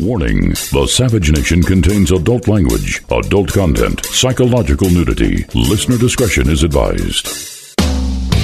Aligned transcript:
Warning 0.00 0.50
The 0.50 0.86
Savage 0.86 1.30
Nation 1.30 1.62
contains 1.62 2.12
adult 2.12 2.48
language, 2.48 3.02
adult 3.10 3.52
content, 3.52 4.04
psychological 4.06 4.88
nudity. 4.88 5.44
Listener 5.54 5.98
discretion 5.98 6.48
is 6.48 6.62
advised. 6.62 7.28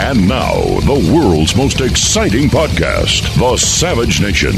And 0.01 0.29
now, 0.29 0.53
the 0.81 1.11
world's 1.13 1.57
most 1.57 1.81
exciting 1.81 2.49
podcast, 2.49 3.35
The 3.39 3.57
Savage 3.57 4.21
Nation, 4.21 4.55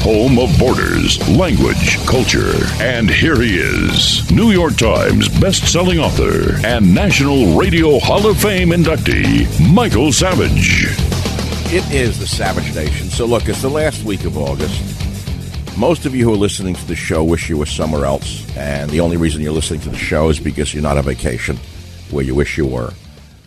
home 0.00 0.38
of 0.38 0.56
borders, 0.58 1.18
language, 1.28 1.98
culture. 2.06 2.54
And 2.80 3.10
here 3.10 3.40
he 3.40 3.58
is, 3.58 4.30
New 4.30 4.52
York 4.52 4.76
Times 4.76 5.28
best-selling 5.40 5.98
author 5.98 6.64
and 6.64 6.94
National 6.94 7.58
Radio 7.58 7.98
Hall 7.98 8.26
of 8.26 8.38
Fame 8.38 8.70
inductee, 8.70 9.48
Michael 9.72 10.12
Savage. 10.12 10.86
It 11.74 11.84
is 11.92 12.18
the 12.18 12.26
Savage 12.26 12.74
Nation. 12.74 13.10
So, 13.10 13.26
look, 13.26 13.48
it's 13.48 13.60
the 13.60 13.68
last 13.68 14.04
week 14.04 14.24
of 14.24 14.38
August. 14.38 15.07
Most 15.78 16.06
of 16.06 16.14
you 16.14 16.24
who 16.24 16.34
are 16.34 16.36
listening 16.36 16.74
to 16.74 16.86
the 16.88 16.96
show 16.96 17.22
wish 17.22 17.48
you 17.48 17.56
were 17.56 17.64
somewhere 17.64 18.04
else, 18.04 18.44
and 18.56 18.90
the 18.90 18.98
only 18.98 19.16
reason 19.16 19.42
you're 19.42 19.52
listening 19.52 19.78
to 19.82 19.90
the 19.90 19.96
show 19.96 20.28
is 20.28 20.40
because 20.40 20.74
you're 20.74 20.82
not 20.82 20.98
on 20.98 21.04
vacation 21.04 21.56
where 22.10 22.24
you 22.24 22.34
wish 22.34 22.58
you 22.58 22.66
were. 22.66 22.92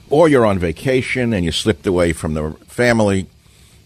Or 0.09 0.29
you're 0.29 0.45
on 0.45 0.57
vacation 0.57 1.33
and 1.33 1.43
you 1.43 1.51
slipped 1.51 1.85
away 1.85 2.13
from 2.13 2.33
the 2.33 2.53
family. 2.67 3.27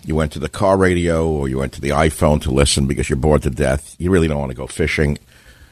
You 0.05 0.13
went 0.13 0.31
to 0.33 0.39
the 0.39 0.47
car 0.47 0.77
radio 0.77 1.27
or 1.27 1.49
you 1.49 1.57
went 1.57 1.73
to 1.73 1.81
the 1.81 1.89
iPhone 1.89 2.39
to 2.43 2.51
listen 2.51 2.85
because 2.85 3.09
you're 3.09 3.17
bored 3.17 3.41
to 3.41 3.49
death. 3.49 3.95
You 3.97 4.11
really 4.11 4.27
don't 4.27 4.39
want 4.39 4.51
to 4.51 4.55
go 4.55 4.67
fishing. 4.67 5.17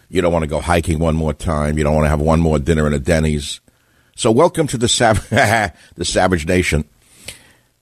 You 0.09 0.23
don't 0.23 0.33
want 0.33 0.41
to 0.41 0.49
go 0.49 0.59
hiking 0.59 0.97
one 0.97 1.15
more 1.15 1.33
time. 1.33 1.77
You 1.77 1.83
don't 1.83 1.93
want 1.93 2.05
to 2.05 2.09
have 2.09 2.21
one 2.21 2.39
more 2.39 2.57
dinner 2.57 2.87
in 2.87 2.93
a 2.93 2.99
Denny's. 2.99 3.61
So, 4.15 4.31
welcome 4.31 4.65
to 4.65 4.79
the, 4.79 4.87
Sav- 4.87 5.29
the 5.29 6.05
Savage 6.05 6.47
Nation. 6.47 6.85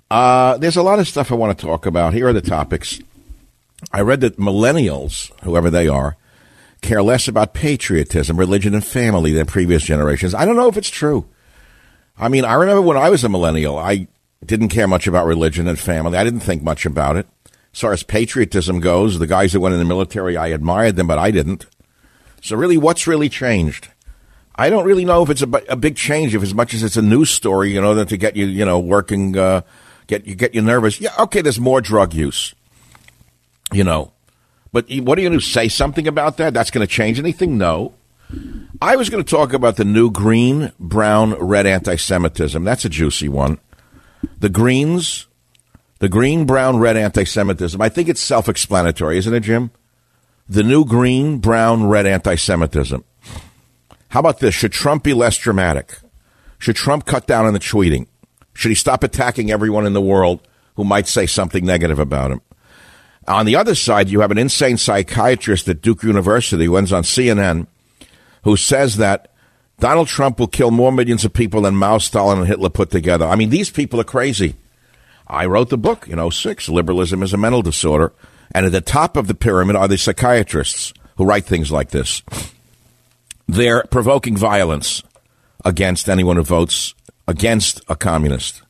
Uh, 0.10 0.58
there's 0.58 0.76
a 0.76 0.84
lot 0.84 1.00
of 1.00 1.08
stuff 1.08 1.32
I 1.32 1.36
want 1.36 1.58
to 1.58 1.66
talk 1.66 1.86
about. 1.86 2.14
Here 2.14 2.28
are 2.28 2.34
the 2.34 2.42
topics. 2.42 3.00
I 3.92 4.02
read 4.02 4.22
that 4.22 4.38
millennials, 4.38 5.32
whoever 5.44 5.70
they 5.70 5.88
are, 5.88 6.18
care 6.82 7.04
less 7.04 7.28
about 7.28 7.54
patriotism, 7.54 8.38
religion, 8.38 8.74
and 8.74 8.86
family 8.86 9.34
than 9.34 9.46
previous 9.46 9.84
generations. 9.84 10.34
I 10.34 10.46
don't 10.46 10.56
know 10.56 10.68
if 10.68 10.78
it's 10.78 10.90
true. 10.90 11.26
I 12.18 12.28
mean, 12.28 12.46
I 12.46 12.54
remember 12.54 12.82
when 12.82 12.98
I 12.98 13.10
was 13.10 13.24
a 13.24 13.30
millennial, 13.30 13.78
I 13.78 14.08
didn't 14.46 14.70
care 14.70 14.88
much 14.88 15.08
about 15.08 15.26
religion 15.26 15.68
and 15.68 15.80
family. 15.80 16.18
I 16.18 16.24
didn't 16.24 16.42
think 16.42 16.64
much 16.64 16.86
about 16.86 17.16
it. 17.18 17.28
As 17.74 17.80
far 17.80 17.94
as 17.94 18.04
patriotism 18.04 18.80
goes, 18.80 19.18
the 19.18 19.28
guys 19.28 19.54
that 19.54 19.60
went 19.60 19.74
in 19.74 19.80
the 19.80 19.86
military, 19.86 20.36
I 20.36 20.48
admired 20.48 20.96
them, 20.98 21.08
but 21.08 21.20
I 21.20 21.32
didn't. 21.32 21.68
So, 22.42 22.56
really, 22.56 22.78
what's 22.78 23.08
really 23.08 23.30
changed? 23.30 23.90
I 24.56 24.70
don't 24.70 24.86
really 24.86 25.06
know 25.06 25.24
if 25.24 25.30
it's 25.30 25.42
a, 25.42 25.50
a 25.70 25.76
big 25.76 25.96
change, 25.96 26.36
if 26.36 26.44
as 26.44 26.54
much 26.54 26.74
as 26.74 26.84
it's 26.84 26.98
a 26.98 27.02
news 27.02 27.30
story, 27.30 27.72
you 27.72 27.80
know, 27.80 28.04
to 28.04 28.18
get 28.18 28.36
you, 28.36 28.46
you 28.46 28.66
know, 28.66 28.80
working, 28.80 29.38
uh, 29.38 29.62
get 30.08 30.28
you 30.28 30.36
get 30.36 30.54
you 30.54 30.62
nervous. 30.62 31.00
Yeah, 31.00 31.14
okay, 31.20 31.42
there's 31.42 31.60
more 31.60 31.80
drug 31.80 32.14
use 32.14 32.54
you 33.72 33.84
know. 33.84 34.12
But 34.72 34.90
what 34.90 35.18
are 35.18 35.22
you 35.22 35.30
going 35.30 35.40
to 35.40 35.46
say 35.46 35.68
something 35.68 36.08
about 36.08 36.38
that? 36.38 36.54
That's 36.54 36.72
going 36.72 36.86
to 36.86 36.92
change 36.92 37.20
anything? 37.20 37.58
No. 37.58 37.94
I 38.82 38.96
was 38.96 39.10
going 39.10 39.24
to 39.24 39.30
talk 39.30 39.54
about 39.54 39.76
the 39.76 39.86
new 39.86 40.10
green, 40.10 40.72
brown, 40.80 41.34
red 41.34 41.66
anti 41.66 41.98
Semitism. 41.98 42.64
That's 42.64 42.86
a 42.86 42.90
juicy 42.90 43.28
one. 43.28 43.60
The 44.40 44.50
Greens, 44.50 45.28
the 46.00 46.10
green, 46.10 46.46
brown, 46.46 46.78
red 46.78 46.96
anti 46.96 47.26
Semitism. 47.26 47.82
I 47.82 47.90
think 47.90 48.08
it's 48.08 48.22
self 48.22 48.48
explanatory, 48.48 49.18
isn't 49.18 49.34
it, 49.34 49.42
Jim? 49.42 49.72
The 50.48 50.64
new 50.64 50.86
green, 50.86 51.40
brown, 51.40 51.88
red 51.88 52.06
anti 52.06 52.36
Semitism. 52.36 53.04
How 54.10 54.20
about 54.20 54.40
this? 54.40 54.56
Should 54.56 54.72
Trump 54.72 55.04
be 55.04 55.14
less 55.14 55.38
dramatic? 55.38 55.98
Should 56.60 56.76
Trump 56.76 57.06
cut 57.06 57.28
down 57.28 57.46
on 57.46 57.54
the 57.54 57.60
tweeting? 57.60 58.08
Should 58.54 58.70
he 58.70 58.76
stop 58.76 59.04
attacking 59.04 59.52
everyone 59.52 59.86
in 59.86 59.94
the 59.94 60.02
world 60.02 60.48
who 60.76 60.84
might 60.84 61.08
say 61.08 61.26
something 61.26 61.66
negative 61.66 62.00
about 62.00 62.32
him? 62.32 62.42
On 63.28 63.46
the 63.46 63.56
other 63.56 63.76
side, 63.76 64.10
you 64.10 64.22
have 64.22 64.32
an 64.32 64.38
insane 64.38 64.78
psychiatrist 64.78 65.68
at 65.68 65.82
Duke 65.82 66.04
University 66.04 66.66
who 66.66 66.78
ends 66.78 66.92
on 66.92 67.04
CNN 67.04 67.68
who 68.44 68.58
says 68.58 68.98
that 68.98 69.32
Donald 69.80 70.08
Trump 70.08 70.40
will 70.40 70.48
kill 70.48 70.72
more 70.72 70.92
millions 70.92 71.26
of 71.26 71.34
people 71.34 71.62
than 71.62 71.76
Mao, 71.76 71.98
Stalin, 71.98 72.40
and 72.40 72.48
Hitler 72.48 72.70
put 72.70 72.92
together. 72.92 73.26
I 73.26 73.36
mean, 73.36 73.50
these 73.50 73.70
people 73.70 74.00
are 74.00 74.06
crazy. 74.06 74.56
I 75.28 75.46
wrote 75.46 75.70
the 75.70 75.78
book 75.78 76.08
in 76.08 76.32
06, 76.32 76.70
Liberalism 76.70 77.24
is 77.24 77.34
a 77.34 77.38
Mental 77.38 77.62
Disorder. 77.62 78.12
And 78.54 78.66
at 78.66 78.72
the 78.72 78.82
top 78.82 79.16
of 79.16 79.28
the 79.28 79.34
pyramid 79.34 79.76
are 79.76 79.88
the 79.88 79.98
psychiatrists 79.98 80.94
who 81.18 81.26
write 81.26 81.46
things 81.46 81.72
like 81.72 81.92
this. 81.92 82.22
They're 83.48 83.84
provoking 83.84 84.36
violence 84.36 85.04
against 85.64 86.10
anyone 86.10 86.38
who 86.38 86.44
votes 86.44 86.94
against 87.28 87.82
a 87.88 87.96
communist. 87.96 88.62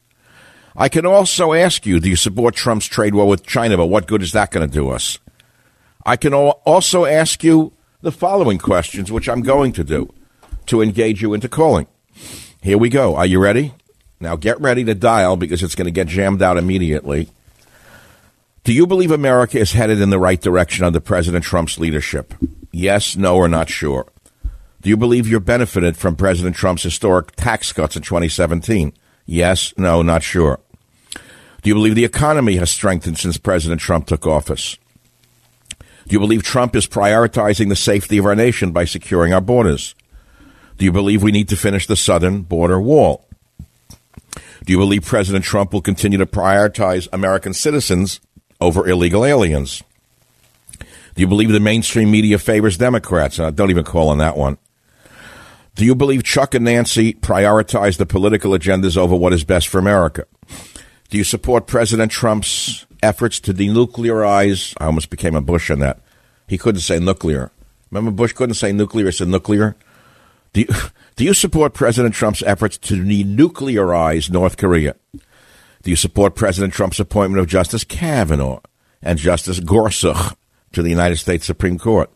I 0.76 0.90
can 0.90 1.06
also 1.06 1.54
ask 1.54 1.86
you, 1.86 2.00
do 2.00 2.10
you 2.10 2.16
support 2.16 2.56
Trump's 2.56 2.86
trade 2.86 3.14
war 3.14 3.28
with 3.28 3.46
China? 3.46 3.78
But 3.78 3.88
what 3.88 4.08
good 4.08 4.22
is 4.22 4.32
that 4.32 4.52
going 4.52 4.68
to 4.68 4.74
do 4.74 4.90
us? 4.90 5.20
I 6.06 6.16
can 6.16 6.34
also 6.34 7.06
ask 7.06 7.44
you 7.44 7.74
the 8.02 8.12
following 8.12 8.58
questions, 8.58 9.12
which 9.12 9.30
I'm 9.30 9.42
going 9.42 9.74
to 9.74 9.84
do 9.84 10.14
to 10.68 10.82
engage 10.82 11.22
you 11.22 11.34
into 11.34 11.50
calling. 11.50 11.88
Here 12.62 12.78
we 12.78 12.90
go. 12.90 13.16
Are 13.16 13.26
you 13.26 13.40
ready? 13.40 13.74
Now 14.20 14.36
get 14.36 14.60
ready 14.62 14.84
to 14.86 14.96
dial 14.96 15.36
because 15.36 15.64
it's 15.64 15.76
going 15.76 15.86
to 15.86 15.92
get 15.92 16.08
jammed 16.08 16.42
out 16.42 16.58
immediately. 16.58 17.30
Do 18.64 18.74
you 18.74 18.86
believe 18.86 19.10
America 19.10 19.58
is 19.58 19.72
headed 19.72 20.00
in 20.00 20.12
the 20.12 20.20
right 20.20 20.40
direction 20.40 20.86
under 20.86 21.00
President 21.00 21.44
Trump's 21.44 21.80
leadership? 21.80 22.36
Yes, 22.72 23.16
no, 23.16 23.36
or 23.36 23.48
not 23.48 23.70
sure. 23.70 24.08
Do 24.82 24.90
you 24.90 24.98
believe 24.98 25.28
you're 25.28 25.40
benefited 25.40 25.98
from 25.98 26.16
President 26.16 26.56
Trump's 26.56 26.84
historic 26.84 27.36
tax 27.36 27.74
cuts 27.74 27.96
in 27.96 28.04
2017? 28.04 28.94
Yes, 29.26 29.74
no, 29.78 30.02
not 30.02 30.24
sure. 30.24 30.60
Do 31.62 31.70
you 31.70 31.76
believe 31.76 31.96
the 31.96 32.06
economy 32.06 32.56
has 32.56 32.72
strengthened 32.72 33.20
since 33.20 33.38
President 33.38 33.80
Trump 33.80 34.08
took 34.08 34.26
office? 34.26 34.78
Do 36.08 36.14
you 36.14 36.20
believe 36.20 36.44
Trump 36.44 36.76
is 36.76 36.88
prioritizing 36.88 37.70
the 37.70 37.76
safety 37.76 38.18
of 38.18 38.26
our 38.26 38.36
nation 38.36 38.72
by 38.72 38.86
securing 38.86 39.34
our 39.34 39.42
borders? 39.42 39.94
Do 40.78 40.86
you 40.86 40.92
believe 40.92 41.22
we 41.22 41.32
need 41.32 41.50
to 41.50 41.56
finish 41.56 41.86
the 41.86 41.96
southern 41.96 42.42
border 42.42 42.82
wall? 42.82 43.28
Do 44.66 44.74
you 44.74 44.78
believe 44.78 45.06
President 45.06 45.46
Trump 45.46 45.74
will 45.74 45.82
continue 45.82 46.18
to 46.18 46.26
prioritize 46.26 47.08
American 47.14 47.54
citizens 47.54 48.20
over 48.60 48.88
illegal 48.88 49.26
aliens? 49.26 49.84
Do 51.16 51.22
you 51.22 51.28
believe 51.28 51.50
the 51.50 51.60
mainstream 51.60 52.10
media 52.10 52.40
favors 52.40 52.78
Democrats? 52.78 53.40
Uh, 53.40 53.52
don't 53.52 53.70
even 53.70 53.84
call 53.84 54.10
on 54.10 54.18
that 54.20 54.38
one. 54.38 54.58
Do 55.76 55.86
you 55.86 55.96
believe 55.96 56.24
Chuck 56.24 56.54
and 56.54 56.66
Nancy 56.66 57.14
prioritize 57.14 57.98
the 57.98 58.06
political 58.06 58.52
agendas 58.52 58.98
over 58.98 59.16
what 59.16 59.34
is 59.34 59.44
best 59.44 59.68
for 59.68 59.80
America? 59.80 60.26
Do 61.10 61.18
you 61.18 61.24
support 61.24 61.68
President 61.68 62.12
Trump's 62.12 62.86
efforts 63.02 63.40
to 63.42 63.54
denuclearize? 63.54 64.76
I 64.80 64.86
almost 64.86 65.10
became 65.10 65.36
a 65.36 65.42
Bush 65.42 65.72
on 65.72 65.80
that. 65.80 66.00
He 66.48 66.58
couldn't 66.58 66.82
say 66.82 67.00
nuclear. 67.00 67.52
Remember, 67.90 68.12
Bush 68.12 68.34
couldn't 68.34 68.56
say 68.56 68.72
nuclear, 68.72 69.06
he 69.06 69.12
said 69.12 69.28
nuclear. 69.28 69.76
Do 70.54 70.62
you, 70.62 70.68
do 71.16 71.24
you 71.24 71.34
support 71.34 71.74
President 71.74 72.14
Trump's 72.14 72.44
efforts 72.44 72.78
to 72.80 72.96
denuclearize 72.96 74.30
North 74.30 74.58
Korea? 74.58 74.96
Do 75.84 75.90
you 75.90 75.96
support 75.96 76.36
President 76.36 76.74
Trump's 76.74 77.00
appointment 77.00 77.40
of 77.40 77.48
Justice 77.48 77.84
Kavanaugh 77.84 78.60
and 79.02 79.18
Justice 79.18 79.60
Gorsuch 79.60 80.36
to 80.74 80.82
the 80.82 80.90
United 80.90 81.18
States 81.18 81.46
Supreme 81.46 81.80
Court? 81.80 82.10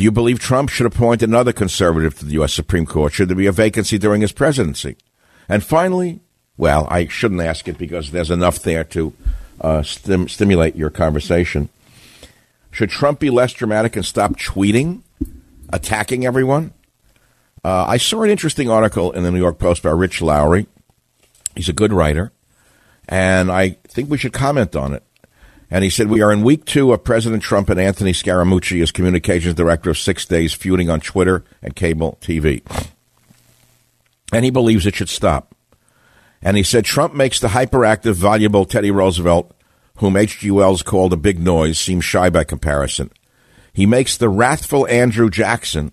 Do 0.00 0.04
you 0.04 0.10
believe 0.10 0.38
Trump 0.38 0.70
should 0.70 0.86
appoint 0.86 1.22
another 1.22 1.52
conservative 1.52 2.18
to 2.18 2.24
the 2.24 2.32
U.S. 2.32 2.54
Supreme 2.54 2.86
Court? 2.86 3.12
Should 3.12 3.28
there 3.28 3.36
be 3.36 3.44
a 3.44 3.52
vacancy 3.52 3.98
during 3.98 4.22
his 4.22 4.32
presidency? 4.32 4.96
And 5.46 5.62
finally, 5.62 6.20
well, 6.56 6.88
I 6.90 7.06
shouldn't 7.06 7.42
ask 7.42 7.68
it 7.68 7.76
because 7.76 8.10
there's 8.10 8.30
enough 8.30 8.60
there 8.60 8.82
to 8.84 9.12
uh, 9.60 9.82
stim- 9.82 10.30
stimulate 10.30 10.74
your 10.74 10.88
conversation. 10.88 11.68
Should 12.70 12.88
Trump 12.88 13.20
be 13.20 13.28
less 13.28 13.52
dramatic 13.52 13.94
and 13.94 14.02
stop 14.02 14.38
tweeting, 14.38 15.02
attacking 15.70 16.24
everyone? 16.24 16.72
Uh, 17.62 17.84
I 17.86 17.98
saw 17.98 18.22
an 18.22 18.30
interesting 18.30 18.70
article 18.70 19.12
in 19.12 19.22
the 19.22 19.30
New 19.30 19.38
York 19.38 19.58
Post 19.58 19.82
by 19.82 19.90
Rich 19.90 20.22
Lowry. 20.22 20.66
He's 21.54 21.68
a 21.68 21.74
good 21.74 21.92
writer, 21.92 22.32
and 23.06 23.52
I 23.52 23.76
think 23.86 24.08
we 24.08 24.16
should 24.16 24.32
comment 24.32 24.74
on 24.74 24.94
it. 24.94 25.02
And 25.70 25.84
he 25.84 25.90
said, 25.90 26.08
We 26.08 26.20
are 26.20 26.32
in 26.32 26.42
week 26.42 26.64
two 26.64 26.92
of 26.92 27.04
President 27.04 27.42
Trump 27.42 27.70
and 27.70 27.78
Anthony 27.78 28.12
Scaramucci 28.12 28.82
as 28.82 28.90
communications 28.90 29.54
director 29.54 29.90
of 29.90 29.98
Six 29.98 30.26
Days 30.26 30.52
feuding 30.52 30.90
on 30.90 31.00
Twitter 31.00 31.44
and 31.62 31.76
cable 31.76 32.18
TV. 32.20 32.62
And 34.32 34.44
he 34.44 34.50
believes 34.50 34.86
it 34.86 34.96
should 34.96 35.08
stop. 35.08 35.54
And 36.42 36.56
he 36.56 36.62
said, 36.62 36.84
Trump 36.84 37.14
makes 37.14 37.38
the 37.38 37.48
hyperactive, 37.48 38.14
voluble 38.14 38.64
Teddy 38.64 38.90
Roosevelt, 38.90 39.54
whom 39.98 40.16
H.G. 40.16 40.50
Wells 40.50 40.82
called 40.82 41.12
a 41.12 41.18
big 41.18 41.38
noise, 41.38 41.78
seem 41.78 42.00
shy 42.00 42.30
by 42.30 42.44
comparison. 42.44 43.10
He 43.72 43.86
makes 43.86 44.16
the 44.16 44.28
wrathful 44.28 44.88
Andrew 44.88 45.30
Jackson, 45.30 45.92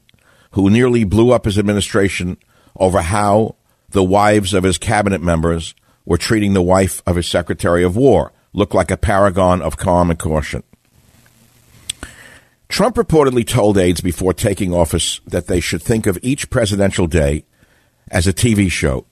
who 0.52 0.70
nearly 0.70 1.04
blew 1.04 1.32
up 1.32 1.46
his 1.46 1.60
administration 1.60 2.38
over 2.78 3.02
how 3.02 3.56
the 3.90 4.04
wives 4.04 4.54
of 4.54 4.64
his 4.64 4.78
cabinet 4.78 5.22
members 5.22 5.76
were 6.06 6.18
treating 6.18 6.54
the 6.54 6.62
wife 6.62 7.04
of 7.06 7.18
his 7.18 7.28
Secretary 7.28 7.84
of 7.84 7.98
War 7.98 8.32
looked 8.54 8.74
like 8.74 8.92
a 8.92 8.98
paragon 8.98 9.62
of 9.62 9.78
calm 9.78 10.10
and 10.10 10.20
caution. 10.20 10.64
Trump 12.70 12.96
reportedly 12.96 13.48
told 13.48 13.78
aides 13.78 14.02
before 14.02 14.34
taking 14.34 14.74
office 14.74 15.22
that 15.26 15.48
they 15.48 15.60
should 15.60 15.82
think 15.82 16.06
of 16.06 16.20
each 16.22 16.50
presidential 16.50 17.08
day 17.08 17.46
as 18.10 18.28
a 18.28 18.34
TV 18.34 18.70
show, 18.70 19.06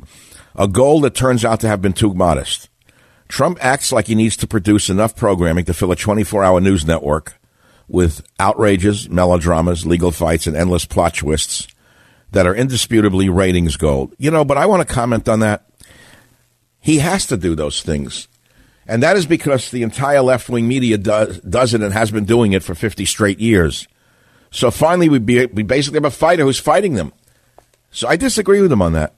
a 0.56 0.68
goal 0.68 1.02
that 1.02 1.16
turns 1.16 1.46
out 1.46 1.60
to 1.62 1.68
have 1.68 1.82
been 1.82 1.94
too 1.94 2.14
modest. 2.14 2.70
Trump 3.28 3.58
acts 3.62 3.92
like 3.92 4.08
he 4.08 4.16
needs 4.16 4.38
to 4.38 4.48
produce 4.48 4.90
enough 4.90 5.16
programming 5.16 5.66
to 5.66 5.74
fill 5.74 5.92
a 5.92 5.96
24 5.96 6.44
hour 6.44 6.62
news 6.62 6.86
network 6.86 7.40
with 7.88 8.26
outrages, 8.40 9.10
melodramas, 9.10 9.86
legal 9.86 10.12
fights, 10.12 10.48
and 10.48 10.56
endless 10.56 10.86
plot 10.86 11.16
twists 11.16 11.68
that 12.32 12.46
are 12.46 12.56
indisputably 12.56 13.30
ratings 13.30 13.78
gold. 13.78 14.14
You 14.18 14.32
know, 14.32 14.44
but 14.44 14.58
I 14.58 14.66
want 14.66 14.88
to 14.88 14.94
comment 14.94 15.30
on 15.30 15.40
that. 15.40 15.70
He 16.80 17.00
has 17.00 17.26
to 17.28 17.38
do 17.38 17.56
those 17.56 17.82
things. 17.82 18.28
And 18.88 19.02
that 19.02 19.18
is 19.18 19.26
because 19.26 19.72
the 19.72 19.84
entire 19.84 20.22
left 20.22 20.50
wing 20.50 20.68
media 20.68 20.98
does, 20.98 21.40
does 21.40 21.74
it 21.74 21.82
and 21.82 21.94
has 21.94 22.12
been 22.12 22.26
doing 22.26 22.54
it 22.54 22.64
for 22.64 22.76
50 22.76 23.06
straight 23.06 23.40
years. 23.40 23.88
So 24.52 24.70
finally, 24.72 25.10
we, 25.10 25.20
be, 25.20 25.46
we 25.48 25.64
basically 25.64 25.98
have 25.98 26.06
a 26.06 26.12
fighter 26.12 26.44
who's 26.44 26.60
fighting 26.60 26.94
them. 26.94 27.12
So 27.92 28.08
I 28.08 28.16
disagree 28.16 28.62
with 28.62 28.72
him 28.72 28.82
on 28.82 28.94
that. 28.94 29.14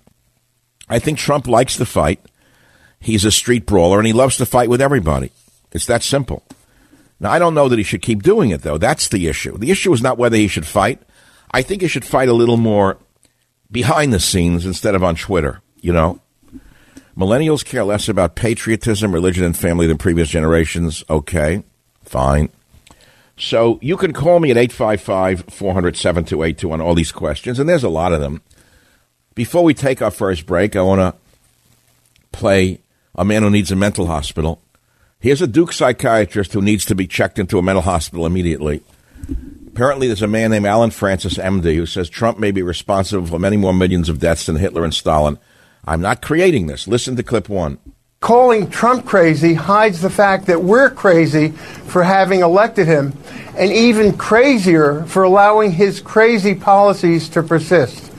I 0.88 1.00
think 1.00 1.18
Trump 1.18 1.48
likes 1.48 1.76
to 1.78 1.86
fight. 1.86 2.22
He's 3.00 3.26
a 3.26 3.32
street 3.32 3.66
brawler 3.66 3.98
and 3.98 4.08
he 4.08 4.14
loves 4.14 4.38
to 4.38 4.46
fight 4.46 4.70
with 4.70 4.82
everybody. 4.82 5.32
It's 5.72 5.86
that 5.88 6.02
simple. 6.02 6.44
Now, 7.20 7.32
I 7.32 7.40
don't 7.40 7.54
know 7.54 7.68
that 7.68 7.78
he 7.78 7.84
should 7.84 8.02
keep 8.02 8.24
doing 8.24 8.52
it, 8.52 8.62
though. 8.62 8.78
That's 8.78 9.10
the 9.10 9.28
issue. 9.28 9.58
The 9.58 9.72
issue 9.72 9.92
is 9.92 10.02
not 10.02 10.18
whether 10.18 10.38
he 10.38 10.48
should 10.48 10.68
fight. 10.68 11.02
I 11.52 11.62
think 11.62 11.82
he 11.82 11.88
should 11.88 12.06
fight 12.06 12.30
a 12.30 12.34
little 12.34 12.58
more 12.58 12.98
behind 13.72 14.14
the 14.14 14.20
scenes 14.20 14.66
instead 14.66 14.96
of 14.96 15.04
on 15.04 15.16
Twitter, 15.16 15.62
you 15.82 15.92
know? 15.92 16.22
Millennials 17.18 17.66
care 17.66 17.84
less 17.84 18.08
about 18.08 18.36
patriotism, 18.36 19.12
religion, 19.12 19.44
and 19.44 19.58
family 19.58 19.88
than 19.88 19.98
previous 19.98 20.30
generations. 20.30 21.04
Okay, 21.10 21.64
fine. 22.04 22.50
So 23.38 23.80
you 23.82 23.98
can 23.98 24.14
call 24.14 24.40
me 24.40 24.52
at 24.52 24.58
855 24.58 25.46
400 25.50 25.98
7282 25.98 26.72
on 26.72 26.82
all 26.82 26.94
these 26.94 27.12
questions, 27.12 27.60
and 27.60 27.68
there's 27.68 27.84
a 27.84 27.90
lot 27.90 28.14
of 28.14 28.22
them. 28.22 28.42
Before 29.34 29.64
we 29.64 29.74
take 29.74 30.02
our 30.02 30.12
first 30.12 30.46
break, 30.46 30.76
I 30.76 30.82
want 30.82 31.00
to 31.00 31.16
play 32.32 32.82
a 33.16 33.26
man 33.26 33.44
who 33.44 33.50
needs 33.50 33.72
a 33.72 33.76
mental 33.76 34.08
hospital. 34.08 34.62
Here's 35.20 35.42
a 35.42 35.48
Duke 35.48 35.74
psychiatrist 35.74 36.54
who 36.54 36.62
needs 36.62 36.86
to 36.86 36.96
be 36.96 37.08
checked 37.08 37.40
into 37.40 37.58
a 37.58 37.64
mental 37.64 37.82
hospital 37.82 38.28
immediately. 38.28 38.84
Apparently, 39.68 40.06
there's 40.08 40.22
a 40.22 40.28
man 40.28 40.52
named 40.52 40.66
Allen 40.68 40.92
Frances, 40.92 41.38
MD, 41.38 41.76
who 41.76 41.88
says 41.88 42.10
Trump 42.10 42.38
may 42.38 42.52
be 42.52 42.62
responsible 42.62 43.26
for 43.26 43.40
many 43.40 43.58
more 43.58 43.74
millions 43.74 44.10
of 44.10 44.20
deaths 44.20 44.46
than 44.46 44.56
Hitler 44.56 44.84
and 44.84 44.94
Stalin. 44.94 45.40
I'm 45.88 46.02
not 46.02 46.22
creating 46.22 46.68
this. 46.68 46.88
Listen 46.88 47.16
to 47.16 47.24
clip 47.24 47.48
one. 47.48 47.80
Calling 48.20 48.70
Trump 48.70 49.06
crazy 49.06 49.54
hides 49.54 50.02
the 50.02 50.10
fact 50.10 50.48
that 50.48 50.62
we're 50.62 50.90
crazy 50.90 51.50
for 51.52 52.04
having 52.04 52.42
elected 52.42 52.88
him, 52.88 53.14
and 53.56 53.72
even 53.72 54.18
crazier 54.18 55.06
for 55.06 55.24
allowing 55.24 55.72
his 55.72 56.02
crazy 56.02 56.54
policies 56.54 57.30
to 57.30 57.44
persist. 57.44 58.12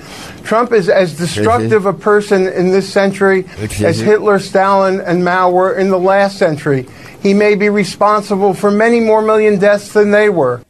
Trump 0.44 0.72
is 0.72 0.88
as 0.88 1.18
destructive 1.18 1.84
a 1.84 1.92
person 1.92 2.46
in 2.46 2.70
this 2.70 2.90
century 2.90 3.44
as 3.58 3.98
Hitler, 3.98 4.38
Stalin, 4.38 5.00
and 5.00 5.22
Mao 5.22 5.50
were 5.50 5.74
in 5.74 5.90
the 5.90 5.98
last 5.98 6.38
century. 6.38 6.88
He 7.20 7.34
may 7.34 7.54
be 7.54 7.68
responsible 7.68 8.54
for 8.54 8.70
many 8.70 9.00
more 9.00 9.20
million 9.20 9.58
deaths 9.58 9.92
than 9.92 10.10
they 10.10 10.30
were. 10.30 10.62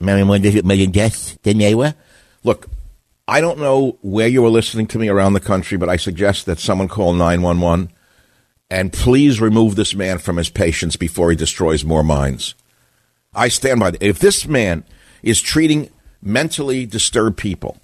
Many 0.00 0.24
more 0.24 0.38
million 0.38 0.90
deaths 0.90 1.38
than 1.42 1.58
they 1.58 1.74
were? 1.74 1.94
Look, 2.44 2.66
I 3.28 3.40
don't 3.40 3.58
know 3.58 3.98
where 4.02 4.28
you 4.28 4.44
are 4.44 4.50
listening 4.50 4.86
to 4.88 4.98
me 4.98 5.08
around 5.08 5.32
the 5.32 5.40
country, 5.40 5.76
but 5.76 5.88
I 5.88 5.96
suggest 5.96 6.46
that 6.46 6.60
someone 6.60 6.86
call 6.86 7.12
911 7.12 7.90
and 8.70 8.92
please 8.92 9.40
remove 9.40 9.74
this 9.74 9.94
man 9.94 10.18
from 10.18 10.36
his 10.36 10.48
patients 10.48 10.96
before 10.96 11.30
he 11.30 11.36
destroys 11.36 11.84
more 11.84 12.02
minds. 12.02 12.54
I 13.34 13.48
stand 13.48 13.80
by 13.80 13.90
that. 13.90 14.02
If 14.02 14.18
this 14.18 14.46
man 14.46 14.84
is 15.22 15.40
treating 15.40 15.90
mentally 16.22 16.86
disturbed 16.86 17.36
people 17.36 17.78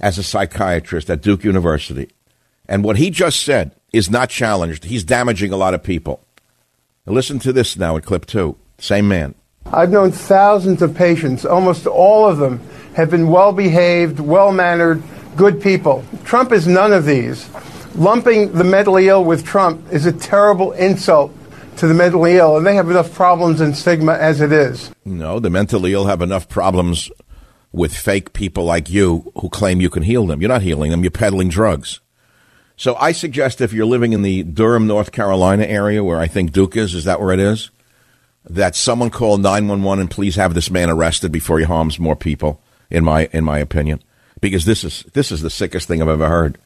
as 0.00 0.18
a 0.18 0.22
psychiatrist 0.22 1.10
at 1.10 1.22
Duke 1.22 1.44
University, 1.44 2.10
and 2.68 2.84
what 2.84 2.96
he 2.96 3.10
just 3.10 3.42
said 3.42 3.72
is 3.92 4.10
not 4.10 4.30
challenged, 4.30 4.84
he's 4.84 5.04
damaging 5.04 5.52
a 5.52 5.56
lot 5.56 5.74
of 5.74 5.82
people. 5.82 6.22
Listen 7.06 7.38
to 7.40 7.52
this 7.52 7.76
now 7.76 7.96
in 7.96 8.02
clip 8.02 8.26
two. 8.26 8.56
Same 8.78 9.08
man. 9.08 9.34
I've 9.66 9.90
known 9.90 10.12
thousands 10.12 10.82
of 10.82 10.94
patients, 10.94 11.44
almost 11.44 11.86
all 11.86 12.26
of 12.26 12.38
them 12.38 12.60
have 12.98 13.10
been 13.10 13.28
well 13.28 13.52
behaved, 13.52 14.18
well 14.18 14.50
mannered, 14.50 15.00
good 15.36 15.62
people. 15.62 16.04
Trump 16.24 16.50
is 16.50 16.66
none 16.66 16.92
of 16.92 17.04
these. 17.04 17.48
Lumping 17.94 18.52
the 18.52 18.64
mentally 18.64 19.06
ill 19.06 19.24
with 19.24 19.46
Trump 19.46 19.92
is 19.92 20.04
a 20.04 20.10
terrible 20.10 20.72
insult 20.72 21.32
to 21.76 21.86
the 21.86 21.94
mentally 21.94 22.34
ill, 22.34 22.56
and 22.56 22.66
they 22.66 22.74
have 22.74 22.90
enough 22.90 23.14
problems 23.14 23.60
and 23.60 23.76
stigma 23.76 24.14
as 24.14 24.40
it 24.40 24.50
is. 24.50 24.90
No, 25.04 25.38
the 25.38 25.48
mentally 25.48 25.92
ill 25.92 26.06
have 26.06 26.22
enough 26.22 26.48
problems 26.48 27.08
with 27.70 27.96
fake 27.96 28.32
people 28.32 28.64
like 28.64 28.90
you 28.90 29.32
who 29.40 29.48
claim 29.48 29.80
you 29.80 29.90
can 29.90 30.02
heal 30.02 30.26
them. 30.26 30.40
You're 30.40 30.48
not 30.48 30.62
healing 30.62 30.90
them, 30.90 31.04
you're 31.04 31.12
peddling 31.12 31.50
drugs. 31.50 32.00
So 32.76 32.96
I 32.96 33.12
suggest 33.12 33.60
if 33.60 33.72
you're 33.72 33.86
living 33.86 34.12
in 34.12 34.22
the 34.22 34.42
Durham, 34.42 34.88
North 34.88 35.12
Carolina 35.12 35.64
area 35.64 36.02
where 36.02 36.18
I 36.18 36.26
think 36.26 36.50
Duke 36.50 36.76
is, 36.76 36.94
is 36.94 37.04
that 37.04 37.20
where 37.20 37.32
it 37.32 37.38
is? 37.38 37.70
That 38.50 38.74
someone 38.74 39.10
call 39.10 39.38
911 39.38 40.00
and 40.00 40.10
please 40.10 40.34
have 40.34 40.54
this 40.54 40.68
man 40.68 40.90
arrested 40.90 41.30
before 41.30 41.60
he 41.60 41.64
harms 41.64 42.00
more 42.00 42.16
people 42.16 42.60
in 42.90 43.04
my 43.04 43.28
in 43.32 43.44
my 43.44 43.58
opinion, 43.58 44.02
because 44.40 44.64
this 44.64 44.84
is 44.84 45.04
this 45.12 45.32
is 45.32 45.42
the 45.42 45.50
sickest 45.50 45.88
thing 45.88 46.02
I've 46.02 46.08
ever 46.08 46.28
heard. 46.28 46.58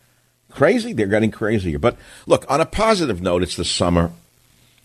Crazy, 0.51 0.93
they're 0.93 1.07
getting 1.07 1.31
crazier. 1.31 1.79
But 1.79 1.97
look, 2.27 2.45
on 2.49 2.61
a 2.61 2.67
positive 2.67 3.23
note, 3.23 3.43
it's 3.43 3.57
the 3.57 3.65
summer. 3.65 4.13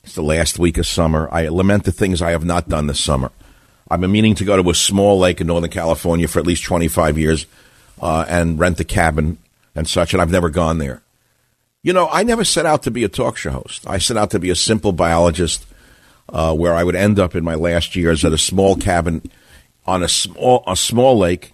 It's 0.03 0.15
the 0.15 0.23
last 0.23 0.57
week 0.57 0.77
of 0.77 0.87
summer. 0.87 1.27
I 1.31 1.49
lament 1.49 1.83
the 1.83 1.91
things 1.91 2.21
I 2.21 2.31
have 2.31 2.45
not 2.45 2.69
done 2.69 2.87
this 2.87 2.99
summer. 2.99 3.31
I've 3.89 4.01
been 4.01 4.11
meaning 4.11 4.35
to 4.35 4.45
go 4.45 4.61
to 4.61 4.69
a 4.69 4.73
small 4.73 5.19
lake 5.19 5.41
in 5.41 5.47
Northern 5.47 5.69
California 5.69 6.27
for 6.27 6.39
at 6.39 6.47
least 6.47 6.63
25 6.63 7.17
years 7.17 7.45
uh, 8.01 8.25
and 8.27 8.59
rent 8.59 8.79
a 8.79 8.83
cabin 8.83 9.37
and 9.75 9.87
such, 9.87 10.13
and 10.13 10.21
I've 10.21 10.31
never 10.31 10.49
gone 10.49 10.77
there. 10.77 11.01
You 11.83 11.93
know, 11.93 12.09
I 12.11 12.23
never 12.23 12.43
set 12.43 12.65
out 12.65 12.83
to 12.83 12.91
be 12.91 13.03
a 13.03 13.09
talk 13.09 13.37
show 13.37 13.51
host. 13.51 13.85
I 13.87 13.97
set 13.97 14.17
out 14.17 14.31
to 14.31 14.39
be 14.39 14.49
a 14.49 14.55
simple 14.55 14.91
biologist 14.91 15.65
uh, 16.29 16.53
where 16.53 16.73
I 16.73 16.83
would 16.83 16.95
end 16.95 17.19
up 17.19 17.35
in 17.35 17.43
my 17.43 17.55
last 17.55 17.95
years 17.95 18.25
at 18.25 18.33
a 18.33 18.37
small 18.37 18.75
cabin 18.75 19.21
on 19.87 20.03
a 20.03 20.09
small 20.09 20.63
a 20.67 20.75
small 20.75 21.17
lake, 21.17 21.53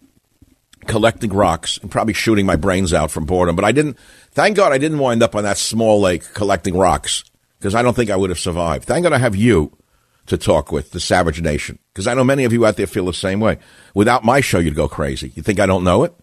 collecting 0.87 1.31
rocks 1.31 1.77
and 1.77 1.91
probably 1.91 2.13
shooting 2.13 2.45
my 2.45 2.55
brains 2.55 2.93
out 2.93 3.11
from 3.11 3.25
boredom. 3.25 3.55
But 3.55 3.65
I 3.65 3.71
didn't. 3.71 3.97
Thank 4.31 4.57
God 4.57 4.71
I 4.71 4.77
didn't 4.77 4.99
wind 4.99 5.21
up 5.21 5.35
on 5.35 5.43
that 5.43 5.57
small 5.57 6.01
lake 6.01 6.33
collecting 6.33 6.75
rocks 6.75 7.23
because 7.59 7.75
I 7.75 7.81
don't 7.81 7.95
think 7.95 8.09
I 8.09 8.15
would 8.15 8.29
have 8.29 8.39
survived. 8.39 8.85
Thank 8.85 9.03
God 9.03 9.13
I 9.13 9.19
have 9.19 9.35
you 9.35 9.77
to 10.25 10.37
talk 10.37 10.71
with, 10.71 10.91
the 10.91 10.99
Savage 10.99 11.41
Nation, 11.41 11.77
because 11.93 12.07
I 12.07 12.13
know 12.13 12.23
many 12.23 12.45
of 12.45 12.53
you 12.53 12.65
out 12.65 12.77
there 12.77 12.87
feel 12.87 13.05
the 13.05 13.13
same 13.13 13.39
way. 13.39 13.57
Without 13.93 14.23
my 14.23 14.41
show, 14.41 14.59
you'd 14.59 14.75
go 14.75 14.87
crazy. 14.87 15.31
You 15.35 15.43
think 15.43 15.59
I 15.59 15.65
don't 15.65 15.83
know 15.83 16.03
it? 16.03 16.13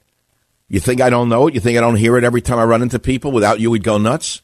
You 0.69 0.81
think 0.81 1.01
I 1.01 1.11
don't 1.11 1.29
know 1.29 1.49
it? 1.49 1.55
You 1.55 1.61
think 1.61 1.77
I 1.77 1.81
don't 1.81 1.97
hear 1.97 2.17
it 2.17 2.25
every 2.25 2.41
time 2.41 2.59
I 2.59 2.65
run 2.65 2.83
into 2.83 2.99
people? 2.99 3.33
Without 3.33 3.61
you, 3.61 3.71
we'd 3.71 3.85
go 3.85 3.99
nuts. 3.99 4.41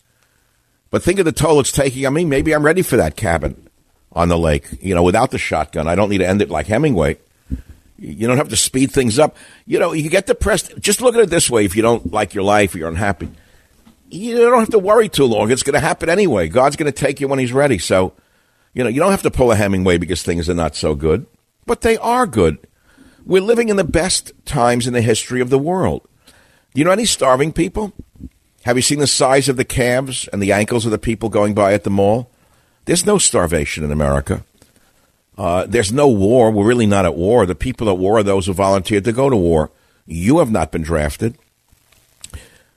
But 0.91 1.03
think 1.03 1.19
of 1.19 1.25
the 1.25 1.33
toll 1.33 1.61
it's 1.61 1.73
taking 1.73 2.05
on 2.07 2.15
me. 2.15 2.25
Maybe 2.25 2.55
I'm 2.55 2.65
ready 2.65 2.83
for 2.83 2.97
that 2.97 3.17
cabin 3.17 3.69
on 4.13 4.29
the 4.29 4.39
lake. 4.39 4.67
You 4.81 4.95
know, 4.95 5.03
without 5.03 5.31
the 5.31 5.39
shotgun, 5.39 5.89
I 5.89 5.95
don't 5.95 6.11
need 6.11 6.19
to 6.19 6.29
end 6.29 6.43
it 6.43 6.51
like 6.51 6.67
Hemingway. 6.67 7.19
You 7.99 8.27
don't 8.27 8.37
have 8.37 8.51
to 8.51 8.57
speed 8.57 8.91
things 8.91 9.19
up. 9.19 9.37
You 9.65 9.79
know, 9.79 9.93
you 9.93 10.11
get 10.11 10.27
depressed. 10.27 10.79
Just 10.79 11.01
look 11.01 11.15
at 11.15 11.23
it 11.23 11.31
this 11.31 11.49
way: 11.49 11.65
if 11.65 11.77
you 11.77 11.83
don't 11.83 12.13
like 12.13 12.35
your 12.35 12.45
life, 12.45 12.75
or 12.75 12.79
you're 12.79 12.89
unhappy, 12.89 13.31
you 14.11 14.37
don't 14.39 14.61
have 14.61 14.71
to 14.71 14.79
worry 14.79 15.09
too 15.09 15.25
long. 15.25 15.51
It's 15.51 15.63
going 15.63 15.75
to 15.75 15.81
happen 15.81 16.09
anyway. 16.09 16.49
God's 16.49 16.77
going 16.77 16.93
to 16.93 16.99
take 16.99 17.21
you 17.21 17.29
when 17.29 17.39
He's 17.39 17.53
ready. 17.53 17.79
So, 17.79 18.13
you 18.75 18.85
know, 18.85 18.91
you 18.91 19.01
don't 19.01 19.11
have 19.11 19.23
to 19.23 19.31
pull 19.31 19.51
a 19.51 19.57
Hemingway 19.57 19.99
because 19.99 20.23
things 20.23 20.49
are 20.49 20.55
not 20.55 20.77
so 20.77 20.95
good, 20.95 21.27
but 21.65 21.81
they 21.81 21.97
are 21.97 22.27
good. 22.27 22.59
We're 23.25 23.43
living 23.43 23.71
in 23.71 23.77
the 23.77 23.85
best 23.85 24.33
times 24.45 24.87
in 24.87 24.93
the 24.93 25.03
history 25.03 25.41
of 25.41 25.51
the 25.51 25.59
world. 25.59 26.07
Do 26.27 26.81
you 26.81 26.85
know 26.85 26.93
any 26.93 27.07
starving 27.07 27.53
people? 27.53 27.93
Have 28.65 28.77
you 28.77 28.83
seen 28.83 28.99
the 28.99 29.07
size 29.07 29.49
of 29.49 29.57
the 29.57 29.65
calves 29.65 30.29
and 30.29 30.43
the 30.43 30.53
ankles 30.53 30.85
of 30.85 30.91
the 30.91 30.99
people 30.99 31.29
going 31.29 31.55
by 31.55 31.73
at 31.73 31.85
the 31.85 31.91
mall? 31.91 32.31
There's 32.85 33.07
no 33.07 33.19
starvation 33.19 33.83
in 33.83 33.91
America. 33.91 34.45
Uh, 35.37 35.67
there's 35.67 35.93
no 35.93 36.09
war. 36.09 36.51
We're 36.51 36.67
really 36.67 36.87
not 36.87 37.05
at 37.05 37.17
war. 37.17 37.47
The 37.47 37.55
people 37.55 37.89
at 37.89 37.99
war 37.99 38.19
are 38.19 38.23
those 38.23 38.47
who 38.47 38.53
volunteered 38.53 39.05
to 39.05 39.13
go 39.13 39.29
to 39.29 39.37
war. 39.37 39.71
You 40.07 40.39
have 40.39 40.51
not 40.51 40.73
been 40.73 40.83
drafted. 40.83 41.37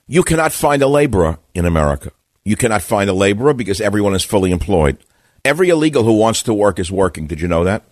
You 0.07 0.23
cannot 0.23 0.51
find 0.51 0.81
a 0.81 0.87
laborer 0.87 1.39
in 1.53 1.65
America. 1.65 2.11
You 2.43 2.55
cannot 2.55 2.81
find 2.81 3.09
a 3.09 3.13
laborer 3.13 3.53
because 3.53 3.79
everyone 3.79 4.15
is 4.15 4.23
fully 4.23 4.51
employed. 4.51 4.97
Every 5.45 5.69
illegal 5.69 6.03
who 6.03 6.17
wants 6.17 6.43
to 6.43 6.53
work 6.53 6.79
is 6.79 6.91
working. 6.91 7.27
Did 7.27 7.39
you 7.39 7.47
know 7.47 7.63
that? 7.63 7.83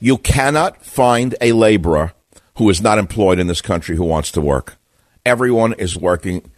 You 0.00 0.18
cannot 0.18 0.84
find 0.84 1.34
a 1.40 1.52
laborer 1.52 2.12
who 2.56 2.68
is 2.70 2.82
not 2.82 2.98
employed 2.98 3.38
in 3.38 3.46
this 3.46 3.62
country 3.62 3.96
who 3.96 4.04
wants 4.04 4.32
to 4.32 4.40
work. 4.40 4.76
Everyone 5.24 5.72
is 5.74 5.96
working 5.96 6.50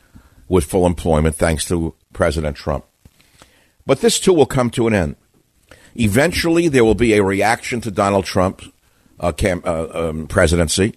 with 0.49 0.65
full 0.65 0.87
employment 0.87 1.37
thanks 1.37 1.65
to 1.67 1.95
President 2.13 2.57
Trump. 2.57 2.85
But 3.87 4.01
this 4.01 4.19
too 4.19 4.33
will 4.33 4.47
come 4.47 4.71
to 4.71 4.87
an 4.87 4.95
end. 4.95 5.17
Eventually, 5.97 6.69
there 6.69 6.85
will 6.85 6.95
be 6.95 7.15
a 7.15 7.23
reaction 7.23 7.81
to 7.83 7.91
Donald 7.91 8.25
Trump's 8.25 8.69
uh, 9.19 9.33
cam- 9.33 9.63
uh, 9.65 9.89
um, 9.93 10.27
presidency. 10.27 10.95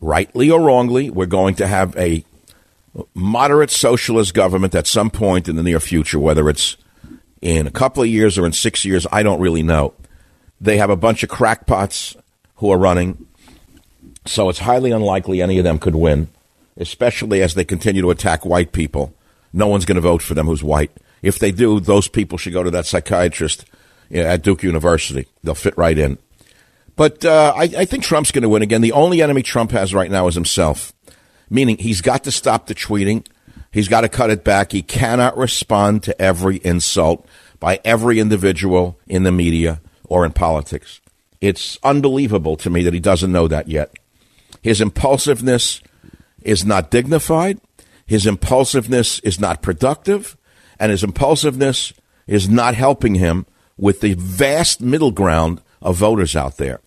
Rightly 0.00 0.50
or 0.50 0.60
wrongly, 0.60 1.10
we're 1.10 1.26
going 1.26 1.54
to 1.56 1.66
have 1.66 1.96
a 1.96 2.24
moderate 3.14 3.70
socialist 3.70 4.34
government 4.34 4.74
at 4.74 4.86
some 4.86 5.10
point 5.10 5.48
in 5.48 5.56
the 5.56 5.62
near 5.62 5.80
future, 5.80 6.18
whether 6.18 6.48
it's 6.48 6.76
in 7.40 7.66
a 7.66 7.70
couple 7.70 8.02
of 8.02 8.08
years 8.08 8.38
or 8.38 8.46
in 8.46 8.52
six 8.52 8.84
years, 8.84 9.06
I 9.12 9.22
don't 9.22 9.40
really 9.40 9.62
know. 9.62 9.94
They 10.60 10.78
have 10.78 10.90
a 10.90 10.96
bunch 10.96 11.22
of 11.22 11.28
crackpots 11.28 12.16
who 12.56 12.70
are 12.70 12.78
running, 12.78 13.26
so 14.24 14.48
it's 14.48 14.60
highly 14.60 14.92
unlikely 14.92 15.42
any 15.42 15.58
of 15.58 15.64
them 15.64 15.78
could 15.78 15.94
win, 15.94 16.28
especially 16.76 17.42
as 17.42 17.54
they 17.54 17.64
continue 17.64 18.02
to 18.02 18.10
attack 18.10 18.46
white 18.46 18.72
people. 18.72 19.12
No 19.52 19.68
one's 19.68 19.84
going 19.84 19.96
to 19.96 20.00
vote 20.00 20.22
for 20.22 20.34
them 20.34 20.46
who's 20.46 20.64
white. 20.64 20.90
If 21.22 21.38
they 21.38 21.52
do, 21.52 21.80
those 21.80 22.08
people 22.08 22.38
should 22.38 22.52
go 22.52 22.62
to 22.62 22.70
that 22.70 22.86
psychiatrist 22.86 23.66
at 24.12 24.42
Duke 24.42 24.62
University. 24.62 25.26
They'll 25.42 25.54
fit 25.54 25.76
right 25.76 25.96
in. 25.96 26.18
But 26.96 27.24
uh, 27.24 27.52
I, 27.56 27.62
I 27.62 27.84
think 27.84 28.04
Trump's 28.04 28.30
going 28.30 28.42
to 28.42 28.48
win 28.48 28.62
again. 28.62 28.80
The 28.80 28.92
only 28.92 29.20
enemy 29.20 29.42
Trump 29.42 29.72
has 29.72 29.92
right 29.92 30.10
now 30.10 30.28
is 30.28 30.34
himself, 30.34 30.92
meaning 31.50 31.76
he's 31.78 32.00
got 32.00 32.24
to 32.24 32.30
stop 32.30 32.66
the 32.66 32.74
tweeting. 32.74 33.26
He's 33.72 33.88
got 33.88 34.02
to 34.02 34.08
cut 34.08 34.30
it 34.30 34.44
back. 34.44 34.70
He 34.70 34.82
cannot 34.82 35.36
respond 35.36 36.04
to 36.04 36.22
every 36.22 36.58
insult 36.58 37.26
by 37.58 37.80
every 37.84 38.20
individual 38.20 38.98
in 39.08 39.24
the 39.24 39.32
media 39.32 39.80
or 40.04 40.24
in 40.24 40.32
politics. 40.32 41.00
It's 41.40 41.78
unbelievable 41.82 42.56
to 42.58 42.70
me 42.70 42.84
that 42.84 42.94
he 42.94 43.00
doesn't 43.00 43.32
know 43.32 43.48
that 43.48 43.68
yet. 43.68 43.92
His 44.62 44.80
impulsiveness 44.80 45.82
is 46.42 46.64
not 46.64 46.90
dignified. 46.90 47.60
His 48.06 48.26
impulsiveness 48.26 49.18
is 49.20 49.40
not 49.40 49.62
productive. 49.62 50.36
And 50.78 50.92
his 50.92 51.02
impulsiveness 51.02 51.92
is 52.26 52.48
not 52.48 52.74
helping 52.74 53.16
him 53.16 53.46
with 53.76 54.00
the 54.00 54.14
vast 54.14 54.80
middle 54.80 55.10
ground 55.10 55.60
of 55.82 55.96
voters 55.96 56.36
out 56.36 56.56
there. 56.56 56.80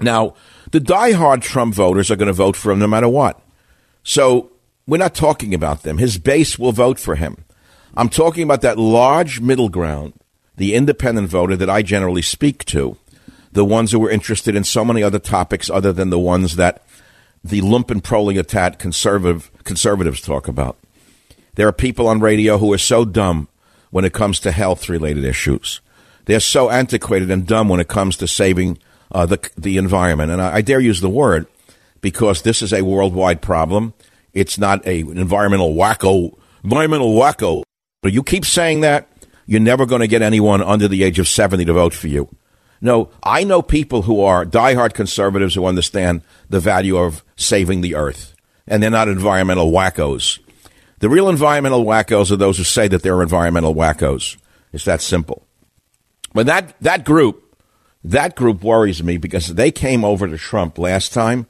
Now, 0.00 0.34
the 0.72 0.80
die-hard 0.80 1.42
Trump 1.42 1.74
voters 1.74 2.10
are 2.10 2.16
going 2.16 2.26
to 2.26 2.32
vote 2.32 2.56
for 2.56 2.72
him 2.72 2.78
no 2.78 2.86
matter 2.86 3.08
what. 3.08 3.40
So 4.02 4.50
we're 4.86 4.98
not 4.98 5.14
talking 5.14 5.54
about 5.54 5.82
them. 5.82 5.98
His 5.98 6.18
base 6.18 6.58
will 6.58 6.72
vote 6.72 6.98
for 6.98 7.16
him. 7.16 7.44
I'm 7.96 8.08
talking 8.08 8.42
about 8.42 8.60
that 8.60 8.78
large 8.78 9.40
middle 9.40 9.68
ground, 9.68 10.14
the 10.56 10.74
independent 10.74 11.28
voter 11.28 11.56
that 11.56 11.70
I 11.70 11.82
generally 11.82 12.22
speak 12.22 12.64
to, 12.66 12.96
the 13.52 13.64
ones 13.64 13.92
who 13.92 14.04
are 14.04 14.10
interested 14.10 14.54
in 14.54 14.64
so 14.64 14.84
many 14.84 15.02
other 15.02 15.18
topics 15.18 15.70
other 15.70 15.92
than 15.92 16.10
the 16.10 16.18
ones 16.18 16.56
that 16.56 16.82
the 17.42 17.62
lumpen 17.62 18.02
proletariat 18.02 18.78
conservative 18.78 19.50
conservatives 19.64 20.20
talk 20.20 20.46
about. 20.46 20.76
There 21.54 21.66
are 21.66 21.72
people 21.72 22.06
on 22.06 22.20
radio 22.20 22.58
who 22.58 22.72
are 22.72 22.78
so 22.78 23.04
dumb 23.04 23.48
when 23.90 24.04
it 24.04 24.12
comes 24.12 24.40
to 24.40 24.52
health 24.52 24.88
related 24.88 25.24
issues. 25.24 25.80
They're 26.26 26.40
so 26.40 26.70
antiquated 26.70 27.30
and 27.30 27.46
dumb 27.46 27.68
when 27.68 27.80
it 27.80 27.88
comes 27.88 28.16
to 28.18 28.28
saving 28.28 28.78
uh, 29.10 29.26
the 29.26 29.50
the 29.56 29.78
environment. 29.78 30.30
And 30.30 30.42
I, 30.42 30.56
I, 30.56 30.60
dare 30.60 30.80
use 30.80 31.00
the 31.00 31.08
word 31.08 31.46
because 32.00 32.42
this 32.42 32.62
is 32.62 32.72
a 32.72 32.82
worldwide 32.82 33.40
problem. 33.40 33.94
It's 34.34 34.58
not 34.58 34.86
a 34.86 35.00
environmental 35.00 35.74
wacko, 35.74 36.36
environmental 36.62 37.14
wacko. 37.14 37.62
But 38.02 38.12
you 38.12 38.22
keep 38.22 38.44
saying 38.44 38.80
that, 38.80 39.08
you're 39.46 39.60
never 39.60 39.86
going 39.86 40.00
to 40.00 40.08
get 40.08 40.22
anyone 40.22 40.62
under 40.62 40.88
the 40.88 41.02
age 41.02 41.18
of 41.18 41.28
70 41.28 41.64
to 41.64 41.72
vote 41.72 41.94
for 41.94 42.08
you. 42.08 42.28
No, 42.80 43.10
I 43.22 43.44
know 43.44 43.62
people 43.62 44.02
who 44.02 44.20
are 44.20 44.44
diehard 44.44 44.92
conservatives 44.92 45.54
who 45.54 45.64
understand 45.64 46.22
the 46.50 46.60
value 46.60 46.98
of 46.98 47.24
saving 47.36 47.80
the 47.80 47.94
earth, 47.94 48.34
and 48.66 48.82
they're 48.82 48.90
not 48.90 49.08
environmental 49.08 49.72
wackos. 49.72 50.40
The 50.98 51.08
real 51.08 51.28
environmental 51.28 51.84
wackos 51.84 52.30
are 52.30 52.36
those 52.36 52.58
who 52.58 52.64
say 52.64 52.88
that 52.88 53.02
they're 53.02 53.22
environmental 53.22 53.74
wackos. 53.74 54.36
It's 54.72 54.84
that 54.84 55.00
simple. 55.00 55.45
But 56.36 56.44
that, 56.46 56.78
that 56.82 57.06
group, 57.06 57.56
that 58.04 58.36
group 58.36 58.62
worries 58.62 59.02
me 59.02 59.16
because 59.16 59.54
they 59.54 59.70
came 59.70 60.04
over 60.04 60.28
to 60.28 60.36
Trump 60.36 60.76
last 60.76 61.14
time, 61.14 61.46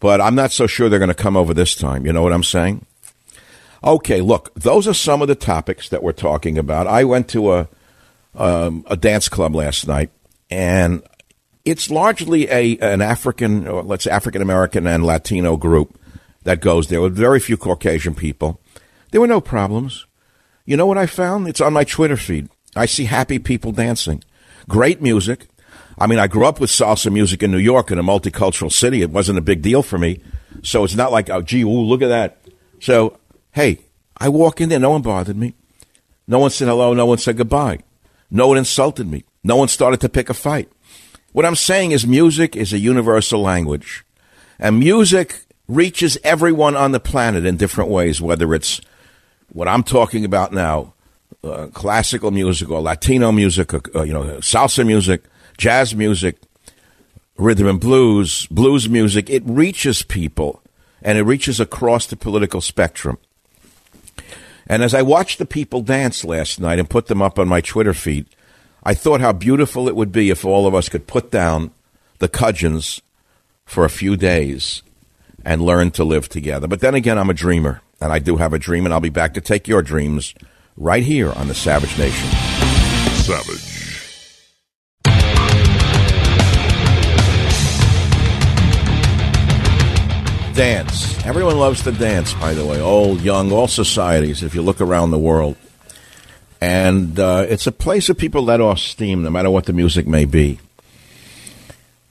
but 0.00 0.20
I'm 0.20 0.34
not 0.34 0.50
so 0.50 0.66
sure 0.66 0.88
they're 0.88 0.98
going 0.98 1.08
to 1.08 1.14
come 1.14 1.36
over 1.36 1.54
this 1.54 1.76
time. 1.76 2.04
You 2.04 2.12
know 2.12 2.24
what 2.24 2.32
I'm 2.32 2.42
saying? 2.42 2.84
Okay, 3.84 4.20
look, 4.20 4.52
those 4.54 4.88
are 4.88 4.94
some 4.94 5.22
of 5.22 5.28
the 5.28 5.36
topics 5.36 5.88
that 5.90 6.02
we're 6.02 6.10
talking 6.10 6.58
about. 6.58 6.88
I 6.88 7.04
went 7.04 7.28
to 7.28 7.52
a 7.52 7.68
um, 8.34 8.84
a 8.88 8.96
dance 8.96 9.28
club 9.28 9.54
last 9.54 9.86
night, 9.86 10.10
and 10.50 11.04
it's 11.64 11.88
largely 11.88 12.50
a 12.50 12.76
an 12.78 13.02
African, 13.02 13.64
let's 13.86 14.04
say 14.04 14.10
African 14.10 14.42
American 14.42 14.88
and 14.88 15.06
Latino 15.06 15.56
group 15.56 16.00
that 16.42 16.60
goes 16.60 16.88
there 16.88 17.00
with 17.00 17.14
very 17.14 17.38
few 17.38 17.56
Caucasian 17.56 18.16
people. 18.16 18.60
There 19.12 19.20
were 19.20 19.28
no 19.28 19.40
problems. 19.40 20.04
You 20.64 20.76
know 20.76 20.86
what 20.86 20.98
I 20.98 21.06
found? 21.06 21.46
It's 21.46 21.60
on 21.60 21.72
my 21.72 21.84
Twitter 21.84 22.16
feed. 22.16 22.48
I 22.76 22.86
see 22.86 23.04
happy 23.04 23.38
people 23.38 23.72
dancing. 23.72 24.22
Great 24.68 25.00
music. 25.00 25.46
I 25.98 26.06
mean, 26.06 26.18
I 26.18 26.26
grew 26.26 26.44
up 26.44 26.60
with 26.60 26.70
salsa 26.70 27.10
music 27.10 27.42
in 27.42 27.50
New 27.50 27.58
York 27.58 27.90
in 27.90 27.98
a 27.98 28.02
multicultural 28.02 28.70
city. 28.70 29.00
It 29.00 29.10
wasn't 29.10 29.38
a 29.38 29.42
big 29.42 29.62
deal 29.62 29.82
for 29.82 29.98
me. 29.98 30.20
So 30.62 30.84
it's 30.84 30.94
not 30.94 31.12
like, 31.12 31.30
oh, 31.30 31.42
gee, 31.42 31.62
ooh, 31.62 31.80
look 31.80 32.02
at 32.02 32.08
that. 32.08 32.38
So, 32.80 33.18
hey, 33.52 33.80
I 34.16 34.28
walk 34.28 34.60
in 34.60 34.68
there. 34.68 34.78
No 34.78 34.90
one 34.90 35.02
bothered 35.02 35.36
me. 35.36 35.54
No 36.26 36.38
one 36.38 36.50
said 36.50 36.68
hello. 36.68 36.92
No 36.92 37.06
one 37.06 37.18
said 37.18 37.36
goodbye. 37.36 37.80
No 38.30 38.48
one 38.48 38.58
insulted 38.58 39.10
me. 39.10 39.24
No 39.42 39.56
one 39.56 39.68
started 39.68 40.00
to 40.00 40.08
pick 40.08 40.28
a 40.28 40.34
fight. 40.34 40.68
What 41.32 41.46
I'm 41.46 41.54
saying 41.54 41.92
is 41.92 42.06
music 42.06 42.56
is 42.56 42.72
a 42.72 42.78
universal 42.78 43.40
language. 43.40 44.04
And 44.58 44.78
music 44.78 45.44
reaches 45.68 46.18
everyone 46.24 46.76
on 46.76 46.92
the 46.92 47.00
planet 47.00 47.46
in 47.46 47.56
different 47.56 47.90
ways, 47.90 48.20
whether 48.20 48.54
it's 48.54 48.80
what 49.48 49.68
I'm 49.68 49.82
talking 49.82 50.24
about 50.24 50.52
now, 50.52 50.94
uh, 51.44 51.68
classical 51.68 52.30
music 52.30 52.70
or 52.70 52.80
Latino 52.80 53.32
music, 53.32 53.72
or, 53.74 53.82
uh, 53.94 54.02
you 54.02 54.12
know, 54.12 54.24
salsa 54.38 54.86
music, 54.86 55.24
jazz 55.56 55.94
music, 55.94 56.36
rhythm 57.36 57.66
and 57.66 57.80
blues, 57.80 58.46
blues 58.46 58.88
music. 58.88 59.30
It 59.30 59.42
reaches 59.46 60.02
people 60.02 60.62
and 61.02 61.18
it 61.18 61.22
reaches 61.22 61.60
across 61.60 62.06
the 62.06 62.16
political 62.16 62.60
spectrum. 62.60 63.18
And 64.66 64.82
as 64.82 64.94
I 64.94 65.02
watched 65.02 65.38
the 65.38 65.46
people 65.46 65.80
dance 65.82 66.24
last 66.24 66.58
night 66.58 66.78
and 66.78 66.90
put 66.90 67.06
them 67.06 67.22
up 67.22 67.38
on 67.38 67.46
my 67.46 67.60
Twitter 67.60 67.94
feed, 67.94 68.26
I 68.82 68.94
thought 68.94 69.20
how 69.20 69.32
beautiful 69.32 69.88
it 69.88 69.96
would 69.96 70.12
be 70.12 70.30
if 70.30 70.44
all 70.44 70.66
of 70.66 70.74
us 70.74 70.88
could 70.88 71.06
put 71.06 71.30
down 71.30 71.70
the 72.18 72.28
cudgeons 72.28 73.00
for 73.64 73.84
a 73.84 73.90
few 73.90 74.16
days 74.16 74.82
and 75.44 75.62
learn 75.62 75.90
to 75.92 76.04
live 76.04 76.28
together. 76.28 76.66
But 76.66 76.80
then 76.80 76.94
again, 76.94 77.18
I'm 77.18 77.30
a 77.30 77.34
dreamer, 77.34 77.82
and 78.00 78.12
I 78.12 78.18
do 78.18 78.36
have 78.36 78.52
a 78.52 78.58
dream, 78.58 78.84
and 78.84 78.92
I'll 78.92 79.00
be 79.00 79.08
back 79.08 79.34
to 79.34 79.40
take 79.40 79.68
your 79.68 79.82
dreams 79.82 80.34
right 80.76 81.02
here 81.02 81.32
on 81.32 81.48
the 81.48 81.54
Savage 81.54 81.96
Nation. 81.98 82.28
Savage. 83.22 83.72
Dance. 90.54 91.24
Everyone 91.26 91.58
loves 91.58 91.82
to 91.82 91.92
dance, 91.92 92.32
by 92.34 92.54
the 92.54 92.64
way. 92.64 92.80
Old, 92.80 93.20
young, 93.20 93.52
all 93.52 93.68
societies, 93.68 94.42
if 94.42 94.54
you 94.54 94.62
look 94.62 94.80
around 94.80 95.10
the 95.10 95.18
world. 95.18 95.56
And 96.60 97.18
uh, 97.18 97.44
it's 97.48 97.66
a 97.66 97.72
place 97.72 98.08
where 98.08 98.14
people 98.14 98.42
let 98.42 98.60
off 98.60 98.78
steam, 98.78 99.22
no 99.22 99.30
matter 99.30 99.50
what 99.50 99.66
the 99.66 99.74
music 99.74 100.06
may 100.06 100.24
be. 100.24 100.58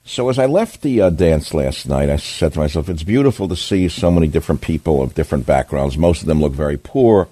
So 0.04 0.28
as 0.28 0.38
I 0.38 0.46
left 0.46 0.82
the 0.82 1.00
uh, 1.00 1.10
dance 1.10 1.52
last 1.52 1.88
night, 1.88 2.08
I 2.08 2.16
said 2.16 2.52
to 2.52 2.60
myself, 2.60 2.88
it's 2.88 3.02
beautiful 3.02 3.48
to 3.48 3.56
see 3.56 3.88
so 3.88 4.12
many 4.12 4.28
different 4.28 4.60
people 4.60 5.02
of 5.02 5.14
different 5.14 5.46
backgrounds. 5.46 5.98
Most 5.98 6.20
of 6.20 6.28
them 6.28 6.40
look 6.40 6.52
very 6.52 6.76
poor. 6.76 7.28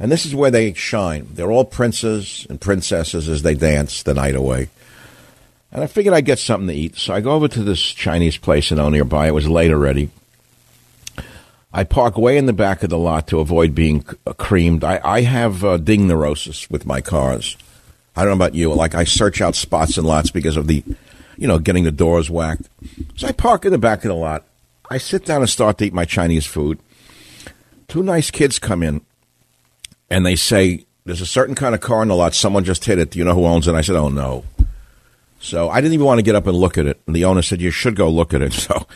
And 0.00 0.10
this 0.10 0.24
is 0.24 0.34
where 0.34 0.50
they 0.50 0.72
shine. 0.72 1.28
They're 1.34 1.52
all 1.52 1.66
princes 1.66 2.46
and 2.48 2.58
princesses 2.58 3.28
as 3.28 3.42
they 3.42 3.54
dance 3.54 4.02
the 4.02 4.14
night 4.14 4.34
away. 4.34 4.70
And 5.70 5.84
I 5.84 5.86
figured 5.86 6.14
I'd 6.14 6.24
get 6.24 6.38
something 6.38 6.68
to 6.68 6.74
eat. 6.74 6.96
So 6.96 7.14
I 7.14 7.20
go 7.20 7.32
over 7.32 7.48
to 7.48 7.62
this 7.62 7.80
Chinese 7.80 8.38
place 8.38 8.72
in 8.72 8.80
O 8.80 8.88
nearby. 8.88 9.28
It 9.28 9.34
was 9.34 9.46
late 9.46 9.70
already. 9.70 10.08
I 11.72 11.84
park 11.84 12.16
way 12.16 12.38
in 12.38 12.46
the 12.46 12.52
back 12.54 12.82
of 12.82 12.90
the 12.90 12.98
lot 12.98 13.28
to 13.28 13.38
avoid 13.38 13.74
being 13.74 14.02
creamed. 14.38 14.82
I, 14.82 15.00
I 15.04 15.20
have 15.20 15.64
uh, 15.64 15.76
ding 15.76 16.08
neurosis 16.08 16.68
with 16.70 16.86
my 16.86 17.00
cars. 17.00 17.56
I 18.16 18.22
don't 18.22 18.30
know 18.30 18.44
about 18.44 18.56
you. 18.56 18.72
Like 18.74 18.94
I 18.94 19.04
search 19.04 19.40
out 19.40 19.54
spots 19.54 19.96
and 19.98 20.06
lots 20.06 20.30
because 20.30 20.56
of 20.56 20.66
the 20.66 20.82
you 21.36 21.46
know, 21.46 21.58
getting 21.58 21.84
the 21.84 21.92
doors 21.92 22.28
whacked. 22.28 22.68
So 23.16 23.28
I 23.28 23.32
park 23.32 23.64
in 23.64 23.72
the 23.72 23.78
back 23.78 23.98
of 23.98 24.08
the 24.08 24.14
lot. 24.14 24.44
I 24.90 24.98
sit 24.98 25.24
down 25.24 25.40
and 25.40 25.48
start 25.48 25.78
to 25.78 25.84
eat 25.84 25.94
my 25.94 26.04
Chinese 26.04 26.46
food. 26.46 26.78
Two 27.86 28.02
nice 28.02 28.30
kids 28.30 28.58
come 28.58 28.82
in 28.82 29.00
and 30.10 30.26
they 30.26 30.36
say, 30.36 30.86
There's 31.04 31.20
a 31.20 31.26
certain 31.26 31.54
kind 31.54 31.74
of 31.74 31.80
car 31.80 32.02
in 32.02 32.08
the 32.08 32.14
lot. 32.14 32.34
Someone 32.34 32.64
just 32.64 32.84
hit 32.84 32.98
it. 32.98 33.10
Do 33.10 33.18
you 33.18 33.24
know 33.24 33.34
who 33.34 33.44
owns 33.46 33.68
it? 33.68 33.74
I 33.74 33.80
said, 33.80 33.96
Oh, 33.96 34.08
no. 34.08 34.44
So 35.38 35.70
I 35.70 35.80
didn't 35.80 35.94
even 35.94 36.06
want 36.06 36.18
to 36.18 36.22
get 36.22 36.34
up 36.34 36.46
and 36.46 36.56
look 36.56 36.76
at 36.76 36.86
it. 36.86 37.00
And 37.06 37.16
the 37.16 37.24
owner 37.24 37.42
said, 37.42 37.60
You 37.60 37.70
should 37.70 37.96
go 37.96 38.08
look 38.10 38.34
at 38.34 38.42
it. 38.42 38.52
So 38.60 38.86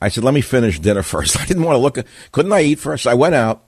I 0.00 0.08
said, 0.08 0.22
Let 0.22 0.34
me 0.34 0.40
finish 0.40 0.78
dinner 0.78 1.02
first. 1.02 1.36
I 1.40 1.44
didn't 1.46 1.64
want 1.64 1.74
to 1.76 1.80
look 1.80 1.98
at 1.98 2.06
Couldn't 2.32 2.52
I 2.52 2.62
eat 2.62 2.78
first? 2.78 3.06
I 3.06 3.14
went 3.14 3.34
out 3.34 3.64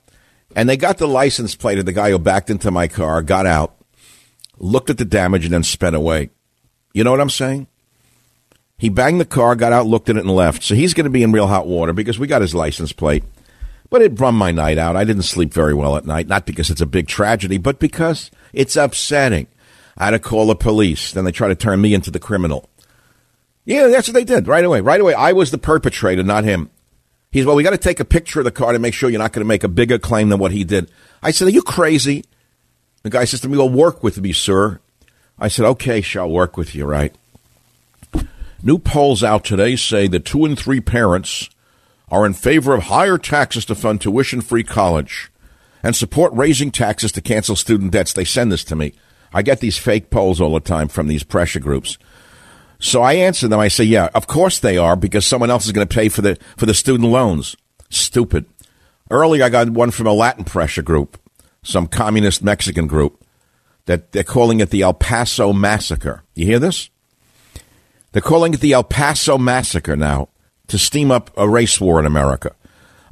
and 0.55 0.69
they 0.69 0.77
got 0.77 0.99
the 0.99 1.09
license 1.09 1.55
plate 1.55 1.79
of 1.79 1.87
the 1.87 1.93
guy 1.93 2.11
who 2.11 2.19
backed 2.19 2.51
into 2.51 2.71
my 2.71 2.89
car, 2.89 3.23
got 3.23 3.47
out, 3.47 3.77
looked 4.59 4.91
at 4.91 4.99
the 4.99 5.05
damage, 5.05 5.45
and 5.45 5.55
then 5.55 5.63
sped 5.63 5.95
away. 5.95 6.31
You 6.93 7.05
know 7.05 7.13
what 7.13 7.21
I'm 7.21 7.31
saying? 7.31 7.69
He 8.77 8.89
banged 8.89 9.21
the 9.21 9.27
car, 9.27 9.55
got 9.55 9.73
out, 9.73 9.87
looked 9.87 10.09
at 10.09 10.17
it, 10.17 10.21
and 10.21 10.35
left. 10.35 10.63
So 10.63 10.75
he's 10.75 10.95
going 10.95 11.05
to 11.05 11.11
be 11.11 11.23
in 11.23 11.33
real 11.33 11.47
hot 11.47 11.67
water 11.67 11.93
because 11.93 12.19
we 12.19 12.27
got 12.27 12.43
his 12.43 12.55
license 12.55 12.93
plate. 12.93 13.23
But 13.91 14.03
it 14.03 14.15
bummed 14.15 14.39
my 14.39 14.53
night 14.53 14.79
out. 14.79 14.97
I 14.97 15.05
didn't 15.05 15.25
sleep 15.25 15.53
very 15.53 15.75
well 15.75 15.97
at 15.97 16.07
night, 16.07 16.29
not 16.29 16.47
because 16.47 16.71
it's 16.71 16.81
a 16.81 16.87
big 16.87 17.09
tragedy, 17.09 17.59
but 17.59 17.81
because 17.81 18.31
it's 18.53 18.77
upsetting. 18.77 19.49
I 19.99 20.05
had 20.07 20.11
to 20.13 20.19
call 20.21 20.47
the 20.47 20.55
police. 20.55 21.13
Then 21.13 21.25
they 21.25 21.33
try 21.33 21.49
to 21.49 21.57
turn 21.57 21.81
me 21.81 21.93
into 21.93 22.11
the 22.11 22.21
criminal. 22.21 22.69
Yeah, 23.65 23.89
that's 23.89 24.09
what 24.09 24.15
they 24.15 24.25
did 24.25 24.49
right 24.49 24.65
away. 24.65 24.81
Right 24.81 25.01
away, 25.01 25.15
I 25.15 25.33
was 25.33 25.51
the 25.51 25.59
perpetrator, 25.59 26.23
not 26.23 26.45
him. 26.45 26.71
He's, 27.33 27.45
well, 27.45 27.55
we 27.55 27.63
got 27.63 27.71
to 27.71 27.79
take 27.79 28.01
a 28.01 28.05
picture 28.05 28.41
of 28.41 28.45
the 28.45 28.51
car 28.51 28.73
to 28.73 28.79
make 28.79 28.95
sure 28.95 29.11
you're 29.11 29.21
not 29.21 29.33
going 29.33 29.45
to 29.45 29.49
make 29.49 29.63
a 29.63 29.69
bigger 29.69 29.99
claim 29.99 30.29
than 30.29 30.41
what 30.41 30.53
he 30.53 30.65
did. 30.65 30.91
I 31.23 31.31
said, 31.31 31.49
Are 31.49 31.53
you 31.53 31.63
crazy? 31.63 32.25
The 33.03 33.11
guy 33.11 33.25
says 33.25 33.41
to 33.43 33.49
me, 33.49 33.59
Well, 33.59 33.69
work 33.69 34.03
with 34.03 34.21
me, 34.21 34.33
sir. 34.33 34.81
I 35.39 35.49
said, 35.49 35.65
Okay, 35.67 36.01
shall 36.01 36.31
work 36.31 36.57
with 36.57 36.75
you, 36.75 36.87
right? 36.87 37.15
New 38.63 38.79
polls 38.79 39.23
out 39.23 39.45
today 39.45 39.77
say 39.77 40.07
that 40.09 40.25
two 40.25 40.45
in 40.45 40.57
three 40.57 40.81
parents 40.81 41.49
are 42.11 42.27
in 42.27 42.35
favor 42.35 42.75
of 42.75 42.85
higher 42.85 43.19
taxes 43.19 43.65
to 43.67 43.75
fund 43.75 44.01
tuition 44.01 44.41
free 44.41 44.65
college 44.65 45.31
and 45.83 45.95
support 45.95 46.33
raising 46.35 46.71
taxes 46.71 47.13
to 47.13 47.21
cancel 47.21 47.57
student 47.57 47.93
debts. 47.93 48.13
They 48.13 48.25
send 48.25 48.51
this 48.51 48.65
to 48.65 48.77
me. 48.77 48.93
I 49.33 49.43
get 49.43 49.61
these 49.61 49.79
fake 49.79 50.11
polls 50.11 50.41
all 50.41 50.55
the 50.55 50.61
time 50.61 50.89
from 50.89 51.07
these 51.07 51.23
pressure 51.23 51.61
groups. 51.61 51.99
So 52.81 53.03
I 53.03 53.15
answer 53.15 53.47
them. 53.47 53.61
I 53.61 53.69
say, 53.69 53.85
yeah, 53.85 54.09
of 54.15 54.27
course 54.27 54.59
they 54.59 54.77
are 54.77 54.97
because 54.97 55.27
someone 55.27 55.51
else 55.51 55.67
is 55.67 55.73
going 55.73 55.87
to 55.87 55.95
pay 55.95 56.09
for 56.09 56.23
the, 56.23 56.39
for 56.57 56.67
the 56.67 56.75
student 56.75 57.11
loans. 57.11 57.57
Stupid. 57.91 58.47
Earlier, 59.11 59.45
I 59.45 59.49
got 59.49 59.71
one 59.71 59.91
from 59.91 60.07
a 60.07 60.13
Latin 60.13 60.45
pressure 60.45 60.83
group, 60.83 61.21
some 61.63 61.87
communist 61.87 62.43
Mexican 62.43 62.87
group 62.87 63.25
that 63.87 64.13
they're 64.13 64.25
calling 64.25 64.61
it 64.61 64.71
the 64.71 64.83
El 64.83 64.95
Paso 64.95 65.53
Massacre. 65.53 66.23
You 66.35 66.47
hear 66.47 66.59
this? 66.59 66.91
They're 68.13 68.23
calling 68.23 68.55
it 68.55 68.61
the 68.61 68.73
El 68.73 68.85
Paso 68.85 69.37
Massacre 69.37 69.97
now 69.97 70.29
to 70.71 70.79
steam 70.79 71.11
up 71.11 71.31
a 71.37 71.49
race 71.49 71.81
war 71.81 71.99
in 71.99 72.07
America. 72.07 72.55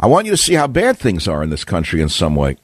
I 0.01 0.07
want 0.07 0.27
you 0.27 0.33
to 0.33 0.37
see 0.37 0.55
how 0.55 0.69
bad 0.69 0.97
things 0.97 1.27
are 1.27 1.43
in 1.43 1.51
this 1.51 1.65
country 1.65 2.01
in 2.01 2.09
some 2.09 2.37
way. 2.37 2.57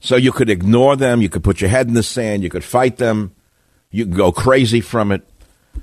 So 0.00 0.16
you 0.16 0.32
could 0.32 0.50
ignore 0.50 0.96
them, 0.96 1.22
you 1.22 1.28
could 1.30 1.42
put 1.42 1.60
your 1.60 1.70
head 1.70 1.88
in 1.88 1.94
the 1.94 2.02
sand, 2.02 2.42
you 2.42 2.50
could 2.50 2.62
fight 2.62 2.98
them, 2.98 3.34
you 3.90 4.04
can 4.04 4.14
go 4.14 4.30
crazy 4.32 4.82
from 4.82 5.10
it, 5.12 5.26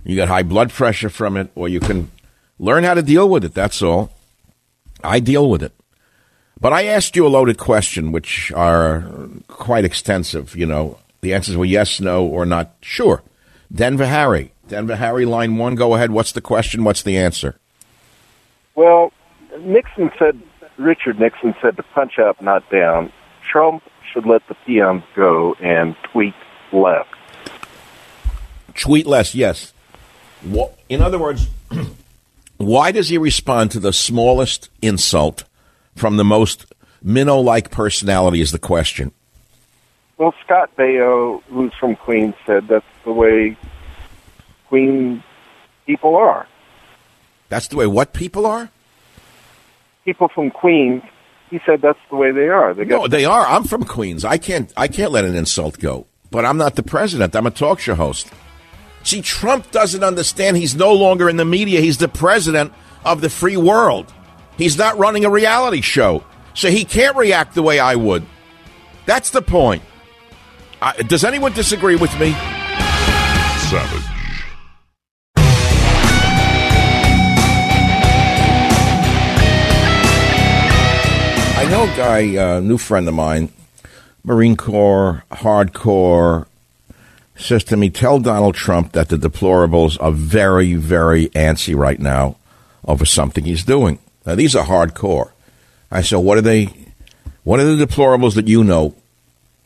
you 0.04 0.16
get 0.16 0.28
high 0.28 0.44
blood 0.44 0.70
pressure 0.70 1.10
from 1.10 1.38
it, 1.38 1.50
or 1.56 1.68
you 1.68 1.80
can 1.80 2.12
learn 2.60 2.84
how 2.84 2.94
to 2.94 3.02
deal 3.02 3.28
with 3.28 3.44
it. 3.44 3.56
That's 3.56 3.82
all. 3.82 4.12
I 5.04 5.20
deal 5.20 5.50
with 5.50 5.64
it. 5.64 5.74
But 6.62 6.72
I 6.72 6.86
asked 6.86 7.16
you 7.16 7.26
a 7.26 7.30
loaded 7.30 7.58
question, 7.58 8.12
which 8.12 8.52
are 8.52 9.04
quite 9.48 9.86
extensive. 9.86 10.56
You 10.56 10.68
know, 10.68 11.00
the 11.22 11.34
answers 11.34 11.58
were 11.58 11.66
yes, 11.66 12.00
no, 12.00 12.26
or 12.26 12.46
not 12.46 12.76
sure. 12.82 13.24
Denver 13.74 14.06
Harry. 14.06 14.54
Denver 14.68 14.96
Harry, 14.96 15.26
line 15.26 15.58
one, 15.58 15.76
go 15.76 15.96
ahead. 15.96 16.12
What's 16.12 16.32
the 16.32 16.42
question? 16.42 16.84
What's 16.84 17.02
the 17.02 17.18
answer? 17.18 17.58
Well, 18.76 19.12
Nixon 19.60 20.12
said, 20.18 20.42
Richard 20.78 21.20
Nixon 21.20 21.56
said 21.62 21.78
to 21.78 21.84
punch 21.84 22.18
up, 22.20 22.42
not 22.42 22.70
down. 22.70 23.12
Trump 23.42 23.84
should 24.12 24.26
let 24.26 24.48
the 24.48 24.56
peons 24.66 25.04
go 25.16 25.56
and 25.56 25.96
tweet 26.12 26.34
less. 26.72 27.06
Tweet 28.76 29.06
less, 29.06 29.36
yes. 29.36 29.74
In 30.90 31.02
other 31.02 31.20
words, 31.20 31.48
why 32.58 32.92
does 32.92 33.10
he 33.10 33.18
respond 33.18 33.72
to 33.72 33.80
the 33.80 33.94
smallest 33.94 34.70
insult 34.82 35.44
from 35.96 36.18
the 36.18 36.24
most 36.24 36.66
minnow 37.02 37.40
like 37.40 37.72
personality? 37.72 38.42
Is 38.42 38.52
the 38.52 38.60
question. 38.60 39.12
Well, 40.18 40.34
Scott 40.44 40.72
Baio, 40.78 41.42
who's 41.50 41.74
from 41.80 41.96
Queens, 41.96 42.36
said 42.46 42.68
that's 42.68 42.86
the 43.04 43.12
way 43.12 43.58
Queen 44.68 45.24
people 45.86 46.16
are. 46.16 46.48
That's 47.54 47.68
the 47.68 47.78
way 47.78 47.86
what 47.86 48.14
people 48.14 48.48
are? 48.48 48.72
People 50.06 50.28
from 50.28 50.50
Queens. 50.50 51.04
He 51.52 51.60
said 51.68 51.84
that's 51.84 52.00
the 52.10 52.16
way 52.16 52.32
they 52.32 52.50
are. 52.50 52.74
They 52.74 52.84
no, 52.84 53.08
they 53.08 53.26
are. 53.26 53.46
I'm 53.46 53.64
from 53.66 53.84
Queens. 53.84 54.26
I 54.26 54.40
can't. 54.40 54.74
I 54.76 54.88
can't 54.88 55.12
let 55.12 55.24
an 55.24 55.36
insult 55.36 55.78
go. 55.78 56.08
But 56.32 56.46
I'm 56.46 56.58
not 56.58 56.76
the 56.76 56.82
president. 56.82 57.36
I'm 57.36 57.46
a 57.46 57.52
talk 57.52 57.80
show 57.80 57.94
host. 57.94 58.28
See, 59.04 59.22
Trump 59.22 59.70
doesn't 59.70 60.04
understand. 60.04 60.58
He's 60.58 60.74
no 60.74 60.94
longer 60.94 61.30
in 61.30 61.38
the 61.38 61.46
media. 61.46 61.80
He's 61.80 62.00
the 62.00 62.08
president 62.08 62.74
of 63.06 63.22
the 63.22 63.30
free 63.30 63.58
world. 63.58 64.12
He's 64.58 64.76
not 64.76 64.98
running 64.98 65.24
a 65.24 65.30
reality 65.30 65.82
show, 65.82 66.24
so 66.56 66.72
he 66.72 66.84
can't 66.84 67.16
react 67.16 67.54
the 67.54 67.62
way 67.62 67.78
I 67.78 67.94
would. 67.94 68.26
That's 69.06 69.30
the 69.30 69.44
point. 69.44 69.84
I, 70.82 70.94
does 71.04 71.24
anyone 71.24 71.54
disagree 71.54 71.98
with 71.98 72.20
me? 72.20 72.32
Savage. 73.70 74.13
A 81.74 81.98
guy, 81.98 82.20
a 82.20 82.58
uh, 82.58 82.60
new 82.60 82.78
friend 82.78 83.08
of 83.08 83.16
mine, 83.16 83.52
Marine 84.24 84.56
Corps, 84.56 85.24
hardcore, 85.32 86.46
says 87.36 87.64
to 87.64 87.76
me, 87.76 87.90
tell 87.90 88.20
Donald 88.20 88.54
Trump 88.54 88.92
that 88.92 89.10
the 89.10 89.18
deplorables 89.18 89.98
are 90.00 90.12
very, 90.12 90.76
very 90.76 91.30
antsy 91.30 91.76
right 91.76 92.00
now 92.00 92.36
over 92.86 93.06
something 93.06 93.44
he's 93.44 93.64
doing. 93.64 93.98
Now, 94.24 94.36
these 94.36 94.56
are 94.56 94.64
hardcore. 94.64 95.32
I 95.90 96.04
said, 96.04 96.18
what 96.18 96.38
are 96.38 96.42
they, 96.42 96.70
what 97.44 97.60
are 97.60 97.76
the 97.76 97.86
deplorables 97.86 98.36
that 98.36 98.48
you 98.48 98.64
know 98.64 98.94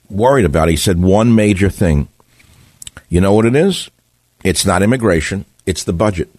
worried 0.09 0.45
about? 0.45 0.69
He 0.69 0.77
said, 0.77 1.01
one 1.01 1.35
major 1.35 1.69
thing. 1.69 2.07
You 3.09 3.19
know 3.19 3.33
what 3.33 3.45
it 3.45 3.55
is? 3.55 3.89
It's 4.45 4.65
not 4.65 4.81
immigration, 4.81 5.43
it's 5.65 5.83
the 5.83 5.93
budget. 5.93 6.29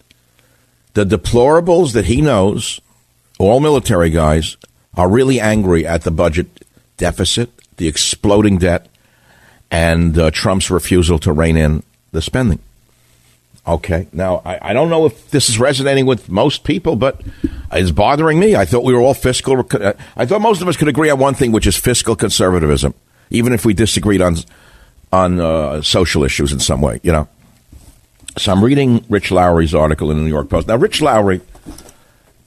The 0.95 1.05
deplorables 1.05 1.93
that 1.93 2.05
he 2.05 2.21
knows, 2.21 2.81
all 3.37 3.59
military 3.59 4.09
guys, 4.09 4.57
are 4.95 5.09
really 5.09 5.39
angry 5.39 5.85
at 5.85 6.03
the 6.03 6.11
budget 6.11 6.47
deficit, 6.97 7.49
the 7.77 7.87
exploding 7.87 8.57
debt, 8.57 8.87
and 9.71 10.17
uh, 10.17 10.31
Trump's 10.31 10.69
refusal 10.69 11.19
to 11.19 11.31
rein 11.31 11.57
in 11.57 11.83
the 12.11 12.21
spending. 12.21 12.59
Okay. 13.67 14.07
Now, 14.11 14.41
I, 14.45 14.69
I, 14.69 14.73
don't 14.73 14.89
know 14.89 15.05
if 15.05 15.29
this 15.29 15.47
is 15.47 15.59
resonating 15.59 16.05
with 16.07 16.29
most 16.29 16.63
people, 16.63 16.95
but 16.95 17.21
it's 17.71 17.91
bothering 17.91 18.39
me. 18.39 18.55
I 18.55 18.65
thought 18.65 18.83
we 18.83 18.93
were 18.93 19.01
all 19.01 19.13
fiscal. 19.13 19.63
Uh, 19.71 19.93
I 20.15 20.25
thought 20.25 20.41
most 20.41 20.61
of 20.61 20.67
us 20.67 20.75
could 20.75 20.87
agree 20.87 21.09
on 21.09 21.19
one 21.19 21.35
thing, 21.35 21.51
which 21.51 21.67
is 21.67 21.75
fiscal 21.75 22.15
conservatism, 22.15 22.95
even 23.29 23.53
if 23.53 23.65
we 23.65 23.73
disagreed 23.73 24.21
on 24.21 24.37
on 25.11 25.39
uh, 25.39 25.81
social 25.81 26.23
issues 26.23 26.51
in 26.51 26.59
some 26.59 26.81
way. 26.81 26.99
You 27.03 27.11
know. 27.11 27.27
So 28.37 28.51
I'm 28.51 28.63
reading 28.63 29.03
Rich 29.09 29.31
Lowry's 29.31 29.75
article 29.75 30.09
in 30.09 30.17
the 30.17 30.23
New 30.23 30.29
York 30.29 30.49
Post. 30.49 30.67
Now, 30.67 30.77
Rich 30.77 31.01
Lowry 31.01 31.41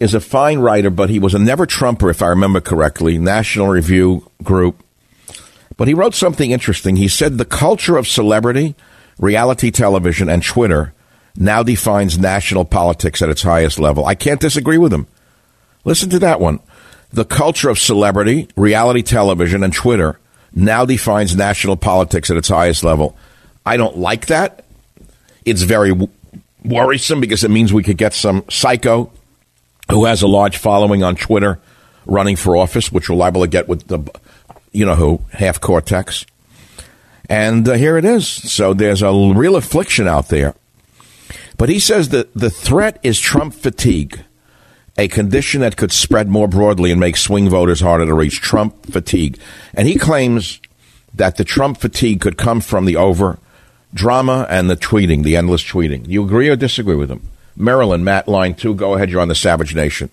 is 0.02 0.14
a 0.14 0.20
fine 0.20 0.58
writer, 0.58 0.90
but 0.90 1.10
he 1.10 1.20
was 1.20 1.32
a 1.32 1.38
never 1.38 1.64
Trumper, 1.64 2.10
if 2.10 2.22
I 2.22 2.26
remember 2.26 2.60
correctly. 2.60 3.18
National 3.18 3.68
Review 3.68 4.28
Group. 4.42 4.82
But 5.76 5.86
he 5.86 5.94
wrote 5.94 6.14
something 6.14 6.50
interesting. 6.50 6.96
He 6.96 7.08
said 7.08 7.38
the 7.38 7.44
culture 7.44 7.96
of 7.96 8.08
celebrity, 8.08 8.74
reality 9.18 9.70
television, 9.70 10.28
and 10.28 10.42
Twitter 10.42 10.92
now 11.36 11.62
defines 11.62 12.18
national 12.18 12.64
politics 12.64 13.22
at 13.22 13.30
its 13.30 13.42
highest 13.42 13.78
level. 13.78 14.04
I 14.04 14.16
can't 14.16 14.40
disagree 14.40 14.76
with 14.76 14.92
him. 14.92 15.06
Listen 15.84 16.10
to 16.10 16.18
that 16.18 16.40
one. 16.40 16.58
The 17.12 17.24
culture 17.24 17.68
of 17.68 17.78
celebrity, 17.78 18.48
reality 18.56 19.02
television, 19.02 19.62
and 19.62 19.72
Twitter 19.72 20.18
now 20.52 20.84
defines 20.84 21.36
national 21.36 21.76
politics 21.76 22.30
at 22.30 22.36
its 22.36 22.48
highest 22.48 22.82
level. 22.82 23.16
I 23.64 23.76
don't 23.76 23.98
like 23.98 24.26
that. 24.26 24.64
It's 25.44 25.62
very 25.62 25.92
worrisome 26.64 27.20
because 27.20 27.44
it 27.44 27.50
means 27.50 27.72
we 27.72 27.82
could 27.82 27.98
get 27.98 28.14
some 28.14 28.44
psycho 28.50 29.12
who 29.92 30.06
has 30.06 30.22
a 30.22 30.26
large 30.26 30.56
following 30.56 31.02
on 31.02 31.14
Twitter 31.14 31.58
running 32.06 32.36
for 32.36 32.56
office, 32.56 32.90
which 32.90 33.08
we're 33.08 33.16
liable 33.16 33.42
to 33.42 33.48
get 33.48 33.68
with 33.68 33.86
the, 33.88 34.00
you 34.72 34.86
know 34.86 34.94
who, 34.94 35.20
half 35.32 35.60
cortex. 35.60 36.24
And 37.28 37.68
uh, 37.68 37.74
here 37.74 37.96
it 37.96 38.04
is. 38.04 38.26
So 38.26 38.74
there's 38.74 39.02
a 39.02 39.12
real 39.12 39.54
affliction 39.56 40.08
out 40.08 40.28
there. 40.28 40.54
But 41.58 41.68
he 41.68 41.78
says 41.78 42.08
that 42.08 42.32
the 42.34 42.50
threat 42.50 42.98
is 43.02 43.20
Trump 43.20 43.54
fatigue, 43.54 44.24
a 44.96 45.08
condition 45.08 45.60
that 45.60 45.76
could 45.76 45.92
spread 45.92 46.28
more 46.28 46.48
broadly 46.48 46.90
and 46.90 46.98
make 46.98 47.16
swing 47.16 47.48
voters 47.48 47.80
harder 47.80 48.06
to 48.06 48.14
reach. 48.14 48.40
Trump 48.40 48.86
fatigue. 48.86 49.38
And 49.74 49.86
he 49.86 49.96
claims 49.96 50.60
that 51.14 51.36
the 51.36 51.44
Trump 51.44 51.78
fatigue 51.78 52.20
could 52.20 52.38
come 52.38 52.60
from 52.60 52.86
the 52.86 52.96
over 52.96 53.38
drama 53.94 54.46
and 54.48 54.70
the 54.70 54.76
tweeting, 54.76 55.22
the 55.22 55.36
endless 55.36 55.62
tweeting. 55.62 56.08
You 56.08 56.24
agree 56.24 56.48
or 56.48 56.56
disagree 56.56 56.96
with 56.96 57.10
him? 57.10 57.28
Maryland, 57.56 58.04
Matt, 58.04 58.28
line 58.28 58.54
two. 58.54 58.74
Go 58.74 58.94
ahead. 58.94 59.10
You're 59.10 59.20
on 59.20 59.28
the 59.28 59.34
Savage 59.34 59.74
Nation. 59.74 60.10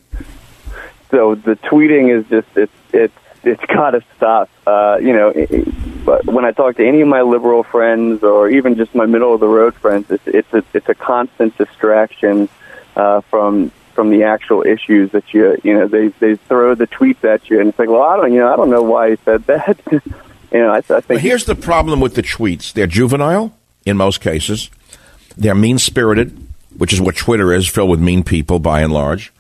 So 1.12 1.36
the 1.36 1.56
tweeting 1.56 2.16
is 2.16 2.28
just 2.28 2.48
it's 2.56 2.74
it's 2.94 3.14
it's 3.44 3.66
got 3.66 3.92
to 3.92 4.04
stop. 4.18 4.50
Uh, 4.68 4.98
you 5.02 5.14
know, 5.14 5.34
but 6.06 6.26
when 6.26 6.46
I 6.46 6.52
talk 6.52 6.76
to 6.78 6.88
any 6.88 7.02
of 7.02 7.08
my 7.08 7.22
liberal 7.22 7.64
friends 7.64 8.24
or 8.24 8.50
even 8.50 8.76
just 8.76 8.94
my 8.94 9.06
middle 9.06 9.34
of 9.34 9.40
the 9.40 9.48
road 9.48 9.76
friends, 9.76 10.12
it's 10.12 10.28
it's 10.28 10.54
a, 10.54 10.64
it's 10.74 10.90
a 10.90 10.96
constant 10.96 11.58
distraction 11.58 12.50
uh, 12.96 13.22
from 13.22 13.72
from 13.94 14.12
the 14.12 14.24
actual 14.24 14.64
issues 14.64 15.12
that 15.12 15.34
you 15.34 15.58
you 15.64 15.74
know 15.74 15.88
they 15.88 16.10
they 16.20 16.36
throw 16.36 16.76
the 16.76 16.88
tweets 16.88 17.24
at 17.24 17.50
you 17.50 17.60
and 17.60 17.70
it's 17.70 17.80
like 17.80 17.90
well 17.90 18.04
I 18.04 18.16
don't 18.18 18.32
you 18.32 18.40
know 18.40 18.54
I 18.54 18.56
don't 18.56 18.70
know 18.70 18.84
why 18.84 19.12
he 19.12 19.16
said 19.26 19.46
that. 19.46 19.80
you 19.92 20.02
know, 20.60 20.72
I, 20.72 20.78
I 20.78 20.82
think. 20.82 21.08
But 21.08 21.22
here's 21.22 21.46
the 21.46 21.56
problem 21.56 22.00
with 22.00 22.16
the 22.16 22.24
tweets: 22.24 22.74
they're 22.74 22.88
juvenile 22.88 23.54
in 23.86 23.98
most 23.98 24.22
cases. 24.22 24.70
They're 25.38 25.56
mean 25.56 25.80
spirited 25.80 26.49
which 26.78 26.94
is 26.94 27.02
what 27.02 27.16
Twitter 27.16 27.54
is, 27.54 27.68
filled 27.68 27.90
with 27.90 28.00
mean 28.00 28.24
people 28.24 28.60
by 28.60 28.82
and 28.82 28.94
large. 28.94 29.34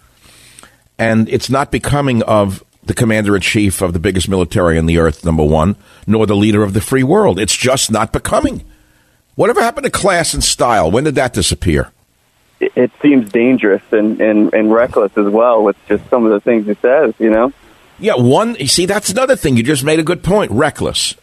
And 0.97 1.29
it's 1.29 1.49
not 1.49 1.71
becoming 1.71 2.23
of 2.23 2.63
the 2.83 2.93
commander 2.93 3.35
in 3.35 3.41
chief 3.41 3.81
of 3.81 3.93
the 3.93 3.99
biggest 3.99 4.27
military 4.27 4.77
on 4.77 4.85
the 4.85 4.97
earth, 4.97 5.23
number 5.23 5.43
one, 5.43 5.75
nor 6.07 6.25
the 6.25 6.35
leader 6.35 6.63
of 6.63 6.73
the 6.73 6.81
free 6.81 7.03
world. 7.03 7.39
It's 7.39 7.55
just 7.55 7.91
not 7.91 8.11
becoming. 8.11 8.65
Whatever 9.35 9.61
happened 9.61 9.85
to 9.85 9.91
class 9.91 10.33
and 10.33 10.43
style? 10.43 10.91
When 10.91 11.05
did 11.05 11.15
that 11.15 11.33
disappear? 11.33 11.91
It, 12.59 12.73
it 12.75 12.91
seems 13.01 13.31
dangerous 13.31 13.83
and, 13.91 14.19
and, 14.19 14.53
and 14.53 14.73
reckless 14.73 15.15
as 15.17 15.27
well 15.27 15.63
with 15.63 15.77
just 15.87 16.09
some 16.09 16.25
of 16.25 16.31
the 16.31 16.39
things 16.41 16.65
he 16.65 16.73
says, 16.75 17.13
you 17.19 17.29
know? 17.29 17.53
Yeah, 17.99 18.15
one, 18.15 18.55
you 18.55 18.67
see, 18.67 18.85
that's 18.85 19.09
another 19.09 19.35
thing. 19.35 19.55
You 19.55 19.63
just 19.63 19.83
made 19.83 19.99
a 19.99 20.03
good 20.03 20.23
point. 20.23 20.51
Reckless. 20.51 21.15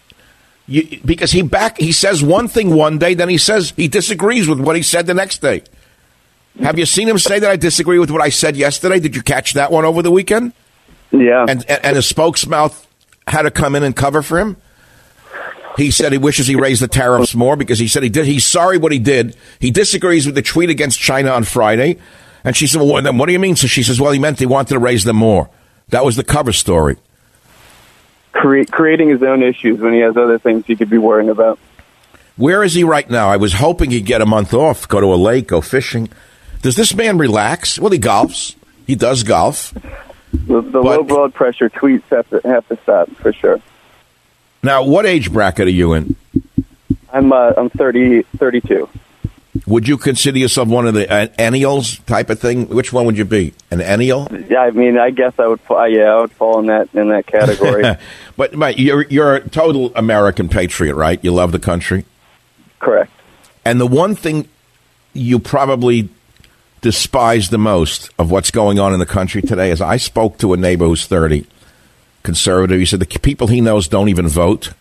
You, 0.67 1.01
because 1.05 1.33
he 1.33 1.43
back, 1.43 1.79
he 1.79 1.93
says 1.93 2.23
one 2.23 2.49
thing 2.49 2.75
one 2.75 2.99
day, 2.99 3.15
then 3.15 3.29
he 3.29 3.39
says 3.39 3.73
he 3.77 3.89
disagrees 3.89 4.49
with 4.49 4.61
what 4.61 4.77
he 4.77 4.83
said 4.83 5.07
the 5.07 5.15
next 5.15 5.43
day. 5.43 5.63
Have 6.61 6.79
you 6.79 6.87
seen 6.87 7.09
him 7.09 7.19
say 7.19 7.39
that 7.39 7.51
I 7.51 7.57
disagree 7.57 7.99
with 7.99 8.11
what 8.11 8.23
I 8.23 8.31
said 8.31 8.57
yesterday? 8.57 8.99
Did 8.99 9.15
you 9.15 9.23
catch 9.23 9.55
that 9.55 9.71
one 9.71 9.85
over 9.85 10.03
the 10.03 10.11
weekend? 10.11 10.53
Yeah. 11.11 11.47
And 11.49 11.65
and, 11.69 11.85
and 11.85 11.97
his 11.97 12.11
spokesmouth 12.11 12.87
had 13.27 13.43
to 13.43 13.51
come 13.51 13.75
in 13.75 13.83
and 13.83 13.95
cover 13.95 14.23
for 14.23 14.39
him. 14.39 14.57
He 15.77 15.91
said 15.91 16.13
he 16.13 16.19
wishes 16.19 16.47
he 16.47 16.57
raised 16.57 16.81
the 16.81 16.89
tariffs 16.89 17.35
more 17.35 17.55
because 17.55 17.79
he 17.79 17.89
said 17.89 18.03
he 18.03 18.09
did. 18.09 18.25
He's 18.25 18.47
sorry 18.47 18.79
what 18.79 18.93
he 18.93 18.99
did. 18.99 19.37
He 19.59 19.71
disagrees 19.71 20.25
with 20.25 20.35
the 20.35 20.43
tweet 20.43 20.71
against 20.71 20.99
China 20.99 21.31
on 21.31 21.45
Friday. 21.45 21.99
And 22.45 22.57
she 22.57 22.67
said, 22.67 22.81
well, 22.81 23.03
then 23.03 23.19
what 23.19 23.27
do 23.27 23.33
you 23.33 23.39
mean? 23.39 23.57
So 23.57 23.67
she 23.67 23.83
says, 23.83 24.01
well, 24.01 24.13
he 24.13 24.19
meant 24.19 24.39
he 24.39 24.47
wanted 24.47 24.69
to 24.71 24.79
raise 24.79 25.05
them 25.05 25.17
more. 25.17 25.51
That 25.89 26.05
was 26.05 26.17
the 26.17 26.25
cover 26.25 26.53
story. 26.53 26.97
Cre- 28.33 28.65
creating 28.71 29.11
his 29.11 29.23
own 29.23 29.43
issues 29.43 29.81
when 29.81 29.93
he 29.93 29.99
has 30.01 30.17
other 30.17 30.39
things 30.39 30.65
he 30.65 30.77
could 30.77 30.89
be 30.89 30.99
worrying 30.99 31.29
about. 31.29 31.59
Where 32.37 32.63
is 32.63 32.73
he 32.73 32.85
right 32.85 33.09
now? 33.11 33.29
I 33.29 33.37
was 33.37 33.55
hoping 33.55 33.91
he'd 33.91 34.07
get 34.07 34.21
a 34.21 34.27
month 34.27 34.55
off, 34.55 34.89
go 34.89 35.01
to 35.01 35.07
a 35.07 35.17
lake, 35.17 35.49
go 35.49 35.61
fishing. 35.61 36.09
Does 36.67 36.75
this 36.75 36.97
man 36.97 37.17
relax? 37.17 37.79
Well, 37.79 37.93
he 37.93 37.99
golfs. 38.01 38.57
He 38.89 38.97
does 38.97 39.23
golf. 39.23 39.73
The, 40.33 40.61
the 40.61 40.81
low 40.81 41.05
blood 41.05 41.33
pressure 41.33 41.71
tweets 41.71 42.03
have 42.11 42.29
to 42.31 42.41
have 42.45 42.67
to 42.67 42.77
stop 42.83 43.09
for 43.19 43.33
sure. 43.33 43.61
Now, 44.65 44.83
what 44.83 45.07
age 45.07 45.33
bracket 45.33 45.69
are 45.69 45.71
you 45.71 45.93
in? 45.93 46.17
I'm 47.13 47.33
uh, 47.33 47.53
I'm 47.57 47.71
30, 47.71 48.23
32. 48.23 48.89
Would 49.69 49.87
you 49.87 49.97
consider 49.97 50.41
yourself 50.41 50.67
one 50.67 50.89
of 50.89 50.95
the 50.95 51.09
uh, 51.09 51.29
ennials 51.39 52.05
type 52.05 52.31
of 52.31 52.41
thing? 52.41 52.67
Which 52.67 52.93
one 52.93 53.07
would 53.07 53.17
you 53.17 53.25
be? 53.25 53.55
An 53.71 53.81
ennial? 53.81 54.27
Yeah, 54.51 54.63
I 54.63 54.73
mean, 54.73 54.99
I 54.99 55.11
guess 55.11 55.35
I 55.39 55.47
would. 55.47 55.61
Fall, 55.61 55.89
yeah, 55.89 56.15
I 56.15 56.21
would 56.21 56.33
fall 56.33 56.59
in 56.59 56.67
that 56.67 56.89
in 56.95 57.11
that 57.11 57.29
category. 57.29 57.85
but, 58.37 58.59
but 58.59 58.77
you're 58.77 59.05
you're 59.05 59.37
a 59.37 59.49
total 59.49 59.93
American 59.95 60.49
patriot, 60.49 60.97
right? 60.97 61.23
You 61.23 61.33
love 61.33 61.53
the 61.53 61.61
country. 61.61 62.05
Correct. 62.81 63.13
And 63.65 63.81
the 63.81 63.87
one 63.87 64.17
thing 64.17 64.49
you 65.13 65.39
probably 65.39 66.09
despise 66.81 67.51
the 67.51 67.59
most 67.59 68.11
of 68.19 68.31
what's 68.31 68.51
going 68.51 68.79
on 68.79 68.93
in 68.93 69.01
the 69.01 69.07
country 69.07 69.43
today 69.43 69.71
is 69.71 69.81
I 69.81 69.97
spoke 69.97 70.39
to 70.39 70.53
a 70.53 70.57
neighbor 70.57 70.87
who's 70.87 71.07
30, 71.07 71.47
conservative. 72.23 72.79
He 72.79 72.87
said 72.87 73.01
the 73.01 73.19
people 73.19 73.47
he 73.47 73.61
knows 73.61 73.89
don't 73.89 74.09
even 74.09 74.29
vote. 74.29 74.73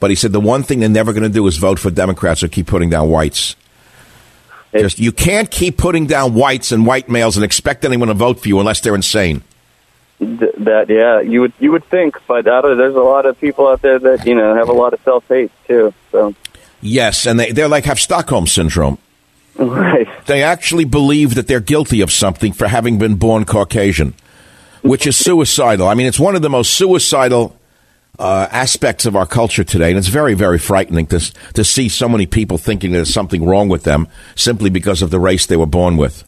But 0.00 0.10
he 0.10 0.16
said 0.16 0.32
the 0.32 0.40
one 0.40 0.62
thing 0.62 0.80
they're 0.80 0.88
never 0.88 1.12
going 1.12 1.24
to 1.24 1.28
do 1.28 1.46
is 1.46 1.56
vote 1.56 1.78
for 1.78 1.90
Democrats 1.90 2.42
or 2.42 2.48
keep 2.48 2.66
putting 2.66 2.90
down 2.90 3.08
whites. 3.08 3.56
It, 4.72 4.82
Just 4.82 4.98
you 4.98 5.12
can't 5.12 5.50
keep 5.50 5.78
putting 5.78 6.06
down 6.06 6.34
whites 6.34 6.72
and 6.72 6.86
white 6.86 7.08
males 7.08 7.36
and 7.36 7.44
expect 7.44 7.84
anyone 7.84 8.08
to 8.08 8.14
vote 8.14 8.40
for 8.40 8.48
you 8.48 8.60
unless 8.60 8.80
they're 8.80 8.94
insane. 8.94 9.42
Th- 10.18 10.54
that 10.58 10.90
yeah, 10.90 11.20
you 11.20 11.40
would 11.40 11.52
you 11.58 11.72
would 11.72 11.84
think, 11.84 12.16
but 12.26 12.46
of, 12.46 12.76
there's 12.76 12.94
a 12.94 13.00
lot 13.00 13.24
of 13.24 13.40
people 13.40 13.66
out 13.66 13.80
there 13.82 13.98
that 13.98 14.26
you 14.26 14.34
know 14.34 14.54
have 14.54 14.68
a 14.68 14.72
lot 14.72 14.92
of 14.92 15.00
self 15.04 15.26
hate 15.28 15.50
too. 15.66 15.94
So 16.12 16.34
yes, 16.82 17.26
and 17.26 17.40
they 17.40 17.52
they're 17.52 17.68
like 17.68 17.84
have 17.84 17.98
Stockholm 17.98 18.46
syndrome. 18.46 18.98
Right. 19.58 20.08
They 20.26 20.42
actually 20.42 20.84
believe 20.84 21.34
that 21.34 21.48
they're 21.48 21.60
guilty 21.60 22.00
of 22.00 22.12
something 22.12 22.52
for 22.52 22.68
having 22.68 22.98
been 22.98 23.16
born 23.16 23.44
Caucasian, 23.44 24.14
which 24.82 25.06
is 25.06 25.16
suicidal. 25.16 25.88
I 25.88 25.94
mean, 25.94 26.06
it's 26.06 26.20
one 26.20 26.36
of 26.36 26.42
the 26.42 26.50
most 26.50 26.74
suicidal 26.74 27.58
uh, 28.18 28.48
aspects 28.50 29.04
of 29.04 29.16
our 29.16 29.26
culture 29.26 29.64
today, 29.64 29.90
and 29.90 29.98
it's 29.98 30.08
very, 30.08 30.34
very 30.34 30.58
frightening 30.58 31.06
to 31.06 31.20
to 31.54 31.64
see 31.64 31.88
so 31.88 32.08
many 32.08 32.26
people 32.26 32.58
thinking 32.58 32.92
there's 32.92 33.12
something 33.12 33.44
wrong 33.44 33.68
with 33.68 33.84
them 33.84 34.08
simply 34.34 34.70
because 34.70 35.02
of 35.02 35.10
the 35.10 35.20
race 35.20 35.46
they 35.46 35.56
were 35.56 35.66
born 35.66 35.96
with. 35.96 36.24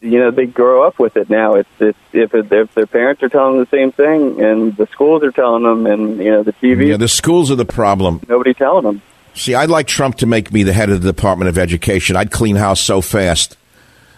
You 0.00 0.18
know, 0.18 0.30
they 0.30 0.46
grow 0.46 0.86
up 0.86 0.98
with 0.98 1.16
it 1.16 1.30
now. 1.30 1.54
It's, 1.54 1.68
it's 1.80 1.98
if 2.12 2.34
it, 2.34 2.52
if 2.52 2.74
their 2.74 2.86
parents 2.86 3.22
are 3.22 3.28
telling 3.28 3.56
them 3.56 3.66
the 3.70 3.76
same 3.76 3.92
thing, 3.92 4.42
and 4.42 4.76
the 4.76 4.86
schools 4.88 5.22
are 5.22 5.32
telling 5.32 5.64
them, 5.64 5.86
and 5.86 6.18
you 6.18 6.30
know 6.30 6.42
the 6.42 6.52
TV. 6.52 6.88
Yeah, 6.88 6.96
the 6.96 7.08
schools 7.08 7.50
are 7.50 7.56
the 7.56 7.64
problem. 7.64 8.20
Nobody 8.28 8.54
telling 8.54 8.84
them. 8.84 9.02
See, 9.36 9.54
I'd 9.54 9.68
like 9.68 9.86
Trump 9.86 10.16
to 10.16 10.26
make 10.26 10.50
me 10.50 10.62
the 10.62 10.72
head 10.72 10.88
of 10.88 11.02
the 11.02 11.12
Department 11.12 11.50
of 11.50 11.58
Education. 11.58 12.16
I'd 12.16 12.30
clean 12.30 12.56
house 12.56 12.80
so 12.80 13.02
fast. 13.02 13.56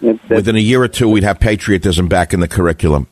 Within 0.00 0.54
a 0.54 0.60
year 0.60 0.80
or 0.80 0.88
two, 0.88 1.08
we'd 1.08 1.24
have 1.24 1.40
patriotism 1.40 2.06
back 2.06 2.32
in 2.32 2.38
the 2.38 2.46
curriculum. 2.46 3.08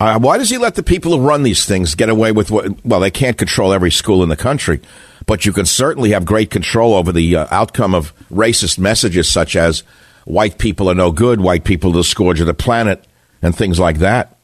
Uh, 0.00 0.18
why 0.18 0.38
does 0.38 0.48
he 0.48 0.56
let 0.56 0.74
the 0.74 0.82
people 0.82 1.16
who 1.16 1.26
run 1.26 1.42
these 1.42 1.66
things 1.66 1.94
get 1.94 2.08
away 2.08 2.32
with 2.32 2.50
what? 2.50 2.84
Well, 2.84 3.00
they 3.00 3.10
can't 3.10 3.36
control 3.36 3.72
every 3.72 3.90
school 3.90 4.22
in 4.22 4.30
the 4.30 4.36
country, 4.36 4.80
but 5.26 5.44
you 5.44 5.52
can 5.52 5.66
certainly 5.66 6.10
have 6.10 6.24
great 6.24 6.50
control 6.50 6.94
over 6.94 7.12
the 7.12 7.36
uh, 7.36 7.46
outcome 7.50 7.94
of 7.94 8.12
racist 8.28 8.78
messages 8.78 9.30
such 9.30 9.54
as 9.56 9.82
white 10.24 10.58
people 10.58 10.90
are 10.90 10.94
no 10.94 11.12
good, 11.12 11.40
white 11.40 11.64
people 11.64 11.90
are 11.90 11.98
the 11.98 12.04
scourge 12.04 12.40
of 12.40 12.46
the 12.46 12.54
planet, 12.54 13.04
and 13.42 13.54
things 13.54 13.78
like 13.78 13.98
that. 13.98 14.36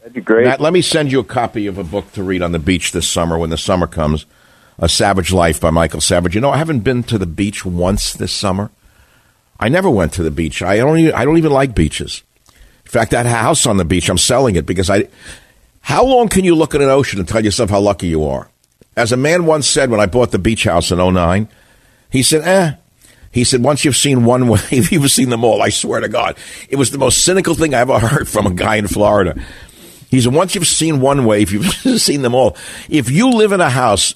That'd 0.00 0.12
be 0.12 0.20
great. 0.20 0.44
Matt, 0.44 0.60
let 0.60 0.74
me 0.74 0.82
send 0.82 1.10
you 1.10 1.20
a 1.20 1.24
copy 1.24 1.66
of 1.66 1.78
a 1.78 1.84
book 1.84 2.12
to 2.12 2.22
read 2.22 2.42
on 2.42 2.52
the 2.52 2.58
beach 2.58 2.92
this 2.92 3.08
summer 3.08 3.38
when 3.38 3.50
the 3.50 3.58
summer 3.58 3.86
comes. 3.86 4.26
A 4.78 4.88
Savage 4.88 5.32
Life 5.32 5.60
by 5.60 5.70
Michael 5.70 6.00
Savage. 6.00 6.34
You 6.34 6.40
know, 6.40 6.50
I 6.50 6.58
haven't 6.58 6.80
been 6.80 7.02
to 7.04 7.18
the 7.18 7.26
beach 7.26 7.64
once 7.64 8.12
this 8.12 8.32
summer. 8.32 8.70
I 9.58 9.68
never 9.68 9.90
went 9.90 10.12
to 10.14 10.22
the 10.22 10.30
beach. 10.30 10.62
I 10.62 10.76
don't 10.76 10.98
even, 10.98 11.14
I 11.14 11.24
don't 11.24 11.38
even 11.38 11.50
like 11.50 11.74
beaches. 11.74 12.22
In 12.84 12.90
fact, 12.90 13.10
that 13.10 13.26
house 13.26 13.66
on 13.66 13.76
the 13.76 13.84
beach, 13.84 14.08
I'm 14.08 14.18
selling 14.18 14.56
it 14.56 14.66
because 14.66 14.88
I. 14.88 15.08
How 15.80 16.04
long 16.04 16.28
can 16.28 16.44
you 16.44 16.54
look 16.54 16.74
at 16.74 16.80
an 16.80 16.88
ocean 16.88 17.18
and 17.18 17.28
tell 17.28 17.44
yourself 17.44 17.70
how 17.70 17.80
lucky 17.80 18.06
you 18.06 18.24
are? 18.24 18.48
As 18.96 19.12
a 19.12 19.16
man 19.16 19.46
once 19.46 19.66
said 19.66 19.90
when 19.90 20.00
I 20.00 20.06
bought 20.06 20.32
the 20.32 20.38
beach 20.38 20.64
house 20.64 20.90
in 20.90 20.98
09, 20.98 21.48
he 22.10 22.22
said, 22.22 22.42
eh. 22.42 22.76
He 23.30 23.44
said, 23.44 23.62
once 23.62 23.84
you've 23.84 23.96
seen 23.96 24.24
one 24.24 24.48
wave, 24.48 24.90
you've 24.92 25.10
seen 25.10 25.30
them 25.30 25.44
all. 25.44 25.62
I 25.62 25.68
swear 25.68 26.00
to 26.00 26.08
God. 26.08 26.36
It 26.68 26.76
was 26.76 26.90
the 26.90 26.98
most 26.98 27.24
cynical 27.24 27.54
thing 27.54 27.74
I 27.74 27.80
ever 27.80 27.98
heard 28.08 28.28
from 28.28 28.46
a 28.46 28.54
guy 28.54 28.76
in 28.76 28.88
Florida. 28.88 29.40
He 30.10 30.20
said, 30.20 30.32
once 30.32 30.54
you've 30.54 30.66
seen 30.66 31.00
one 31.00 31.24
wave, 31.24 31.52
you've 31.52 31.66
seen 32.00 32.22
them 32.22 32.34
all. 32.34 32.56
If 32.88 33.10
you 33.10 33.30
live 33.30 33.52
in 33.52 33.60
a 33.60 33.70
house 33.70 34.14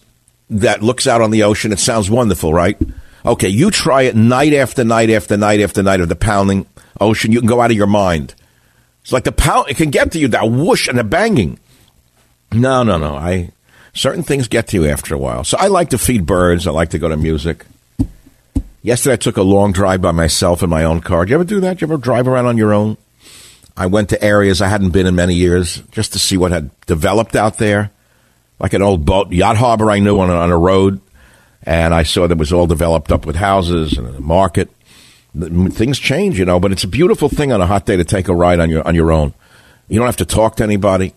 that 0.61 0.83
looks 0.83 1.07
out 1.07 1.21
on 1.21 1.31
the 1.31 1.43
ocean. 1.43 1.73
It 1.73 1.79
sounds 1.79 2.11
wonderful, 2.11 2.53
right? 2.53 2.79
Okay, 3.25 3.49
you 3.49 3.71
try 3.71 4.03
it 4.03 4.17
night 4.17 4.53
after 4.53 4.85
night 4.85 5.11
after 5.11 5.37
night 5.37 5.61
after 5.61 5.83
night 5.83 6.01
of 6.01 6.09
the 6.09 6.17
pounding 6.17 6.67
ocean. 7.01 7.33
You 7.33 7.39
can 7.39 7.49
go 7.49 7.61
out 7.61 7.71
of 7.71 7.77
your 7.77 7.87
mind. 7.87 8.35
It's 9.03 9.13
like 9.13 9.25
the 9.25 9.33
pound. 9.33 9.69
It 9.69 9.77
can 9.77 9.91
get 9.91 10.13
to 10.13 10.19
you 10.19 10.29
that 10.29 10.51
whoosh 10.51 10.89
and 10.89 10.99
the 10.99 11.05
banging. 11.05 11.59
No, 12.53 12.83
no, 12.83 12.99
no. 12.99 13.17
I 13.17 13.53
certain 13.95 14.23
things 14.23 14.49
get 14.49 14.69
to 14.69 14.77
you 14.77 14.89
after 14.89 15.15
a 15.15 15.19
while. 15.19 15.45
So 15.45 15.57
I 15.59 15.69
like 15.69 15.91
to 15.91 15.99
feed 15.99 16.27
birds. 16.27 16.67
I 16.67 16.71
like 16.71 16.91
to 16.91 16.99
go 16.99 17.09
to 17.09 17.17
music. 17.17 17.65
Yesterday 18.83 19.15
I 19.15 19.17
took 19.17 19.37
a 19.37 19.43
long 19.43 19.73
drive 19.73 20.03
by 20.03 20.11
myself 20.11 20.63
in 20.63 20.71
my 20.71 20.85
own 20.85 21.01
car. 21.01 21.25
Do 21.25 21.31
you 21.31 21.37
ever 21.37 21.45
do 21.45 21.61
that? 21.61 21.79
Do 21.79 21.87
you 21.87 21.93
ever 21.93 22.03
drive 22.03 22.27
around 22.27 22.47
on 22.47 22.59
your 22.59 22.73
own? 22.73 22.97
I 23.77 23.87
went 23.87 24.11
to 24.11 24.23
areas 24.23 24.61
I 24.61 24.69
hadn't 24.69 24.91
been 24.91 25.07
in 25.07 25.15
many 25.15 25.35
years 25.35 25.83
just 25.93 26.13
to 26.13 26.19
see 26.19 26.37
what 26.37 26.51
had 26.51 26.71
developed 26.87 27.37
out 27.37 27.59
there 27.59 27.91
like 28.63 28.73
an 28.73 28.81
old 28.81 29.05
boat 29.05 29.33
yacht 29.33 29.57
harbor 29.57 29.91
I 29.91 29.99
knew 29.99 30.19
on 30.21 30.31
a, 30.31 30.35
on 30.35 30.51
a 30.51 30.57
road, 30.57 31.01
and 31.65 31.93
I 31.93 32.05
saw 32.05 32.29
that 32.29 32.39
was 32.39 32.53
all 32.53 32.69
developed 32.69 33.11
up 33.11 33.27
with 33.27 33.37
houses 33.37 33.99
and 33.99 34.07
a 34.07 34.21
market. 34.21 34.71
Things 35.35 35.99
change, 35.99 36.39
you 36.39 36.45
know, 36.45 36.61
but 36.61 36.73
it's 36.73 36.85
a 36.85 36.89
beautiful 36.89 37.29
thing 37.29 37.53
on 37.53 37.61
a 37.61 37.67
hot 37.67 37.87
day 37.87 37.97
to 37.97 38.05
take 38.05 38.29
a 38.29 38.35
ride 38.35 38.61
on 38.61 38.71
your 38.71 38.87
on 38.87 38.95
your 38.95 39.11
own. 39.11 39.35
You 39.89 39.99
don't 39.99 40.07
have 40.07 40.17
to 40.19 40.25
talk 40.25 40.57
to 40.57 40.63
anybody. 40.63 41.13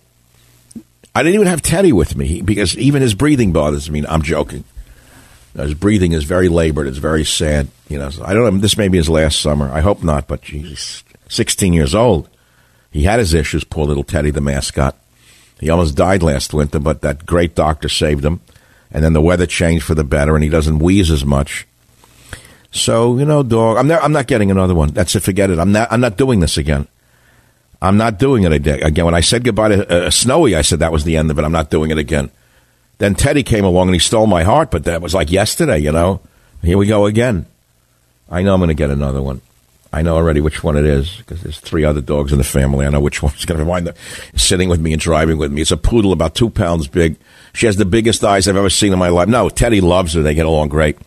I 1.14 1.24
didn't 1.24 1.36
even 1.36 1.48
have 1.48 1.62
Teddy 1.62 1.94
with 1.94 2.18
me 2.18 2.42
because 2.42 2.78
even 2.78 3.02
his 3.02 3.14
breathing 3.14 3.54
bothers 3.54 3.90
me. 3.90 4.04
I'm 4.08 4.22
joking. 4.22 4.66
His 5.56 5.74
breathing 5.74 6.12
is 6.12 6.26
very 6.26 6.50
labored. 6.50 6.88
It's 6.88 6.98
very 6.98 7.24
sad. 7.24 7.70
You 7.88 8.00
know, 8.00 8.10
I 8.26 8.34
don't 8.34 8.56
know. 8.56 8.60
This 8.60 8.78
may 8.78 8.90
be 8.90 8.98
his 8.98 9.08
last 9.08 9.40
summer. 9.40 9.70
I 9.72 9.80
hope 9.80 10.04
not. 10.04 10.28
But 10.28 10.44
he's 10.44 11.04
16 11.30 11.72
years 11.72 11.96
old. 11.96 12.28
He 12.92 13.04
had 13.04 13.20
his 13.20 13.34
issues. 13.34 13.64
Poor 13.64 13.86
little 13.86 14.04
Teddy, 14.04 14.32
the 14.32 14.42
mascot. 14.42 14.98
He 15.60 15.70
almost 15.70 15.96
died 15.96 16.22
last 16.22 16.54
winter, 16.54 16.80
but 16.80 17.02
that 17.02 17.26
great 17.26 17.56
doctor 17.56 17.90
saved 17.90 18.26
him. 18.26 18.42
And 18.92 19.04
then 19.04 19.14
the 19.14 19.22
weather 19.22 19.46
changed 19.46 19.86
for 19.86 19.96
the 19.96 20.04
better, 20.04 20.36
and 20.36 20.44
he 20.44 20.50
doesn't 20.50 20.80
wheeze 20.80 21.12
as 21.12 21.26
much. 21.26 21.68
So 22.72 23.18
you 23.18 23.26
know, 23.26 23.42
dog, 23.42 23.78
I'm 23.78 23.88
not. 23.88 24.04
I'm 24.04 24.12
not 24.12 24.28
getting 24.28 24.52
another 24.52 24.76
one. 24.76 24.90
That's 24.90 25.16
it. 25.16 25.24
Forget 25.24 25.50
it. 25.50 25.60
I'm 25.60 25.72
not. 25.72 25.92
I'm 25.92 26.02
not 26.02 26.18
doing 26.18 26.42
this 26.42 26.58
again. 26.58 26.88
I'm 27.82 27.98
not 27.98 28.20
doing 28.20 28.44
it 28.44 28.52
again. 28.52 29.06
When 29.06 29.14
I 29.14 29.22
said 29.22 29.44
goodbye 29.44 29.70
to 29.70 30.08
uh, 30.08 30.10
Snowy, 30.10 30.56
I 30.56 30.62
said 30.62 30.80
that 30.80 30.92
was 30.92 31.04
the 31.04 31.18
end 31.18 31.32
of 31.32 31.38
it. 31.40 31.44
I'm 31.44 31.52
not 31.52 31.70
doing 31.70 31.92
it 31.92 31.98
again. 31.98 32.32
Then 32.98 33.16
Teddy 33.16 33.44
came 33.44 33.66
along 33.66 33.90
and 33.90 33.96
he 33.96 34.00
stole 34.00 34.28
my 34.28 34.44
heart, 34.44 34.72
but 34.72 34.86
that 34.86 35.02
was 35.02 35.14
like 35.14 35.32
yesterday. 35.32 35.80
You 35.80 35.92
know, 35.92 36.22
here 36.62 36.78
we 36.78 36.88
go 36.88 37.06
again. 37.06 37.46
I 38.30 38.42
know 38.42 38.54
I'm 38.54 38.60
going 38.60 38.70
to 38.70 38.74
get 38.74 38.90
another 38.90 39.22
one. 39.22 39.42
I 39.96 40.02
know 40.02 40.18
already 40.18 40.42
which 40.42 40.62
one 40.62 40.76
it 40.76 40.84
is 40.84 41.16
because 41.16 41.42
there's 41.42 41.58
three 41.58 41.86
other 41.86 42.02
dogs 42.02 42.34
in 42.34 42.38
the 42.38 42.44
family. 42.44 42.86
I 42.86 42.90
know 42.90 43.00
which 43.00 43.24
one's 43.24 43.46
going 43.46 43.60
to 43.60 43.66
wind 43.66 43.88
up 43.88 43.96
sitting 44.36 44.68
with 44.68 44.82
me 44.82 44.92
and 44.92 45.02
driving 45.02 45.38
with 45.38 45.54
me. 45.54 45.62
It's 45.62 45.72
a 45.72 45.78
poodle 45.78 46.12
about 46.12 46.36
two 46.36 46.50
pounds 46.50 46.90
big. 46.90 47.16
She 47.54 47.66
has 47.66 47.78
the 47.78 47.86
biggest 47.86 48.22
eyes 48.22 48.50
I've 48.50 48.58
ever 48.58 48.70
seen 48.70 48.92
in 48.92 49.00
my 49.00 49.08
life. 49.08 49.30
No, 49.30 49.48
Teddy 49.48 49.80
loves 49.80 50.14
her. 50.14 50.22
They 50.22 50.36
get 50.36 50.46
along 50.46 50.68
great. 50.68 50.98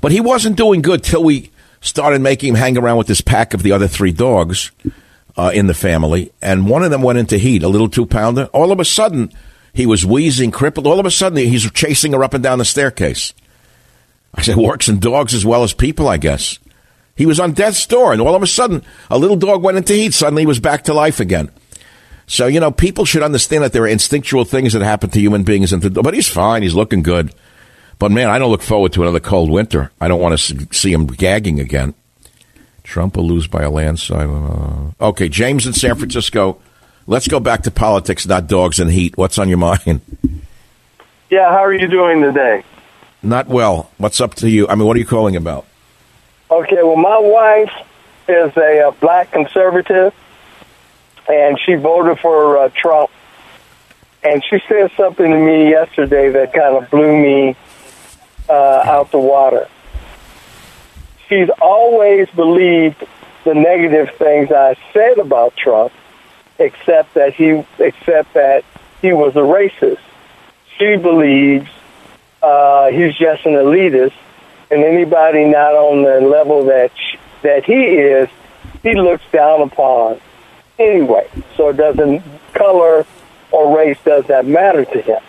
But 0.00 0.12
he 0.12 0.20
wasn't 0.20 0.56
doing 0.56 0.82
good 0.82 1.02
till 1.02 1.24
we 1.24 1.50
started 1.80 2.20
making 2.20 2.50
him 2.50 2.54
hang 2.54 2.78
around 2.78 2.96
with 2.96 3.08
this 3.08 3.20
pack 3.20 3.54
of 3.54 3.64
the 3.64 3.72
other 3.72 3.88
three 3.88 4.12
dogs 4.12 4.70
uh, 5.36 5.50
in 5.52 5.66
the 5.66 5.74
family. 5.74 6.30
And 6.40 6.68
one 6.68 6.84
of 6.84 6.92
them 6.92 7.02
went 7.02 7.18
into 7.18 7.38
heat, 7.38 7.64
a 7.64 7.68
little 7.68 7.88
two 7.88 8.06
pounder. 8.06 8.44
All 8.52 8.70
of 8.70 8.78
a 8.78 8.84
sudden, 8.84 9.32
he 9.72 9.84
was 9.84 10.06
wheezing, 10.06 10.52
crippled. 10.52 10.86
All 10.86 11.00
of 11.00 11.06
a 11.06 11.10
sudden, 11.10 11.38
he's 11.38 11.68
chasing 11.72 12.12
her 12.12 12.22
up 12.22 12.34
and 12.34 12.42
down 12.44 12.60
the 12.60 12.64
staircase. 12.64 13.34
I 14.32 14.42
said, 14.42 14.56
works 14.56 14.88
in 14.88 15.00
dogs 15.00 15.34
as 15.34 15.44
well 15.44 15.64
as 15.64 15.74
people, 15.74 16.06
I 16.06 16.18
guess. 16.18 16.60
He 17.16 17.26
was 17.26 17.38
on 17.38 17.52
death's 17.52 17.86
door, 17.86 18.12
and 18.12 18.20
all 18.20 18.34
of 18.34 18.42
a 18.42 18.46
sudden, 18.46 18.82
a 19.10 19.18
little 19.18 19.36
dog 19.36 19.62
went 19.62 19.76
into 19.76 19.92
heat. 19.92 20.14
Suddenly, 20.14 20.42
he 20.42 20.46
was 20.46 20.58
back 20.58 20.84
to 20.84 20.94
life 20.94 21.20
again. 21.20 21.50
So, 22.26 22.46
you 22.46 22.58
know, 22.58 22.70
people 22.70 23.04
should 23.04 23.22
understand 23.22 23.62
that 23.62 23.72
there 23.72 23.82
are 23.82 23.88
instinctual 23.88 24.44
things 24.44 24.72
that 24.72 24.82
happen 24.82 25.10
to 25.10 25.20
human 25.20 25.44
beings. 25.44 25.72
But 25.72 26.14
he's 26.14 26.28
fine. 26.28 26.62
He's 26.62 26.74
looking 26.74 27.02
good. 27.02 27.32
But, 27.98 28.10
man, 28.10 28.28
I 28.28 28.38
don't 28.38 28.50
look 28.50 28.62
forward 28.62 28.92
to 28.94 29.02
another 29.02 29.20
cold 29.20 29.50
winter. 29.50 29.92
I 30.00 30.08
don't 30.08 30.20
want 30.20 30.38
to 30.38 30.68
see 30.72 30.92
him 30.92 31.06
gagging 31.06 31.60
again. 31.60 31.94
Trump 32.82 33.16
will 33.16 33.26
lose 33.26 33.46
by 33.46 33.62
a 33.62 33.70
landslide. 33.70 34.28
Uh, 34.28 35.08
okay, 35.08 35.28
James 35.28 35.66
in 35.66 35.72
San 35.72 35.94
Francisco. 35.94 36.60
Let's 37.06 37.28
go 37.28 37.38
back 37.38 37.62
to 37.62 37.70
politics, 37.70 38.26
not 38.26 38.46
dogs 38.46 38.80
and 38.80 38.90
heat. 38.90 39.16
What's 39.16 39.38
on 39.38 39.48
your 39.48 39.58
mind? 39.58 40.00
Yeah, 41.30 41.50
how 41.50 41.64
are 41.64 41.74
you 41.74 41.86
doing 41.88 42.22
today? 42.22 42.64
Not 43.22 43.48
well. 43.48 43.90
What's 43.98 44.20
up 44.20 44.34
to 44.36 44.50
you? 44.50 44.68
I 44.68 44.74
mean, 44.74 44.86
what 44.86 44.96
are 44.96 45.00
you 45.00 45.06
calling 45.06 45.36
about? 45.36 45.66
Okay, 46.54 46.84
well, 46.84 46.94
my 46.94 47.18
wife 47.18 47.72
is 48.28 48.56
a, 48.56 48.86
uh 48.86 48.90
black 48.92 49.32
conservative, 49.32 50.14
and 51.28 51.58
she 51.58 51.74
voted 51.74 52.20
for 52.20 52.58
uh, 52.58 52.68
Trump. 52.68 53.10
And 54.22 54.40
she 54.44 54.60
said 54.68 54.92
something 54.96 55.28
to 55.28 55.36
me 55.36 55.70
yesterday 55.70 56.30
that 56.30 56.52
kind 56.52 56.76
of 56.76 56.88
blew 56.90 57.12
me 57.20 57.56
uh, 58.48 58.52
out 58.84 59.10
the 59.10 59.18
water. 59.18 59.66
She's 61.28 61.50
always 61.60 62.28
believed 62.30 63.02
the 63.42 63.54
negative 63.54 64.14
things 64.16 64.52
I 64.52 64.76
said 64.92 65.18
about 65.18 65.56
Trump, 65.56 65.92
except 66.60 67.14
that 67.14 67.34
he, 67.34 67.64
except 67.80 68.34
that 68.34 68.64
he 69.02 69.12
was 69.12 69.34
a 69.34 69.40
racist. 69.40 69.98
She 70.78 70.94
believes 70.98 71.68
uh, 72.40 72.92
he's 72.92 73.16
just 73.16 73.44
an 73.44 73.54
elitist, 73.54 74.12
and 74.74 74.84
anybody 74.84 75.44
not 75.44 75.74
on 75.74 76.02
the 76.02 76.26
level 76.26 76.64
that 76.64 76.90
that 77.42 77.64
he 77.64 77.74
is, 77.74 78.28
he 78.82 78.94
looks 78.94 79.24
down 79.32 79.62
upon 79.62 80.20
anyway. 80.78 81.28
So 81.56 81.68
it 81.68 81.76
doesn't 81.76 82.22
color 82.52 83.06
or 83.50 83.76
race 83.76 83.98
does 84.04 84.26
that 84.26 84.46
matter 84.46 84.84
to 84.84 85.00
him. 85.00 85.20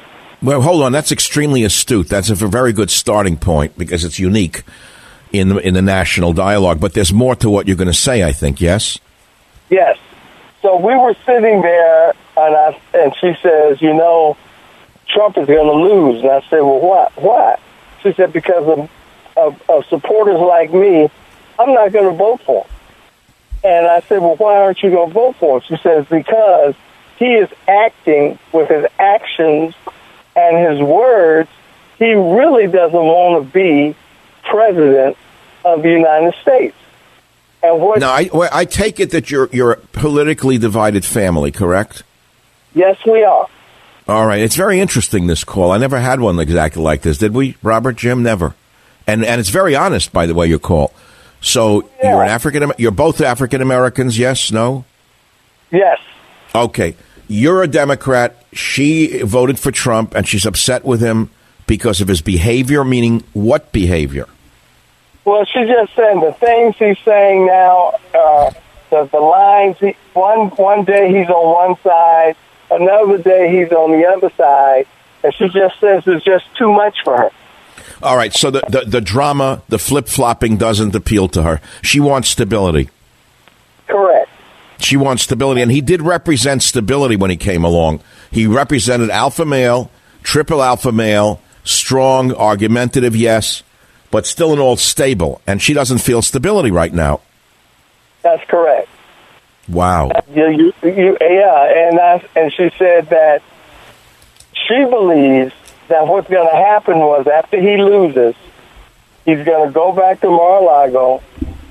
Well, 0.42 0.62
hold 0.62 0.84
on. 0.84 0.92
That's 0.92 1.12
extremely 1.12 1.64
astute. 1.64 2.08
That's 2.10 2.30
a 2.30 2.36
very 2.36 2.74
good 2.74 2.92
starting 2.92 3.38
point 3.38 3.78
because 3.78 4.04
it's 4.04 4.20
unique 4.20 4.64
in 5.32 5.50
the, 5.50 5.58
in 5.58 5.74
the 5.74 5.82
national 5.82 6.34
dialogue. 6.34 6.80
But 6.80 6.94
there's 6.94 7.14
more 7.14 7.36
to 7.38 7.50
what 7.50 7.68
you're 7.68 7.78
going 7.78 7.88
to 7.88 7.94
say, 7.94 8.24
I 8.24 8.32
think. 8.32 8.62
Yes. 8.62 9.00
Yes. 9.70 9.98
So 10.62 10.78
we 10.78 10.96
were 10.96 11.16
sitting 11.26 11.62
there, 11.62 12.14
and 12.38 12.56
I 12.56 12.82
and 12.94 13.14
she 13.22 13.34
says, 13.42 13.82
you 13.82 13.94
know, 13.94 14.38
Trump 15.08 15.38
is 15.38 15.48
going 15.48 15.68
to 15.68 15.74
lose. 15.74 16.22
And 16.22 16.32
I 16.32 16.42
said, 16.50 16.60
well, 16.62 16.80
why? 16.80 17.12
Why? 17.16 17.60
She 18.02 18.14
said, 18.14 18.34
because 18.34 18.68
of, 18.68 18.90
of, 19.36 19.62
of 19.70 19.86
supporters 19.88 20.40
like 20.40 20.74
me, 20.74 21.10
I'm 21.60 21.74
not 21.74 21.92
going 21.92 22.06
to 22.06 22.18
vote 22.18 22.42
for 22.42 22.64
him. 22.64 22.72
And 23.64 23.88
I 23.88 24.02
said, 24.02 24.22
well, 24.22 24.36
why 24.36 24.58
aren't 24.62 24.82
you 24.84 24.92
going 24.92 25.10
to 25.10 25.14
vote 25.14 25.36
for 25.38 25.58
him? 25.58 25.64
She 25.68 25.82
says, 25.82 26.06
because 26.06 26.76
he 27.18 27.34
is 27.34 27.50
acting 27.68 28.38
with 28.52 28.70
his 28.70 28.86
actions 29.00 29.74
and 30.36 30.72
his 30.72 30.82
words. 30.82 31.50
He 31.98 32.12
really 32.12 32.68
doesn't 32.68 32.94
want 32.94 33.46
to 33.46 33.52
be 33.52 33.96
president 34.44 35.18
of 35.64 35.82
the 35.82 35.90
United 35.90 36.36
States. 36.42 36.76
And 37.64 37.82
what? 37.82 38.00
Now, 38.00 38.12
I, 38.12 38.30
well, 38.32 38.50
I 38.52 38.66
take 38.66 39.00
it 39.00 39.12
that 39.12 39.32
you're 39.32 39.50
you're 39.52 39.72
a 39.72 39.78
politically 39.78 40.58
divided 40.58 41.06
family, 41.06 41.52
correct? 41.52 42.04
Yes, 42.74 42.98
we 43.06 43.24
are. 43.24 43.48
All 44.08 44.26
right. 44.26 44.42
It's 44.42 44.56
very 44.56 44.80
interesting 44.80 45.26
this 45.26 45.44
call. 45.44 45.72
I 45.72 45.78
never 45.78 46.00
had 46.00 46.20
one 46.20 46.38
exactly 46.40 46.84
like 46.84 47.02
this, 47.02 47.18
did 47.18 47.34
we, 47.34 47.56
Robert? 47.64 47.96
Jim, 47.96 48.22
never. 48.22 48.54
And 49.08 49.24
and 49.26 49.40
it's 49.40 49.50
very 49.50 49.76
honest, 49.76 50.12
by 50.12 50.26
the 50.26 50.34
way, 50.34 50.48
your 50.48 50.60
call. 50.60 50.92
So 51.42 51.88
Yeah. 52.02 52.12
you're 52.12 52.24
an 52.24 52.30
African. 52.30 52.72
You're 52.78 52.92
both 52.92 53.22
African 53.22 53.62
Americans. 53.62 54.18
Yes. 54.18 54.52
No. 54.52 54.86
Yes. 55.72 56.00
Okay. 56.54 56.96
You're 57.28 57.64
a 57.64 57.68
Democrat. 57.68 58.36
She 58.54 59.22
voted 59.22 59.60
for 59.60 59.72
Trump, 59.72 60.16
and 60.16 60.28
she's 60.28 60.46
upset 60.46 60.86
with 60.86 61.02
him 61.02 61.30
because 61.68 62.02
of 62.02 62.08
his 62.08 62.22
behavior. 62.22 62.84
Meaning, 62.84 63.24
what 63.34 63.72
behavior? 63.72 64.28
Well, 65.26 65.44
she 65.46 65.66
just 65.66 65.94
said 65.96 66.16
the 66.22 66.34
things 66.40 66.76
he's 66.78 67.00
saying 67.04 67.48
now, 67.48 67.94
uh, 68.14 68.52
the, 68.92 69.06
the 69.12 69.20
lines, 69.20 69.76
he, 69.80 69.96
one, 70.14 70.50
one 70.50 70.84
day 70.84 71.12
he's 71.12 71.28
on 71.30 71.72
one 71.72 71.82
side, 71.82 72.36
another 72.70 73.18
day 73.18 73.50
he's 73.60 73.72
on 73.72 73.92
the 73.92 74.06
other 74.06 74.30
side, 74.38 74.86
and 75.24 75.34
she 75.34 75.50
just 75.50 75.80
says 75.80 76.04
it's 76.06 76.24
just 76.24 76.46
too 76.56 76.72
much 76.72 76.96
for 77.04 77.18
her. 77.18 77.32
All 78.04 78.18
right. 78.18 78.34
So 78.34 78.52
the 78.52 78.64
the, 78.70 78.84
the 78.86 79.02
drama, 79.02 79.62
the 79.70 79.80
flip 79.80 80.08
flopping, 80.08 80.58
doesn't 80.58 80.96
appeal 80.96 81.28
to 81.30 81.44
her. 81.44 81.62
She 81.82 82.00
wants 82.00 82.30
stability. 82.30 82.90
Correct. 83.88 84.30
She 84.78 84.98
wants 84.98 85.24
stability, 85.24 85.62
and 85.62 85.72
he 85.72 85.82
did 85.82 86.02
represent 86.02 86.62
stability 86.62 87.16
when 87.16 87.30
he 87.30 87.38
came 87.38 87.64
along. 87.64 88.02
He 88.30 88.46
represented 88.46 89.10
alpha 89.10 89.46
male, 89.46 89.90
triple 90.22 90.62
alpha 90.62 90.92
male, 90.92 91.40
strong, 91.64 92.34
argumentative, 92.34 93.16
yes, 93.16 93.64
but 94.12 94.26
still 94.26 94.52
in 94.52 94.60
all 94.60 94.76
stable. 94.76 95.42
And 95.48 95.62
she 95.62 95.74
doesn't 95.74 96.00
feel 96.00 96.22
stability 96.22 96.72
right 96.72 96.94
now. 96.94 97.22
That's 98.22 98.44
correct. 98.50 98.90
Wow. 99.70 100.12
You, 100.34 100.50
you, 100.50 100.74
you, 100.84 101.18
yeah, 101.22 101.90
and 101.90 102.00
I, 102.00 102.26
and 102.36 102.54
she 102.54 102.70
said 102.78 103.10
that 103.10 103.42
she 104.54 104.86
believes 104.86 105.54
that 105.90 106.08
what's 106.08 106.30
going 106.30 106.48
to 106.50 106.56
happen 106.56 106.98
was 107.00 107.28
after 107.28 107.60
he 107.60 107.78
loses, 107.78 108.36
he's 109.26 109.44
going 109.46 109.68
to 109.68 109.74
go 109.74 109.92
back 109.92 110.22
to 110.22 110.28
Mar-a-Lago, 110.30 111.22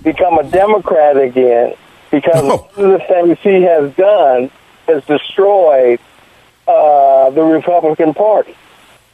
become 0.02 0.38
a 0.38 0.44
Democrat 0.44 1.16
again, 1.16 1.74
because 2.10 2.42
Oh. 2.44 2.68
one 2.74 2.92
of 2.92 3.00
the 3.00 3.06
things 3.06 3.38
he 3.42 3.62
has 3.62 3.92
done 3.94 4.50
has 4.86 5.04
destroyed 5.04 5.98
uh, 6.68 7.30
the 7.30 7.42
Republican 7.42 8.14
Party. 8.14 8.54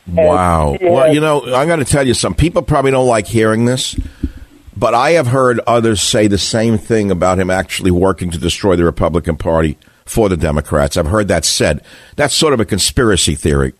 Wow. 0.07 0.77
yeah. 0.81 0.91
Well, 0.91 1.15
you 1.15 1.21
know, 1.21 1.43
I'm 1.55 1.69
going 1.69 1.79
to 1.79 1.85
tell 1.85 2.07
you 2.07 2.15
some 2.15 2.35
people 2.35 2.63
probably 2.63 2.91
don't 2.91 3.07
like 3.07 3.27
hearing 3.27 3.65
this, 3.65 3.95
but 4.77 4.95
I 4.95 5.13
have 5.13 5.29
heard 5.29 5.61
others 5.67 6.03
say 6.03 6.27
the 6.27 6.39
same 6.39 6.79
thing 6.79 7.11
about 7.11 7.39
him 7.39 7.51
actually 7.51 7.91
working 7.93 8.31
to 8.33 8.39
destroy 8.39 8.75
the 8.77 8.85
Republican 8.85 9.37
Party 9.37 9.79
for 10.07 10.29
the 10.29 10.37
Democrats. 10.37 10.97
I've 10.97 11.07
heard 11.07 11.29
that 11.29 11.45
said. 11.45 11.83
That's 12.17 12.35
sort 12.35 12.55
of 12.55 12.59
a 12.61 12.65
conspiracy 12.65 13.37
theory. 13.37 13.75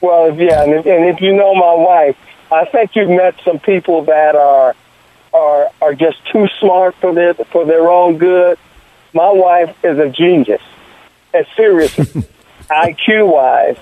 Well, 0.00 0.34
yeah, 0.38 0.62
and 0.62 0.72
if, 0.74 0.86
and 0.86 1.04
if 1.06 1.20
you 1.20 1.34
know 1.34 1.54
my 1.54 1.74
wife, 1.74 2.16
I 2.52 2.64
think 2.66 2.94
you've 2.94 3.10
met 3.10 3.34
some 3.44 3.58
people 3.58 4.04
that 4.04 4.36
are 4.36 4.74
are 5.32 5.70
are 5.82 5.94
just 5.94 6.24
too 6.32 6.46
smart 6.60 6.94
for 6.96 7.12
their 7.12 7.34
for 7.34 7.64
their 7.64 7.88
own 7.88 8.18
good. 8.18 8.58
My 9.12 9.30
wife 9.30 9.76
is 9.84 9.98
a 9.98 10.08
genius, 10.08 10.62
and 11.34 11.46
seriously, 11.56 12.04
IQ 12.70 13.32
wise, 13.32 13.78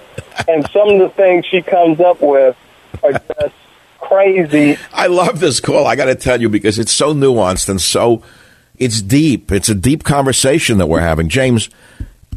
and 0.48 0.68
some 0.70 0.88
of 0.88 0.98
the 0.98 1.10
things 1.10 1.44
she 1.46 1.62
comes 1.62 2.00
up 2.00 2.20
with 2.20 2.56
are 3.02 3.12
just 3.12 3.54
crazy. 3.98 4.78
I 4.92 5.08
love 5.08 5.40
this 5.40 5.60
call. 5.60 5.86
I 5.86 5.96
got 5.96 6.06
to 6.06 6.14
tell 6.14 6.40
you 6.40 6.48
because 6.48 6.78
it's 6.78 6.92
so 6.92 7.14
nuanced 7.14 7.68
and 7.68 7.80
so 7.80 8.22
it's 8.78 9.02
deep. 9.02 9.52
It's 9.52 9.68
a 9.68 9.74
deep 9.74 10.04
conversation 10.04 10.78
that 10.78 10.86
we're 10.86 11.00
having. 11.00 11.28
James, 11.28 11.68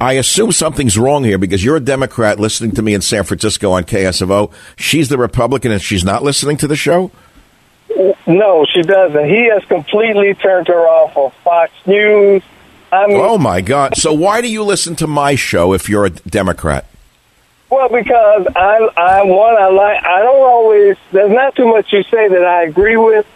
I 0.02 0.14
assume 0.14 0.52
something's 0.52 0.98
wrong 0.98 1.24
here 1.24 1.38
because 1.38 1.64
you're 1.64 1.76
a 1.76 1.82
Democrat 1.82 2.40
listening 2.40 2.72
to 2.72 2.82
me 2.82 2.94
in 2.94 3.02
San 3.02 3.24
Francisco 3.24 3.72
on 3.72 3.84
KSFO. 3.84 4.52
She's 4.78 5.10
the 5.10 5.18
Republican 5.18 5.72
and 5.72 5.82
she's 5.82 6.06
not 6.06 6.24
listening 6.24 6.58
to 6.58 6.68
the 6.68 6.76
show? 6.76 7.12
No, 8.26 8.66
she 8.72 8.82
doesn't. 8.82 9.26
He 9.26 9.50
has 9.50 9.66
completely 9.66 10.34
turned 10.36 10.68
her 10.68 10.88
off 10.88 11.18
of 11.18 11.34
Fox 11.44 11.72
News. 11.86 12.44
I 12.92 13.08
mean, 13.08 13.18
Oh 13.20 13.38
my 13.38 13.62
God. 13.62 13.98
So 13.98 14.14
why 14.14 14.42
do 14.42 14.48
you 14.50 14.64
listen 14.64 14.96
to 14.98 15.08
my 15.08 15.36
show 15.36 15.74
if 15.74 15.90
you're 15.90 16.06
a 16.06 16.10
Democrat? 16.10 16.86
Well, 17.70 17.90
because 17.90 18.48
I, 18.56 18.90
I 18.98 19.24
one, 19.24 19.56
I 19.56 19.70
like. 19.70 20.04
I 20.04 20.20
don't 20.22 20.42
always. 20.42 20.98
There's 21.12 21.32
not 21.32 21.56
too 21.56 21.68
much 21.68 21.94
you 21.94 22.02
say 22.04 22.28
that 22.28 22.44
I 22.44 22.64
agree 22.64 22.98
with, 22.98 23.28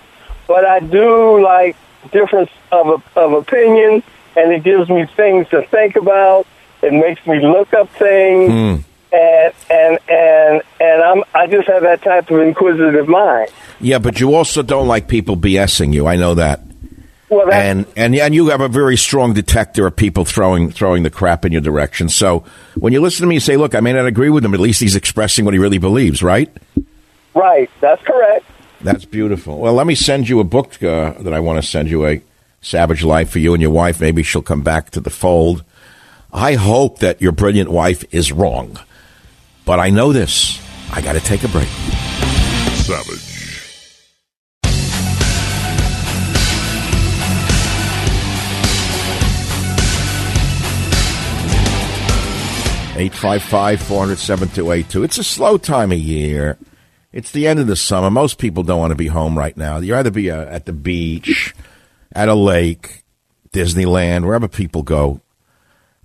but 0.48 0.66
I 0.66 0.80
do 0.80 1.40
like 1.44 1.76
difference 2.12 2.50
of 2.72 3.04
of 3.16 3.34
opinion, 3.34 4.02
and 4.36 4.52
it 4.52 4.64
gives 4.64 4.90
me 4.90 5.06
things 5.16 5.48
to 5.50 5.62
think 5.68 5.96
about. 5.96 6.48
It 6.82 6.94
makes 6.94 7.26
me 7.26 7.40
look 7.40 7.74
up 7.74 7.90
things, 7.92 8.84
and 9.12 9.54
and 9.70 10.00
and 10.10 10.62
and 10.80 11.04
I'm. 11.04 11.24
I 11.34 11.48
just 11.48 11.68
have 11.68 11.84
that 11.84 12.02
type 12.02 12.30
of 12.30 12.40
inquisitive 12.42 13.08
mind. 13.08 13.50
Yeah, 13.80 14.00
but 14.00 14.20
you 14.20 14.36
also 14.36 14.64
don't 14.64 14.88
like 14.88 15.08
people 15.08 15.38
BSing 15.38 15.94
you. 15.94 16.08
I 16.08 16.16
know 16.16 16.36
that. 16.36 16.62
Well, 17.30 17.52
and 17.52 17.86
and 17.96 18.16
and 18.16 18.36
you 18.36 18.50
have 18.50 18.62
a 18.62 18.68
very 18.68 18.98
strong 18.98 19.34
detector 19.34 19.88
of 19.88 19.96
people 19.96 20.26
throwing 20.26 20.72
throwing 20.72 21.04
the 21.04 21.10
crap 21.10 21.46
in 21.46 21.52
your 21.52 21.62
direction. 21.62 22.10
So 22.10 22.44
when 22.76 22.94
you 22.94 23.02
listen 23.02 23.24
to 23.24 23.28
me, 23.28 23.36
you 23.36 23.40
say, 23.40 23.58
"Look, 23.58 23.76
I 23.76 23.80
may 23.80 23.94
not 23.94 24.06
agree 24.06 24.30
with 24.30 24.44
him. 24.44 24.54
At 24.54 24.60
least 24.60 24.82
he's 24.82 24.96
expressing 24.96 25.46
what 25.46 25.54
he 25.54 25.60
really 25.60 25.78
believes." 25.78 26.22
Right? 26.22 26.56
right. 27.34 27.70
That's 27.80 28.04
correct. 28.04 28.46
That's 28.82 29.06
beautiful. 29.06 29.60
Well, 29.60 29.74
let 29.74 29.88
me 29.88 29.96
send 29.96 30.28
you 30.28 30.42
a 30.42 30.44
book 30.44 30.84
uh, 30.84 31.14
that 31.20 31.34
I 31.34 31.40
want 31.40 31.64
to 31.64 31.68
send 31.68 31.90
you 31.90 32.06
a 32.06 32.22
Savage 32.64 33.04
Life 33.04 33.30
for 33.30 33.40
you 33.40 33.54
and 33.54 33.62
your 33.62 33.72
wife. 33.72 34.02
Maybe 34.02 34.24
she'll 34.24 34.42
come 34.42 34.64
back 34.64 34.90
to 34.92 35.00
the 35.00 35.10
fold. 35.12 35.64
I 36.32 36.56
hope 36.56 37.00
that 37.00 37.22
your 37.22 37.32
brilliant 37.32 37.70
wife 37.70 38.04
is 38.12 38.32
wrong, 38.32 38.80
but 39.66 39.80
I 39.80 39.92
know 39.92 40.12
this. 40.12 40.60
I 40.92 41.02
got 41.02 41.14
to 41.14 41.20
take 41.20 41.44
a 41.44 41.48
break. 41.50 41.68
Savage. 41.68 43.30
Eight 52.96 53.14
five 53.14 53.42
five 53.42 53.82
four 53.82 54.00
hundred 54.00 54.20
seven 54.20 54.50
two 54.50 54.72
eight 54.72 54.88
two. 54.88 55.04
It's 55.04 55.18
a 55.18 55.24
slow 55.24 55.58
time 55.58 55.92
of 55.92 55.98
year. 55.98 56.58
It's 57.12 57.32
the 57.32 57.48
end 57.48 57.60
of 57.60 57.68
the 57.68 57.76
summer. 57.76 58.10
Most 58.10 58.38
people 58.38 58.64
don't 58.64 58.80
want 58.80 58.92
to 58.92 58.96
be 58.96 59.08
home 59.08 59.38
right 59.38 59.58
now. 59.58 59.78
You 59.80 59.96
either 59.96 60.12
be 60.12 60.32
uh, 60.32 60.46
at 60.46 60.66
the 60.66 60.74
beach, 60.74 61.54
at 62.14 62.30
a 62.30 62.36
lake, 62.36 63.04
Disneyland, 63.52 64.26
wherever 64.26 64.48
people 64.48 64.84
go. 64.84 65.20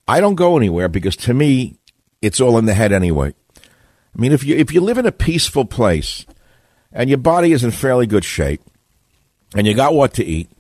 I 0.07 0.21
don't 0.21 0.35
go 0.35 0.57
anywhere 0.57 0.88
because 0.88 1.16
to 1.16 1.35
me, 1.35 1.77
it's 2.23 2.40
all 2.40 2.59
in 2.59 2.64
the 2.64 2.75
head 2.75 2.92
anyway. 2.92 3.35
I 3.57 4.21
mean, 4.21 4.33
if 4.33 4.42
you 4.42 4.57
if 4.57 4.73
you 4.73 4.81
live 4.81 4.99
in 4.99 5.07
a 5.07 5.12
peaceful 5.12 5.64
place 5.64 6.27
and 6.92 7.09
your 7.09 7.18
body 7.18 7.53
is 7.53 7.62
in 7.62 7.71
fairly 7.71 8.07
good 8.07 8.25
shape 8.25 8.62
and 9.55 9.66
you 9.66 9.75
got 9.75 9.94
what 9.94 10.14
to 10.14 10.25
eat 10.25 10.51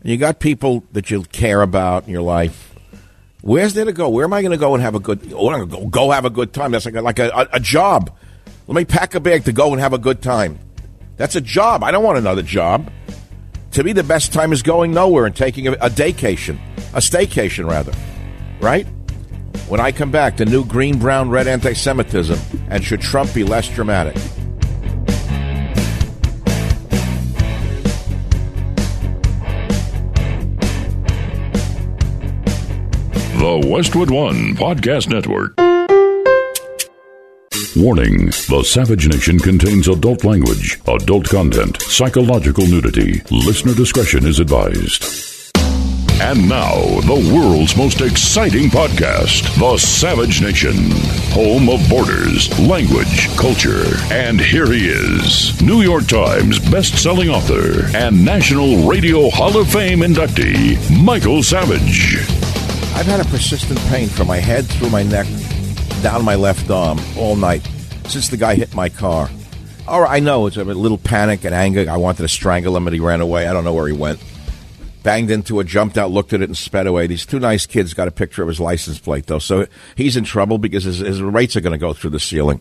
and 0.00 0.10
you 0.10 0.16
got 0.16 0.40
people 0.40 0.84
that 0.92 1.10
you 1.10 1.22
care 1.22 1.62
about 1.62 2.04
in 2.04 2.10
your 2.10 2.22
life, 2.22 2.74
where's 3.40 3.74
there 3.74 3.84
to 3.84 3.92
go? 3.92 4.08
Where 4.08 4.24
am 4.24 4.32
I 4.32 4.42
going 4.42 4.52
to 4.52 4.58
go 4.58 4.74
and 4.74 4.82
have 4.82 4.96
a 4.96 5.00
good? 5.00 5.32
Oh, 5.32 5.48
I'm 5.50 5.68
going 5.68 5.84
to 5.84 5.90
go 5.90 6.10
have 6.10 6.24
a 6.24 6.30
good 6.30 6.52
time. 6.52 6.72
That's 6.72 6.84
like 6.84 6.96
a, 6.96 7.02
like 7.02 7.18
a, 7.18 7.28
a, 7.28 7.48
a 7.54 7.60
job. 7.60 8.14
Let 8.66 8.74
me 8.74 8.84
pack 8.84 9.14
a 9.14 9.20
bag 9.20 9.44
to 9.44 9.52
go 9.52 9.72
and 9.72 9.80
have 9.80 9.92
a 9.92 9.98
good 9.98 10.20
time. 10.20 10.58
That's 11.16 11.36
a 11.36 11.40
job. 11.40 11.82
I 11.82 11.90
don't 11.90 12.04
want 12.04 12.18
another 12.18 12.42
job. 12.42 12.90
To 13.72 13.84
me, 13.84 13.92
the 13.92 14.02
best 14.02 14.32
time 14.32 14.52
is 14.52 14.62
going 14.62 14.92
nowhere 14.92 15.26
and 15.26 15.36
taking 15.36 15.68
a, 15.68 15.72
a 15.72 15.90
daycation, 15.90 16.58
a 16.94 16.98
staycation 16.98 17.68
rather, 17.68 17.92
right? 18.60 18.86
When 19.68 19.80
I 19.80 19.92
come 19.92 20.10
back, 20.10 20.36
the 20.38 20.46
new 20.46 20.64
green, 20.64 20.98
brown, 20.98 21.28
red 21.28 21.46
anti 21.46 21.74
Semitism, 21.74 22.38
and 22.70 22.82
should 22.82 23.00
Trump 23.00 23.32
be 23.34 23.44
less 23.44 23.68
dramatic? 23.68 24.16
The 33.38 33.68
Westwood 33.68 34.10
One 34.10 34.54
Podcast 34.56 35.08
Network. 35.08 35.67
Warning 37.76 38.26
The 38.26 38.64
Savage 38.64 39.08
Nation 39.08 39.38
contains 39.38 39.88
adult 39.88 40.24
language, 40.24 40.80
adult 40.86 41.28
content, 41.28 41.80
psychological 41.82 42.66
nudity. 42.66 43.20
Listener 43.30 43.74
discretion 43.74 44.26
is 44.26 44.40
advised. 44.40 45.04
And 46.20 46.48
now, 46.48 46.74
the 47.02 47.32
world's 47.32 47.76
most 47.76 48.00
exciting 48.00 48.70
podcast, 48.70 49.42
The 49.58 49.76
Savage 49.78 50.42
Nation, 50.42 50.74
home 51.30 51.68
of 51.68 51.86
borders, 51.88 52.48
language, 52.58 53.28
culture. 53.36 53.84
And 54.10 54.40
here 54.40 54.66
he 54.72 54.88
is, 54.88 55.60
New 55.62 55.82
York 55.82 56.06
Times 56.06 56.58
best-selling 56.70 57.28
author 57.28 57.86
and 57.96 58.24
National 58.24 58.88
Radio 58.88 59.30
Hall 59.30 59.56
of 59.56 59.70
Fame 59.70 60.00
inductee, 60.00 60.78
Michael 61.02 61.42
Savage. 61.42 62.16
I've 62.96 63.06
had 63.06 63.20
a 63.20 63.28
persistent 63.28 63.78
pain 63.88 64.08
from 64.08 64.26
my 64.26 64.38
head 64.38 64.66
through 64.66 64.90
my 64.90 65.04
neck, 65.04 65.26
down 66.02 66.24
my 66.24 66.34
left 66.34 66.70
arm 66.70 66.98
all 67.16 67.36
night 67.36 67.62
since 68.06 68.28
the 68.28 68.36
guy 68.36 68.54
hit 68.54 68.74
my 68.74 68.88
car. 68.88 69.28
All 69.86 70.02
right, 70.02 70.16
I 70.16 70.20
know 70.20 70.46
it's 70.46 70.56
a 70.56 70.64
little 70.64 70.98
panic 70.98 71.44
and 71.44 71.54
anger. 71.54 71.86
I 71.88 71.96
wanted 71.96 72.22
to 72.22 72.28
strangle 72.28 72.76
him, 72.76 72.86
and 72.86 72.94
he 72.94 73.00
ran 73.00 73.20
away. 73.20 73.46
I 73.46 73.52
don't 73.52 73.64
know 73.64 73.74
where 73.74 73.86
he 73.86 73.94
went 73.94 74.20
banged 75.02 75.30
into 75.30 75.58
it, 75.60 75.66
jumped 75.66 75.96
out, 75.96 76.10
looked 76.10 76.34
at 76.34 76.42
it, 76.42 76.50
and 76.50 76.56
sped 76.56 76.86
away. 76.86 77.06
These 77.06 77.24
two 77.24 77.40
nice 77.40 77.64
kids 77.64 77.94
got 77.94 78.08
a 78.08 78.10
picture 78.10 78.42
of 78.42 78.48
his 78.48 78.60
license 78.60 78.98
plate, 78.98 79.26
though. 79.26 79.38
So 79.38 79.66
he's 79.96 80.18
in 80.18 80.24
trouble 80.24 80.58
because 80.58 80.84
his, 80.84 80.98
his 80.98 81.22
rates 81.22 81.56
are 81.56 81.62
going 81.62 81.72
to 81.72 81.78
go 81.78 81.94
through 81.94 82.10
the 82.10 82.20
ceiling. 82.20 82.60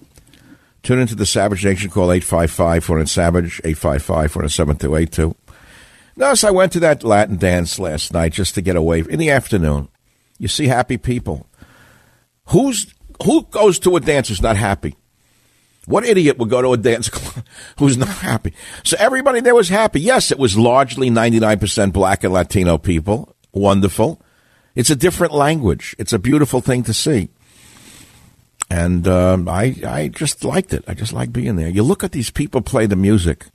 Tune 0.83 0.99
into 0.99 1.15
the 1.15 1.25
Savage 1.25 1.65
Nation. 1.65 1.89
Call 1.89 2.11
855 2.11 2.83
400 2.83 3.09
Savage, 3.09 3.61
855 3.65 4.31
400 4.31 4.49
7282. 4.49 5.35
Notice 6.15 6.43
I 6.45 6.51
went 6.51 6.71
to 6.71 6.79
that 6.79 7.03
Latin 7.03 7.37
dance 7.37 7.79
last 7.79 8.13
night 8.13 8.31
just 8.31 8.55
to 8.55 8.61
get 8.61 8.77
away 8.77 9.01
in 9.01 9.19
the 9.19 9.29
afternoon. 9.29 9.89
You 10.39 10.47
see 10.47 10.67
happy 10.67 10.97
people. 10.97 11.47
Who's 12.47 12.93
who 13.23 13.43
goes 13.43 13.79
to 13.79 13.95
a 13.95 13.99
dance 13.99 14.29
who's 14.29 14.41
not 14.41 14.57
happy? 14.57 14.95
What 15.85 16.03
idiot 16.03 16.37
would 16.37 16.49
go 16.49 16.61
to 16.61 16.73
a 16.73 16.77
dance 16.77 17.09
club 17.09 17.45
who's 17.79 17.97
not 17.97 18.09
happy? 18.09 18.53
So 18.83 18.97
everybody 18.99 19.39
there 19.39 19.55
was 19.55 19.69
happy. 19.69 20.01
Yes, 20.01 20.31
it 20.31 20.39
was 20.39 20.57
largely 20.57 21.09
99% 21.09 21.93
black 21.93 22.23
and 22.23 22.33
Latino 22.33 22.77
people. 22.77 23.35
Wonderful. 23.53 24.21
It's 24.75 24.89
a 24.89 24.95
different 24.95 25.33
language. 25.33 25.95
It's 25.97 26.13
a 26.13 26.19
beautiful 26.19 26.61
thing 26.61 26.83
to 26.83 26.93
see. 26.93 27.29
And 28.69 29.07
um, 29.07 29.47
I, 29.47 29.75
I 29.85 30.09
just 30.09 30.43
liked 30.43 30.73
it. 30.73 30.83
I 30.87 30.93
just 30.93 31.13
like 31.13 31.31
being 31.31 31.55
there. 31.55 31.69
You 31.69 31.83
look 31.83 32.03
at 32.03 32.11
these 32.11 32.29
people 32.29 32.61
play 32.61 32.85
the 32.85 32.97
music 32.97 33.45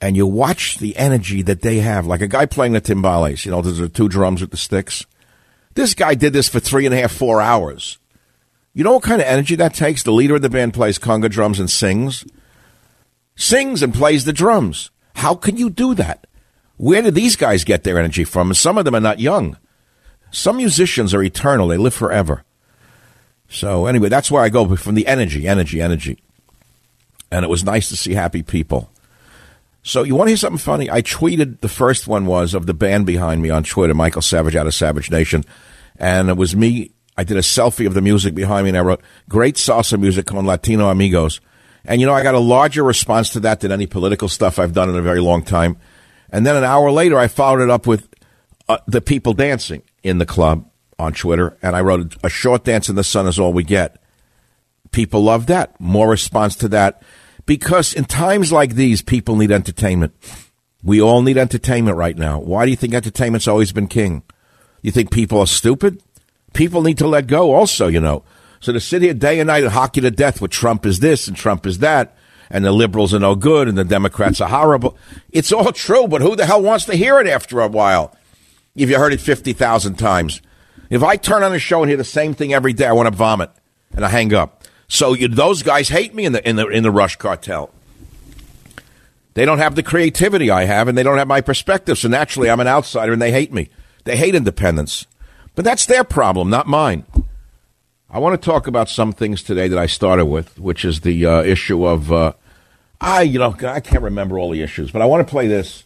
and 0.00 0.16
you 0.16 0.26
watch 0.26 0.78
the 0.78 0.96
energy 0.96 1.42
that 1.42 1.60
they 1.60 1.78
have. 1.78 2.06
Like 2.06 2.22
a 2.22 2.26
guy 2.26 2.46
playing 2.46 2.72
the 2.72 2.80
timbales, 2.80 3.44
you 3.44 3.50
know, 3.50 3.60
there's 3.60 3.78
the 3.78 3.88
two 3.88 4.08
drums 4.08 4.40
with 4.40 4.50
the 4.50 4.56
sticks. 4.56 5.04
This 5.74 5.94
guy 5.94 6.14
did 6.14 6.32
this 6.32 6.48
for 6.48 6.58
three 6.60 6.86
and 6.86 6.94
a 6.94 7.00
half, 7.00 7.12
four 7.12 7.40
hours. 7.40 7.98
You 8.74 8.82
know 8.82 8.92
what 8.92 9.04
kind 9.04 9.20
of 9.20 9.28
energy 9.28 9.54
that 9.56 9.72
takes? 9.72 10.02
The 10.02 10.10
leader 10.10 10.34
of 10.34 10.42
the 10.42 10.50
band 10.50 10.74
plays 10.74 10.98
conga 10.98 11.30
drums 11.30 11.60
and 11.60 11.70
sings. 11.70 12.24
Sings 13.36 13.82
and 13.82 13.94
plays 13.94 14.24
the 14.24 14.32
drums. 14.32 14.90
How 15.14 15.36
can 15.36 15.56
you 15.56 15.70
do 15.70 15.94
that? 15.94 16.26
Where 16.76 17.00
did 17.00 17.14
these 17.14 17.36
guys 17.36 17.62
get 17.62 17.84
their 17.84 17.98
energy 17.98 18.24
from? 18.24 18.52
Some 18.52 18.76
of 18.76 18.84
them 18.84 18.96
are 18.96 19.00
not 19.00 19.20
young. 19.20 19.56
Some 20.32 20.56
musicians 20.56 21.14
are 21.14 21.22
eternal, 21.22 21.68
they 21.68 21.76
live 21.76 21.94
forever. 21.94 22.42
So, 23.48 23.86
anyway, 23.86 24.08
that's 24.08 24.30
where 24.30 24.42
I 24.42 24.48
go 24.48 24.74
from 24.74 24.96
the 24.96 25.06
energy, 25.06 25.46
energy, 25.46 25.80
energy. 25.80 26.18
And 27.30 27.44
it 27.44 27.48
was 27.48 27.62
nice 27.62 27.88
to 27.90 27.96
see 27.96 28.14
happy 28.14 28.42
people. 28.42 28.90
So, 29.84 30.02
you 30.02 30.16
want 30.16 30.26
to 30.26 30.30
hear 30.30 30.36
something 30.36 30.58
funny? 30.58 30.90
I 30.90 31.02
tweeted 31.02 31.60
the 31.60 31.68
first 31.68 32.08
one 32.08 32.26
was 32.26 32.54
of 32.54 32.66
the 32.66 32.74
band 32.74 33.06
behind 33.06 33.42
me 33.42 33.50
on 33.50 33.62
Twitter, 33.62 33.94
Michael 33.94 34.22
Savage 34.22 34.56
out 34.56 34.66
of 34.66 34.74
Savage 34.74 35.08
Nation. 35.08 35.44
And 35.96 36.28
it 36.28 36.36
was 36.36 36.56
me 36.56 36.90
I 37.16 37.24
did 37.24 37.36
a 37.36 37.40
selfie 37.40 37.86
of 37.86 37.94
the 37.94 38.02
music 38.02 38.34
behind 38.34 38.64
me 38.64 38.70
and 38.70 38.78
I 38.78 38.82
wrote, 38.82 39.00
great 39.28 39.56
salsa 39.56 39.98
music 39.98 40.32
on 40.32 40.46
Latino 40.46 40.88
Amigos. 40.88 41.40
And 41.84 42.00
you 42.00 42.06
know, 42.06 42.14
I 42.14 42.22
got 42.22 42.34
a 42.34 42.40
larger 42.40 42.82
response 42.82 43.30
to 43.30 43.40
that 43.40 43.60
than 43.60 43.70
any 43.70 43.86
political 43.86 44.28
stuff 44.28 44.58
I've 44.58 44.72
done 44.72 44.88
in 44.88 44.96
a 44.96 45.02
very 45.02 45.20
long 45.20 45.42
time. 45.42 45.76
And 46.30 46.44
then 46.44 46.56
an 46.56 46.64
hour 46.64 46.90
later, 46.90 47.18
I 47.18 47.28
followed 47.28 47.62
it 47.62 47.70
up 47.70 47.86
with 47.86 48.08
uh, 48.68 48.78
the 48.86 49.00
people 49.00 49.34
dancing 49.34 49.82
in 50.02 50.18
the 50.18 50.26
club 50.26 50.68
on 50.98 51.12
Twitter. 51.12 51.56
And 51.62 51.76
I 51.76 51.82
wrote, 51.82 52.16
a 52.24 52.28
short 52.28 52.64
dance 52.64 52.88
in 52.88 52.96
the 52.96 53.04
sun 53.04 53.26
is 53.26 53.38
all 53.38 53.52
we 53.52 53.64
get. 53.64 53.98
People 54.90 55.22
love 55.22 55.46
that. 55.46 55.78
More 55.80 56.08
response 56.08 56.56
to 56.56 56.68
that. 56.68 57.02
Because 57.46 57.92
in 57.92 58.06
times 58.06 58.50
like 58.50 58.74
these, 58.74 59.02
people 59.02 59.36
need 59.36 59.52
entertainment. 59.52 60.14
We 60.82 61.00
all 61.00 61.22
need 61.22 61.38
entertainment 61.38 61.96
right 61.96 62.16
now. 62.16 62.40
Why 62.40 62.64
do 62.64 62.70
you 62.70 62.76
think 62.76 62.94
entertainment's 62.94 63.48
always 63.48 63.72
been 63.72 63.88
king? 63.88 64.22
You 64.82 64.90
think 64.90 65.10
people 65.10 65.40
are 65.40 65.46
stupid? 65.46 66.02
People 66.54 66.82
need 66.82 66.98
to 66.98 67.06
let 67.06 67.26
go 67.26 67.54
also, 67.54 67.88
you 67.88 68.00
know. 68.00 68.24
So 68.60 68.72
to 68.72 68.80
sit 68.80 69.02
here 69.02 69.12
day 69.12 69.40
and 69.40 69.48
night 69.48 69.62
and 69.62 69.72
hockey 69.72 70.00
to 70.00 70.10
death 70.10 70.40
with 70.40 70.50
Trump 70.50 70.86
is 70.86 71.00
this 71.00 71.28
and 71.28 71.36
Trump 71.36 71.66
is 71.66 71.80
that, 71.80 72.16
and 72.48 72.64
the 72.64 72.72
liberals 72.72 73.12
are 73.12 73.18
no 73.18 73.34
good 73.34 73.68
and 73.68 73.76
the 73.76 73.84
Democrats 73.84 74.40
are 74.40 74.48
horrible. 74.48 74.96
It's 75.30 75.52
all 75.52 75.72
true, 75.72 76.08
but 76.08 76.22
who 76.22 76.34
the 76.34 76.46
hell 76.46 76.62
wants 76.62 76.86
to 76.86 76.96
hear 76.96 77.20
it 77.20 77.26
after 77.26 77.60
a 77.60 77.68
while? 77.68 78.16
If 78.74 78.88
you 78.88 78.96
heard 78.96 79.12
it 79.12 79.20
50,000 79.20 79.96
times. 79.96 80.40
If 80.88 81.02
I 81.02 81.16
turn 81.16 81.42
on 81.42 81.52
a 81.52 81.58
show 81.58 81.82
and 81.82 81.90
hear 81.90 81.96
the 81.96 82.04
same 82.04 82.34
thing 82.34 82.54
every 82.54 82.72
day, 82.72 82.86
I 82.86 82.92
want 82.92 83.08
to 83.08 83.14
vomit 83.14 83.50
and 83.94 84.04
I 84.04 84.08
hang 84.08 84.32
up. 84.32 84.64
So 84.88 85.12
you, 85.12 85.28
those 85.28 85.62
guys 85.62 85.88
hate 85.88 86.14
me 86.14 86.24
in 86.24 86.32
the, 86.32 86.48
in 86.48 86.56
the, 86.56 86.66
in 86.68 86.82
the 86.82 86.90
Rush 86.90 87.16
cartel. 87.16 87.70
They 89.34 89.44
don't 89.44 89.58
have 89.58 89.74
the 89.74 89.82
creativity 89.82 90.50
I 90.50 90.64
have 90.64 90.88
and 90.88 90.96
they 90.96 91.02
don't 91.02 91.18
have 91.18 91.28
my 91.28 91.40
perspective. 91.40 91.98
So 91.98 92.08
naturally, 92.08 92.48
I'm 92.48 92.60
an 92.60 92.68
outsider 92.68 93.12
and 93.12 93.20
they 93.20 93.32
hate 93.32 93.52
me. 93.52 93.68
They 94.04 94.16
hate 94.16 94.34
independence. 94.34 95.06
But 95.54 95.64
that's 95.64 95.86
their 95.86 96.04
problem, 96.04 96.50
not 96.50 96.66
mine. 96.66 97.04
I 98.10 98.18
want 98.18 98.40
to 98.40 98.44
talk 98.44 98.66
about 98.66 98.88
some 98.88 99.12
things 99.12 99.42
today 99.42 99.68
that 99.68 99.78
I 99.78 99.86
started 99.86 100.26
with, 100.26 100.58
which 100.58 100.84
is 100.84 101.00
the 101.00 101.26
uh, 101.26 101.42
issue 101.42 101.84
of 101.84 102.12
uh, 102.12 102.32
I, 103.00 103.22
you 103.22 103.38
know, 103.38 103.54
I 103.66 103.80
can't 103.80 104.02
remember 104.02 104.38
all 104.38 104.50
the 104.50 104.62
issues, 104.62 104.90
but 104.90 105.02
I 105.02 105.06
want 105.06 105.26
to 105.26 105.30
play 105.30 105.46
this. 105.46 105.84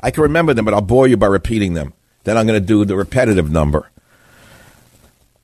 I 0.00 0.10
can 0.10 0.22
remember 0.22 0.54
them, 0.54 0.64
but 0.64 0.72
I'll 0.72 0.80
bore 0.80 1.06
you 1.06 1.16
by 1.16 1.26
repeating 1.26 1.74
them. 1.74 1.92
Then 2.24 2.38
I'm 2.38 2.46
going 2.46 2.60
to 2.60 2.66
do 2.66 2.84
the 2.84 2.96
repetitive 2.96 3.50
number. 3.50 3.90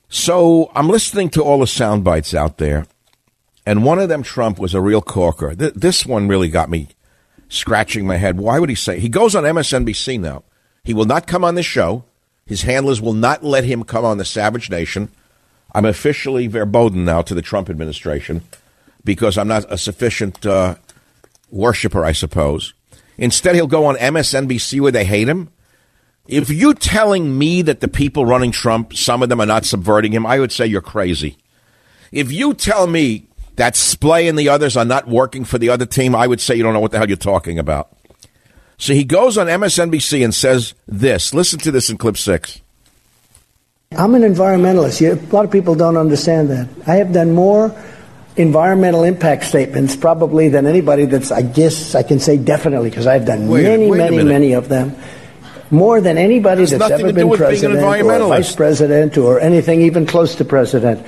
So 0.09 0.71
I'm 0.73 0.89
listening 0.89 1.29
to 1.31 1.43
all 1.43 1.59
the 1.59 1.67
sound 1.67 2.03
bites 2.03 2.33
out 2.33 2.57
there, 2.57 2.85
and 3.65 3.85
one 3.85 3.99
of 3.99 4.09
them, 4.09 4.23
Trump, 4.23 4.59
was 4.59 4.73
a 4.73 4.81
real 4.81 5.01
corker. 5.01 5.53
Th- 5.55 5.73
this 5.73 6.05
one 6.05 6.27
really 6.27 6.49
got 6.49 6.69
me 6.69 6.89
scratching 7.49 8.07
my 8.07 8.17
head. 8.17 8.37
Why 8.37 8.59
would 8.59 8.69
he 8.69 8.75
say? 8.75 8.99
He 8.99 9.07
goes 9.07 9.35
on 9.35 9.43
MSNBC 9.43 10.19
now. 10.19 10.43
He 10.83 10.93
will 10.93 11.05
not 11.05 11.27
come 11.27 11.43
on 11.43 11.55
this 11.55 11.65
show. 11.65 12.03
His 12.45 12.63
handlers 12.63 13.01
will 13.01 13.13
not 13.13 13.43
let 13.43 13.63
him 13.63 13.83
come 13.83 14.05
on 14.05 14.17
the 14.17 14.25
Savage 14.25 14.69
Nation. 14.69 15.09
I'm 15.73 15.85
officially 15.85 16.47
verboten 16.47 17.05
now 17.05 17.21
to 17.21 17.33
the 17.33 17.41
Trump 17.41 17.69
administration 17.69 18.43
because 19.03 19.37
I'm 19.37 19.47
not 19.47 19.71
a 19.71 19.77
sufficient 19.77 20.45
uh, 20.45 20.75
worshiper, 21.49 22.03
I 22.03 22.11
suppose. 22.11 22.73
Instead, 23.17 23.55
he'll 23.55 23.67
go 23.67 23.85
on 23.85 23.95
MSNBC 23.95 24.81
where 24.81 24.91
they 24.91 25.05
hate 25.05 25.29
him. 25.29 25.49
If 26.27 26.49
you're 26.49 26.73
telling 26.73 27.37
me 27.37 27.61
that 27.63 27.79
the 27.79 27.87
people 27.87 28.25
running 28.25 28.51
Trump, 28.51 28.95
some 28.95 29.23
of 29.23 29.29
them 29.29 29.41
are 29.41 29.45
not 29.45 29.65
subverting 29.65 30.11
him, 30.11 30.25
I 30.25 30.39
would 30.39 30.51
say 30.51 30.65
you're 30.65 30.81
crazy. 30.81 31.37
If 32.11 32.31
you 32.31 32.53
tell 32.53 32.87
me 32.87 33.27
that 33.55 33.75
Splay 33.75 34.27
and 34.27 34.37
the 34.37 34.49
others 34.49 34.77
are 34.77 34.85
not 34.85 35.07
working 35.07 35.45
for 35.45 35.57
the 35.57 35.69
other 35.69 35.85
team, 35.85 36.15
I 36.15 36.27
would 36.27 36.41
say 36.41 36.55
you 36.55 36.63
don't 36.63 36.73
know 36.73 36.79
what 36.79 36.91
the 36.91 36.97
hell 36.97 37.07
you're 37.07 37.17
talking 37.17 37.59
about. 37.59 37.95
So 38.81 38.95
he 38.95 39.03
goes 39.03 39.37
on 39.37 39.45
MSNBC 39.45 40.23
and 40.23 40.33
says 40.33 40.73
this. 40.87 41.35
Listen 41.35 41.59
to 41.59 41.69
this 41.69 41.91
in 41.91 41.99
clip 41.99 42.17
six. 42.17 42.61
I'm 43.95 44.15
an 44.15 44.23
environmentalist. 44.23 45.01
A 45.05 45.35
lot 45.35 45.45
of 45.45 45.51
people 45.51 45.75
don't 45.75 45.97
understand 45.97 46.49
that. 46.49 46.67
I 46.87 46.95
have 46.95 47.13
done 47.13 47.35
more 47.35 47.75
environmental 48.37 49.03
impact 49.03 49.43
statements 49.43 49.95
probably 49.95 50.49
than 50.49 50.65
anybody 50.65 51.05
that's, 51.05 51.31
I 51.31 51.43
guess 51.43 51.93
I 51.93 52.01
can 52.01 52.19
say 52.19 52.37
definitely, 52.37 52.89
because 52.89 53.05
I've 53.05 53.25
done 53.25 53.47
wait, 53.49 53.63
many, 53.65 53.87
wait 53.87 53.97
many, 53.99 54.23
many 54.23 54.53
of 54.53 54.67
them. 54.67 54.95
More 55.69 56.01
than 56.01 56.17
anybody 56.17 56.65
that's 56.65 56.89
ever 56.89 57.13
been 57.13 57.29
president 57.29 57.83
or 57.83 58.27
vice 58.29 58.55
president 58.55 59.15
or 59.15 59.39
anything 59.39 59.81
even 59.81 60.07
close 60.07 60.33
to 60.35 60.45
president. 60.45 61.05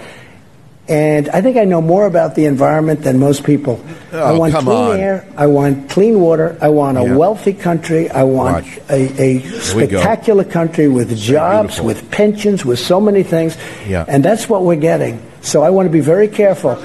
And 0.88 1.30
I 1.30 1.40
think 1.42 1.56
I 1.56 1.64
know 1.64 1.82
more 1.82 2.06
about 2.06 2.36
the 2.36 2.44
environment 2.46 3.04
than 3.04 3.18
most 3.18 3.46
people. 3.46 3.82
Oh, 4.12 4.20
I 4.22 4.38
want 4.38 4.54
clean 4.54 4.68
on. 4.68 5.00
air. 5.00 5.26
I 5.38 5.48
want 5.48 5.90
clean 5.90 6.20
water. 6.20 6.58
I 6.62 6.68
want 6.68 6.98
a 6.98 7.04
Yeah. 7.04 7.16
wealthy 7.16 7.54
country. 7.54 8.10
I 8.12 8.24
want 8.24 8.66
Watch. 8.66 8.80
a, 8.90 9.22
a 9.22 9.40
spectacular 9.62 10.44
country 10.44 10.90
with 10.90 11.16
jobs, 11.18 11.76
beautiful. 11.80 11.86
with 11.86 12.12
pensions, 12.12 12.66
with 12.66 12.80
so 12.80 13.00
many 13.00 13.24
things. 13.24 13.56
Yeah. 13.88 14.04
And 14.10 14.26
that's 14.26 14.50
what 14.50 14.64
we're 14.64 14.76
getting. 14.76 15.22
So 15.42 15.64
I 15.64 15.70
want 15.70 15.86
to 15.88 15.92
be 15.92 16.02
very 16.02 16.28
careful. 16.28 16.78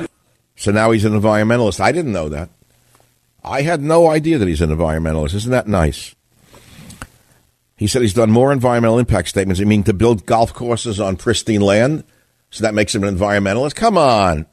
So 0.54 0.70
now 0.70 0.92
he's 0.92 1.04
an 1.04 1.20
environmentalist. 1.20 1.80
I 1.80 1.90
didn't 1.90 2.12
know 2.12 2.28
that. 2.28 2.50
I 3.42 3.62
had 3.62 3.80
no 3.82 4.06
idea 4.08 4.38
that 4.38 4.46
he's 4.46 4.60
an 4.60 4.70
environmentalist. 4.70 5.34
Isn't 5.34 5.50
that 5.52 5.66
nice? 5.66 6.14
He 7.76 7.86
said 7.88 8.02
he's 8.02 8.14
done 8.14 8.30
more 8.30 8.52
environmental 8.52 8.98
impact 8.98 9.28
statements. 9.28 9.58
You 9.60 9.66
mean 9.66 9.84
to 9.84 9.92
build 9.92 10.24
golf 10.26 10.52
courses 10.54 11.00
on 11.00 11.16
pristine 11.16 11.60
land? 11.60 12.04
So 12.50 12.62
that 12.62 12.74
makes 12.74 12.94
him 12.94 13.04
an 13.04 13.16
environmentalist? 13.16 13.74
Come 13.74 13.98
on. 13.98 14.46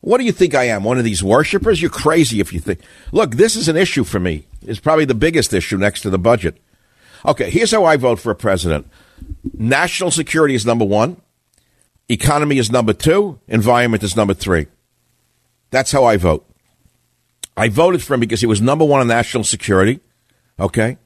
What 0.00 0.18
do 0.18 0.24
you 0.24 0.32
think 0.32 0.54
I 0.54 0.64
am? 0.64 0.84
One 0.84 0.98
of 0.98 1.04
these 1.04 1.22
worshippers? 1.22 1.82
You're 1.82 1.90
crazy 1.90 2.40
if 2.40 2.52
you 2.52 2.60
think. 2.60 2.80
Look, 3.10 3.32
this 3.32 3.56
is 3.56 3.68
an 3.68 3.76
issue 3.76 4.04
for 4.04 4.20
me. 4.20 4.46
It's 4.62 4.78
probably 4.78 5.04
the 5.04 5.14
biggest 5.14 5.52
issue 5.52 5.76
next 5.76 6.02
to 6.02 6.10
the 6.10 6.18
budget. 6.18 6.56
Okay, 7.24 7.50
here's 7.50 7.72
how 7.72 7.84
I 7.84 7.96
vote 7.96 8.20
for 8.20 8.30
a 8.30 8.36
president 8.36 8.86
national 9.52 10.10
security 10.10 10.54
is 10.54 10.64
number 10.64 10.84
one, 10.84 11.20
economy 12.08 12.58
is 12.58 12.70
number 12.70 12.92
two, 12.92 13.40
environment 13.48 14.02
is 14.02 14.16
number 14.16 14.34
three. 14.34 14.66
That's 15.70 15.92
how 15.92 16.04
I 16.04 16.16
vote. 16.16 16.46
I 17.56 17.68
voted 17.68 18.02
for 18.02 18.14
him 18.14 18.20
because 18.20 18.40
he 18.40 18.46
was 18.46 18.60
number 18.60 18.84
one 18.84 19.00
on 19.00 19.08
national 19.08 19.44
security. 19.44 20.00
Okay. 20.58 20.96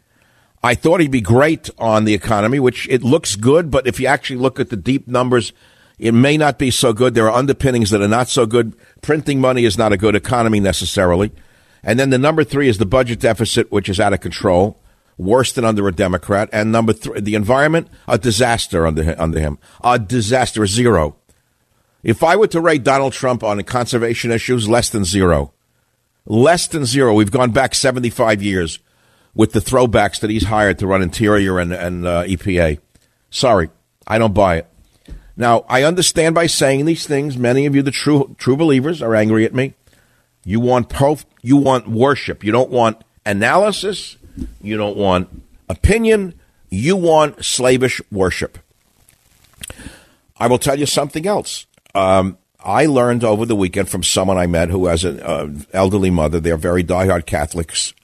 I 0.62 0.74
thought 0.74 1.00
he'd 1.00 1.10
be 1.10 1.20
great 1.20 1.70
on 1.78 2.04
the 2.04 2.14
economy, 2.14 2.60
which 2.60 2.86
it 2.88 3.02
looks 3.02 3.34
good, 3.34 3.70
but 3.70 3.86
if 3.86 3.98
you 3.98 4.06
actually 4.06 4.36
look 4.36 4.60
at 4.60 4.70
the 4.70 4.76
deep 4.76 5.08
numbers, 5.08 5.52
it 5.99 6.12
may 6.12 6.36
not 6.36 6.59
be 6.59 6.70
so 6.70 6.93
good. 6.93 7.14
There 7.14 7.28
are 7.28 7.38
underpinnings 7.38 7.90
that 7.90 8.03
are 8.03 8.09
not 8.09 8.28
so 8.28 8.47
good. 8.47 8.74
Printing 9.03 9.40
money 9.40 9.64
is 9.64 9.78
not 9.78 9.93
a 9.93 9.97
good 9.97 10.14
economy 10.14 10.61
necessarily. 10.61 11.32
And 11.82 11.99
then 11.99 12.11
the 12.11 12.18
number 12.18 12.45
three 12.45 12.68
is 12.68 12.78
the 12.78 12.86
budget 12.86 13.20
deficit, 13.20 13.70
which 13.72 13.88
is 13.88 14.01
out 14.01 14.12
of 14.12 14.20
control, 14.20 14.80
worse 15.18 15.53
than 15.53 15.64
under 15.64 15.86
a 15.88 15.93
Democrat. 15.93 16.49
And 16.53 16.70
number 16.70 16.93
three, 16.93 17.20
the 17.20 17.34
environment, 17.34 17.88
a 18.07 18.18
disaster 18.18 18.86
under, 18.86 19.14
under 19.18 19.40
him. 19.40 19.59
A 19.82 19.99
disaster, 19.99 20.66
zero. 20.66 21.16
If 22.03 22.22
I 22.22 22.36
were 22.36 22.49
to 22.49 22.61
rate 22.61 22.84
Donald 22.84 23.12
Trump 23.12 23.45
on 23.45 23.62
conservation 23.62 24.30
issues, 24.30 24.68
less 24.68 24.88
than 24.88 25.05
zero. 25.05 25.53
Less 26.26 26.66
than 26.66 26.84
zero. 26.84 27.14
We've 27.14 27.30
gone 27.30 27.51
back 27.51 27.74
75 27.74 28.43
years 28.43 28.78
with 29.34 29.53
the 29.53 29.61
throwbacks 29.61 30.20
that 30.20 30.30
he's 30.30 30.45
hired 30.45 30.78
to 30.78 30.86
run 30.86 31.03
Interior 31.03 31.59
and, 31.59 31.72
and 31.72 32.07
uh, 32.07 32.24
EPA. 32.24 32.78
Sorry, 33.30 33.70
I 34.07 34.18
don't 34.18 34.34
buy 34.34 34.57
it. 34.59 34.66
Now, 35.43 35.64
I 35.68 35.82
understand 35.82 36.36
by 36.36 36.47
saying 36.47 36.84
these 36.84 37.05
things, 37.05 37.36
many 37.36 37.66
of 37.66 37.74
you, 37.74 37.82
the 37.82 37.90
true 37.90 38.36
true 38.38 38.57
believers, 38.57 39.03
are 39.03 39.12
angry 39.12 39.45
at 39.45 39.53
me. 39.53 39.74
You 40.45 40.61
want 40.61 40.88
prof- 40.88 41.26
you 41.43 41.57
want 41.57 41.88
worship. 41.88 42.45
You 42.45 42.53
don't 42.53 42.70
want 42.70 43.03
analysis. 43.26 44.18
You 44.61 44.76
don't 44.76 44.97
want 44.97 45.43
opinion. 45.68 46.34
You 46.70 46.95
want 46.95 47.45
slavish 47.45 48.01
worship. 48.12 48.57
I 50.36 50.47
will 50.47 50.61
tell 50.61 50.78
you 50.78 50.86
something 50.86 51.26
else. 51.26 51.66
Um, 51.93 52.38
I 52.64 52.86
learned 52.86 53.24
over 53.24 53.45
the 53.45 53.57
weekend 53.57 53.88
from 53.88 54.05
someone 54.05 54.38
I 54.38 54.47
met 54.47 54.68
who 54.68 54.86
has 54.86 55.03
an 55.03 55.18
uh, 55.18 55.49
elderly 55.72 56.11
mother. 56.11 56.38
They're 56.38 56.57
very 56.57 56.84
diehard 56.84 57.26
Catholics, 57.26 57.95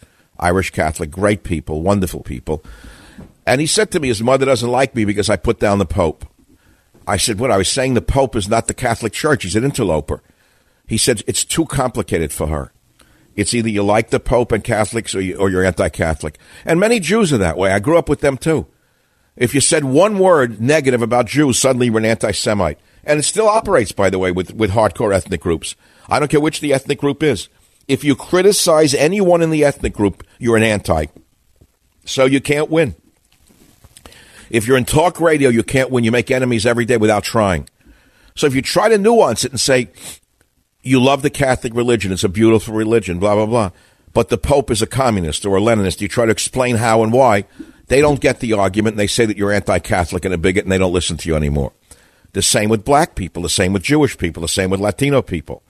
Irish 0.41 0.73
Catholic, 0.73 1.13
great 1.13 1.45
people, 1.45 1.83
wonderful 1.83 2.25
people. 2.25 2.65
And 3.47 3.61
he 3.61 3.69
said 3.69 3.93
to 3.93 4.01
me, 4.01 4.09
his 4.09 4.25
mother 4.25 4.45
doesn't 4.45 4.69
like 4.69 4.97
me 4.97 5.05
because 5.05 5.31
I 5.31 5.37
put 5.37 5.61
down 5.61 5.79
the 5.79 5.87
Pope. 5.87 6.27
I 7.09 7.17
said, 7.17 7.41
what? 7.41 7.51
I 7.51 7.57
was 7.57 7.69
saying 7.69 7.95
the 7.95 8.03
Pope 8.03 8.37
is 8.37 8.49
not 8.49 8.69
the 8.69 8.75
Catholic 8.75 9.15
Church. 9.15 9.43
He's 9.43 9.57
an 9.57 9.65
interloper. 9.65 10.23
He 10.87 10.99
said, 10.99 11.23
it's 11.27 11.45
too 11.45 11.65
complicated 11.65 12.33
for 12.33 12.49
her. 12.49 12.73
It's 13.35 13.55
either 13.55 13.69
you 13.69 13.83
like 13.83 14.11
the 14.11 14.21
Pope 14.21 14.53
and 14.53 14.63
Catholics 14.63 15.15
or, 15.15 15.21
you, 15.21 15.49
you're 15.49 15.65
anti 15.65 15.89
Catholic. 15.89 16.39
And 16.65 16.79
many 16.79 17.01
Jews 17.01 17.33
are 17.33 17.39
that 17.39 17.57
way. 17.57 17.73
I 17.73 17.79
grew 17.79 17.97
up 17.97 18.09
with 18.09 18.21
them 18.21 18.37
too. 18.37 18.67
If 19.37 19.55
you 19.55 19.61
said 19.61 19.85
one 19.85 20.19
word 20.19 20.61
negative 20.61 21.01
about 21.01 21.27
Jews, 21.27 21.59
suddenly 21.59 21.87
you're 21.87 21.99
an 21.99 22.05
anti 22.05 22.33
Semite. 22.33 22.79
And 23.05 23.19
it 23.19 23.23
still 23.23 23.49
operates, 23.49 23.93
by 23.93 24.11
the 24.11 24.19
way, 24.19 24.31
with, 24.31 24.53
with 24.53 24.73
hardcore 24.73 25.15
ethnic 25.15 25.41
groups. 25.41 25.77
I 26.09 26.19
don't 26.19 26.31
care 26.31 26.41
which 26.41 26.61
the 26.61 26.75
ethnic 26.75 26.99
group 26.99 27.23
is. 27.23 27.49
If 27.87 28.05
you 28.05 28.17
criticize 28.17 28.93
anyone 28.93 29.41
in 29.41 29.51
the 29.51 29.65
ethnic 29.65 29.95
group, 29.95 30.25
you're 30.39 30.57
an 30.57 30.63
anti. 30.63 31.07
So 32.05 32.27
you 32.27 32.41
can't 32.41 32.71
win. 32.71 32.97
If 34.51 34.67
you're 34.67 34.77
in 34.77 34.85
talk 34.85 35.21
radio, 35.21 35.49
you 35.49 35.63
can't 35.63 35.91
win. 35.91 36.05
You 36.05 36.13
make 36.13 36.31
enemies 36.31 36.67
every 36.67 36.85
day 36.85 36.97
without 36.97 37.25
trying. 37.25 37.69
So 38.35 38.47
if 38.47 38.55
you 38.55 38.63
try 38.63 38.89
to 38.89 38.99
nuance 38.99 39.45
it 39.45 39.51
and 39.51 39.61
say, 39.61 39.89
you 40.83 41.01
love 41.03 41.23
the 41.23 41.31
Catholic 41.31 41.75
religion, 41.75 42.13
it's 42.13 42.25
a 42.25 42.29
beautiful 42.29 42.75
religion, 42.75 43.19
blah, 43.19 43.35
blah, 43.35 43.47
blah, 43.47 43.71
but 44.15 44.29
the 44.29 44.39
Pope 44.39 44.71
is 44.71 44.81
a 44.81 44.87
communist 44.87 45.45
or 45.45 45.57
a 45.57 45.61
Leninist, 45.61 46.01
you 46.01 46.09
try 46.09 46.25
to 46.25 46.33
explain 46.33 46.77
how 46.77 47.03
and 47.03 47.13
why, 47.13 47.45
they 47.89 48.01
don't 48.01 48.21
get 48.21 48.41
the 48.41 48.53
argument 48.53 48.95
and 48.95 49.01
they 49.01 49.07
say 49.07 49.27
that 49.27 49.37
you're 49.37 49.53
anti 49.53 49.79
Catholic 49.81 50.25
and 50.25 50.33
a 50.33 50.39
bigot 50.39 50.65
and 50.65 50.73
they 50.73 50.79
don't 50.79 50.93
listen 50.93 51.17
to 51.19 51.29
you 51.29 51.35
anymore. 51.35 51.73
The 52.33 52.43
same 52.43 52.69
with 52.69 52.85
black 52.85 53.15
people, 53.15 53.43
the 53.43 53.49
same 53.49 53.73
with 53.73 53.83
Jewish 53.83 54.17
people, 54.17 54.43
the 54.43 54.49
same 54.49 54.71
with 54.71 54.81
Latino 54.81 55.23
people. 55.23 55.63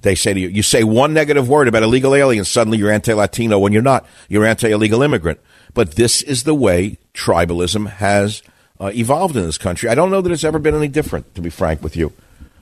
They 0.00 0.14
say 0.16 0.34
to 0.34 0.40
you, 0.40 0.48
you 0.48 0.62
say 0.62 0.82
one 0.82 1.14
negative 1.14 1.48
word 1.48 1.68
about 1.68 1.84
illegal 1.84 2.14
aliens, 2.14 2.48
suddenly 2.48 2.78
you're 2.78 2.90
anti 2.90 3.12
Latino 3.12 3.58
when 3.58 3.72
you're 3.72 3.82
not. 3.82 4.06
You're 4.28 4.44
anti 4.44 4.70
illegal 4.70 5.02
immigrant. 5.02 5.38
But 5.74 5.92
this 5.92 6.22
is 6.22 6.44
the 6.44 6.54
way 6.54 6.98
tribalism 7.14 7.88
has 7.88 8.42
uh, 8.80 8.90
evolved 8.94 9.36
in 9.36 9.44
this 9.44 9.58
country. 9.58 9.88
I 9.88 9.94
don't 9.94 10.10
know 10.10 10.20
that 10.20 10.32
it's 10.32 10.44
ever 10.44 10.58
been 10.58 10.74
any 10.74 10.88
different, 10.88 11.34
to 11.34 11.40
be 11.40 11.50
frank 11.50 11.82
with 11.82 11.96
you. 11.96 12.12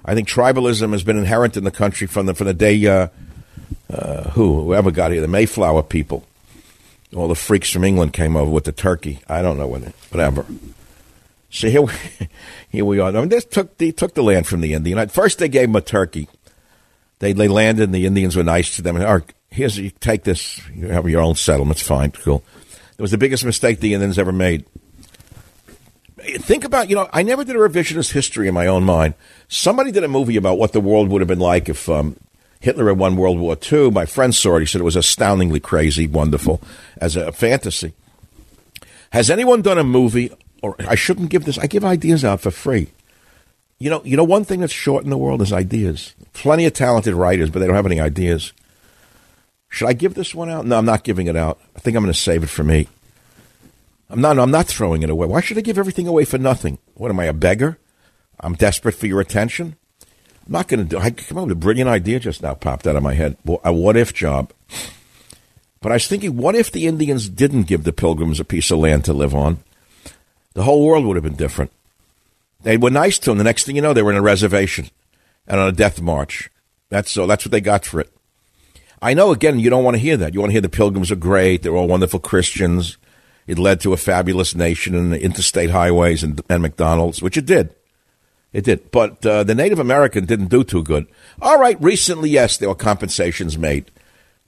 I 0.04 0.14
think 0.14 0.28
tribalism 0.28 0.92
has 0.92 1.02
been 1.02 1.18
inherent 1.18 1.56
in 1.56 1.64
the 1.64 1.70
country 1.70 2.06
from 2.06 2.26
the, 2.26 2.34
from 2.34 2.46
the 2.46 2.54
day, 2.54 2.86
uh, 2.86 3.08
uh, 3.92 4.30
who, 4.30 4.62
whoever 4.62 4.90
got 4.90 5.12
here, 5.12 5.20
the 5.20 5.28
Mayflower 5.28 5.82
people. 5.82 6.24
All 7.14 7.28
the 7.28 7.34
freaks 7.34 7.70
from 7.70 7.84
England 7.84 8.12
came 8.12 8.36
over 8.36 8.50
with 8.50 8.64
the 8.64 8.72
turkey. 8.72 9.20
I 9.28 9.42
don't 9.42 9.58
know 9.58 9.66
what, 9.66 9.82
it, 9.82 9.94
whatever. 10.10 10.46
So 11.50 11.68
here 11.68 11.82
we, 11.82 11.92
here 12.70 12.84
we 12.84 13.00
are. 13.00 13.08
I 13.08 13.12
mean, 13.12 13.28
this 13.28 13.44
took, 13.44 13.76
they 13.78 13.90
took 13.90 14.14
the 14.14 14.22
land 14.22 14.46
from 14.46 14.60
the 14.60 14.74
Indian. 14.74 14.98
At 14.98 15.10
first, 15.10 15.38
they 15.38 15.48
gave 15.48 15.68
them 15.68 15.76
a 15.76 15.80
turkey. 15.80 16.28
They, 17.18 17.32
they 17.32 17.48
landed, 17.48 17.84
and 17.84 17.94
the 17.94 18.06
Indians 18.06 18.36
were 18.36 18.44
nice 18.44 18.76
to 18.76 18.82
them. 18.82 18.96
And, 18.96 19.04
"All 19.04 19.20
here's 19.50 19.76
you 19.76 19.90
take 19.90 20.24
this. 20.24 20.60
You 20.74 20.88
have 20.88 21.08
your 21.08 21.20
own 21.20 21.34
settlements. 21.34 21.82
Fine, 21.82 22.12
cool. 22.12 22.42
It 23.00 23.02
was 23.02 23.12
the 23.12 23.16
biggest 23.16 23.46
mistake 23.46 23.80
the 23.80 23.94
Indians 23.94 24.18
ever 24.18 24.30
made. 24.30 24.66
Think 26.18 26.64
about, 26.64 26.90
you 26.90 26.96
know, 26.96 27.08
I 27.14 27.22
never 27.22 27.44
did 27.44 27.56
a 27.56 27.58
revisionist 27.58 28.12
history 28.12 28.46
in 28.46 28.52
my 28.52 28.66
own 28.66 28.84
mind. 28.84 29.14
Somebody 29.48 29.90
did 29.90 30.04
a 30.04 30.08
movie 30.08 30.36
about 30.36 30.58
what 30.58 30.74
the 30.74 30.82
world 30.82 31.08
would 31.08 31.22
have 31.22 31.28
been 31.28 31.38
like 31.38 31.70
if 31.70 31.88
um, 31.88 32.16
Hitler 32.60 32.88
had 32.88 32.98
won 32.98 33.16
World 33.16 33.38
War 33.38 33.56
II. 33.72 33.90
My 33.90 34.04
friend 34.04 34.34
saw 34.34 34.56
it. 34.56 34.60
He 34.60 34.66
said 34.66 34.82
it 34.82 34.84
was 34.84 34.96
astoundingly 34.96 35.60
crazy, 35.60 36.06
wonderful 36.06 36.60
as 36.98 37.16
a 37.16 37.32
fantasy. 37.32 37.94
Has 39.12 39.30
anyone 39.30 39.62
done 39.62 39.78
a 39.78 39.82
movie, 39.82 40.30
or 40.60 40.76
I 40.80 40.94
shouldn't 40.94 41.30
give 41.30 41.46
this, 41.46 41.56
I 41.58 41.68
give 41.68 41.86
ideas 41.86 42.22
out 42.22 42.42
for 42.42 42.50
free. 42.50 42.88
You 43.78 43.88
know, 43.88 44.02
you 44.04 44.18
know, 44.18 44.24
one 44.24 44.44
thing 44.44 44.60
that's 44.60 44.74
short 44.74 45.04
in 45.04 45.10
the 45.10 45.16
world 45.16 45.40
is 45.40 45.54
ideas. 45.54 46.14
Plenty 46.34 46.66
of 46.66 46.74
talented 46.74 47.14
writers, 47.14 47.48
but 47.48 47.60
they 47.60 47.66
don't 47.66 47.76
have 47.76 47.86
any 47.86 47.98
ideas. 47.98 48.52
Should 49.70 49.88
I 49.88 49.92
give 49.94 50.14
this 50.14 50.34
one 50.34 50.50
out? 50.50 50.66
No, 50.66 50.76
I'm 50.76 50.84
not 50.84 51.04
giving 51.04 51.28
it 51.28 51.36
out. 51.36 51.58
I 51.74 51.78
think 51.78 51.96
I'm 51.96 52.02
going 52.02 52.12
to 52.12 52.18
save 52.18 52.42
it 52.42 52.50
for 52.50 52.64
me. 52.64 52.88
I'm 54.10 54.20
not. 54.20 54.38
I'm 54.38 54.50
not 54.50 54.66
throwing 54.66 55.02
it 55.02 55.10
away. 55.10 55.28
Why 55.28 55.40
should 55.40 55.56
I 55.56 55.62
give 55.62 55.78
everything 55.78 56.08
away 56.08 56.24
for 56.24 56.36
nothing? 56.36 56.78
What 56.94 57.10
am 57.10 57.20
I, 57.20 57.26
a 57.26 57.32
beggar? 57.32 57.78
I'm 58.40 58.54
desperate 58.54 58.96
for 58.96 59.06
your 59.06 59.20
attention. 59.20 59.76
I'm 60.46 60.52
not 60.52 60.66
going 60.66 60.80
to 60.80 60.84
do. 60.84 60.98
I 60.98 61.10
come 61.10 61.38
up 61.38 61.44
with 61.44 61.52
a 61.52 61.60
brilliant 61.60 61.88
idea 61.88 62.18
just 62.18 62.42
now. 62.42 62.54
Popped 62.54 62.88
out 62.88 62.96
of 62.96 63.04
my 63.04 63.14
head. 63.14 63.36
A 63.64 63.72
what 63.72 63.96
if 63.96 64.12
job. 64.12 64.52
But 65.80 65.92
I 65.92 65.94
was 65.94 66.08
thinking, 66.08 66.36
what 66.36 66.56
if 66.56 66.72
the 66.72 66.86
Indians 66.86 67.28
didn't 67.28 67.62
give 67.62 67.84
the 67.84 67.92
Pilgrims 67.92 68.40
a 68.40 68.44
piece 68.44 68.70
of 68.70 68.78
land 68.78 69.04
to 69.04 69.12
live 69.12 69.34
on? 69.34 69.60
The 70.54 70.64
whole 70.64 70.84
world 70.84 71.04
would 71.06 71.16
have 71.16 71.24
been 71.24 71.36
different. 71.36 71.70
They 72.62 72.76
were 72.76 72.90
nice 72.90 73.18
to 73.20 73.30
them. 73.30 73.38
The 73.38 73.44
next 73.44 73.64
thing 73.64 73.76
you 73.76 73.82
know, 73.82 73.94
they 73.94 74.02
were 74.02 74.10
in 74.10 74.18
a 74.18 74.22
reservation 74.22 74.90
and 75.46 75.60
on 75.60 75.68
a 75.68 75.72
death 75.72 76.00
march. 76.00 76.50
That's 76.88 77.10
so. 77.10 77.26
That's 77.26 77.44
what 77.44 77.52
they 77.52 77.60
got 77.60 77.84
for 77.86 78.00
it. 78.00 78.12
I 79.02 79.14
know. 79.14 79.32
Again, 79.32 79.58
you 79.58 79.70
don't 79.70 79.84
want 79.84 79.94
to 79.94 80.00
hear 80.00 80.16
that. 80.18 80.34
You 80.34 80.40
want 80.40 80.50
to 80.50 80.52
hear 80.54 80.60
the 80.60 80.68
Pilgrims 80.68 81.10
are 81.10 81.16
great. 81.16 81.62
They're 81.62 81.76
all 81.76 81.88
wonderful 81.88 82.20
Christians. 82.20 82.98
It 83.46 83.58
led 83.58 83.80
to 83.80 83.92
a 83.92 83.96
fabulous 83.96 84.54
nation 84.54 84.94
and 84.94 85.14
interstate 85.14 85.70
highways 85.70 86.22
and, 86.22 86.40
and 86.48 86.62
McDonald's, 86.62 87.22
which 87.22 87.36
it 87.36 87.46
did. 87.46 87.74
It 88.52 88.64
did. 88.64 88.90
But 88.90 89.24
uh, 89.24 89.44
the 89.44 89.54
Native 89.54 89.78
American 89.78 90.26
didn't 90.26 90.48
do 90.48 90.64
too 90.64 90.82
good. 90.82 91.06
All 91.40 91.58
right, 91.58 91.80
recently, 91.80 92.30
yes, 92.30 92.56
there 92.56 92.68
were 92.68 92.74
compensations 92.74 93.56
made. 93.56 93.90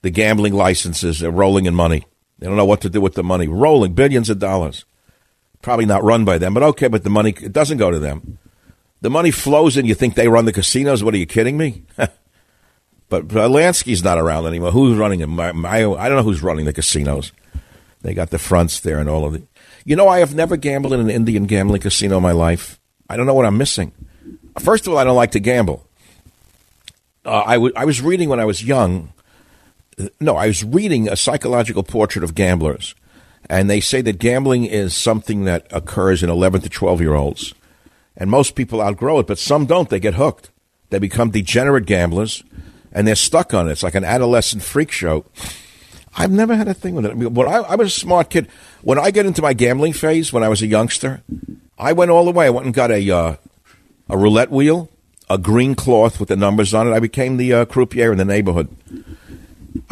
The 0.02 0.10
gambling 0.10 0.54
licenses 0.54 1.22
are 1.22 1.30
rolling 1.30 1.66
in 1.66 1.74
money. 1.74 2.04
They 2.38 2.46
don't 2.46 2.56
know 2.56 2.64
what 2.64 2.80
to 2.82 2.90
do 2.90 3.00
with 3.00 3.14
the 3.14 3.22
money. 3.22 3.46
Rolling 3.46 3.94
billions 3.94 4.28
of 4.28 4.38
dollars. 4.40 4.84
Probably 5.62 5.86
not 5.86 6.02
run 6.02 6.24
by 6.24 6.38
them, 6.38 6.54
but 6.54 6.64
okay, 6.64 6.88
but 6.88 7.04
the 7.04 7.10
money, 7.10 7.34
it 7.40 7.52
doesn't 7.52 7.78
go 7.78 7.92
to 7.92 8.00
them. 8.00 8.38
The 9.00 9.10
money 9.10 9.30
flows 9.30 9.76
in. 9.76 9.86
You 9.86 9.94
think 9.94 10.14
they 10.14 10.28
run 10.28 10.44
the 10.44 10.52
casinos? 10.52 11.04
What 11.04 11.14
are 11.14 11.18
you 11.18 11.26
kidding 11.26 11.56
me? 11.56 11.84
but 13.12 13.28
Lansky's 13.28 14.02
not 14.02 14.18
around 14.18 14.46
anymore. 14.46 14.72
Who's 14.72 14.96
running 14.96 15.20
them? 15.20 15.38
I, 15.38 15.50
I 15.50 16.08
don't 16.08 16.16
know 16.16 16.22
who's 16.22 16.42
running 16.42 16.64
the 16.64 16.72
casinos. 16.72 17.30
They 18.00 18.14
got 18.14 18.30
the 18.30 18.38
fronts 18.38 18.80
there 18.80 18.98
and 18.98 19.08
all 19.08 19.24
of 19.24 19.34
it. 19.34 19.42
You 19.84 19.94
know, 19.96 20.08
I 20.08 20.18
have 20.20 20.34
never 20.34 20.56
gambled 20.56 20.92
in 20.94 21.00
an 21.00 21.10
Indian 21.10 21.44
gambling 21.46 21.82
casino 21.82 22.16
in 22.16 22.22
my 22.22 22.32
life. 22.32 22.80
I 23.08 23.16
don't 23.16 23.26
know 23.26 23.34
what 23.34 23.46
I'm 23.46 23.58
missing. 23.58 23.92
First 24.58 24.86
of 24.86 24.92
all, 24.92 24.98
I 24.98 25.04
don't 25.04 25.16
like 25.16 25.32
to 25.32 25.40
gamble. 25.40 25.86
uh, 27.24 27.42
I, 27.46 27.54
w- 27.54 27.72
I 27.76 27.84
was 27.84 28.00
reading 28.00 28.28
when 28.28 28.40
I 28.40 28.44
was 28.44 28.64
young. 28.64 29.12
No, 30.20 30.36
I 30.36 30.46
was 30.46 30.64
reading 30.64 31.08
a 31.08 31.16
psychological 31.16 31.82
portrait 31.82 32.24
of 32.24 32.34
gamblers, 32.34 32.94
and 33.50 33.68
they 33.68 33.80
say 33.80 34.00
that 34.00 34.18
gambling 34.18 34.64
is 34.64 34.96
something 34.96 35.44
that 35.44 35.66
occurs 35.70 36.22
in 36.22 36.30
11 36.30 36.62
to 36.62 36.68
12 36.68 37.00
year 37.00 37.14
olds, 37.14 37.52
and 38.16 38.30
most 38.30 38.54
people 38.54 38.80
outgrow 38.80 39.18
it, 39.20 39.26
but 39.26 39.38
some 39.38 39.66
don't. 39.66 39.90
They 39.90 40.00
get 40.00 40.14
hooked. 40.14 40.50
They 40.90 40.98
become 40.98 41.30
degenerate 41.30 41.86
gamblers, 41.86 42.42
and 42.92 43.06
they're 43.06 43.14
stuck 43.14 43.54
on 43.54 43.68
it. 43.68 43.72
It's 43.72 43.82
like 43.82 43.94
an 43.94 44.04
adolescent 44.04 44.62
freak 44.62 44.90
show. 44.90 45.24
I've 46.14 46.30
never 46.30 46.54
had 46.54 46.68
a 46.68 46.74
thing 46.74 46.94
with 46.94 47.06
it. 47.06 47.12
I 47.12 47.14
mean, 47.14 47.32
when 47.32 47.48
I, 47.48 47.58
I 47.58 47.74
was 47.74 47.88
a 47.88 48.00
smart 48.00 48.30
kid, 48.30 48.48
when 48.82 48.98
I 48.98 49.10
get 49.10 49.24
into 49.24 49.40
my 49.40 49.54
gambling 49.54 49.94
phase, 49.94 50.32
when 50.32 50.42
I 50.42 50.48
was 50.48 50.60
a 50.60 50.66
youngster, 50.66 51.22
I 51.78 51.94
went 51.94 52.10
all 52.10 52.24
the 52.24 52.32
way. 52.32 52.46
I 52.46 52.50
went 52.50 52.66
and 52.66 52.74
got 52.74 52.90
a 52.90 53.10
uh, 53.10 53.36
a 54.08 54.18
roulette 54.18 54.50
wheel, 54.50 54.90
a 55.30 55.38
green 55.38 55.74
cloth 55.74 56.20
with 56.20 56.28
the 56.28 56.36
numbers 56.36 56.74
on 56.74 56.86
it. 56.86 56.92
I 56.92 57.00
became 57.00 57.38
the 57.38 57.52
uh, 57.52 57.64
croupier 57.64 58.12
in 58.12 58.18
the 58.18 58.24
neighborhood. 58.24 58.68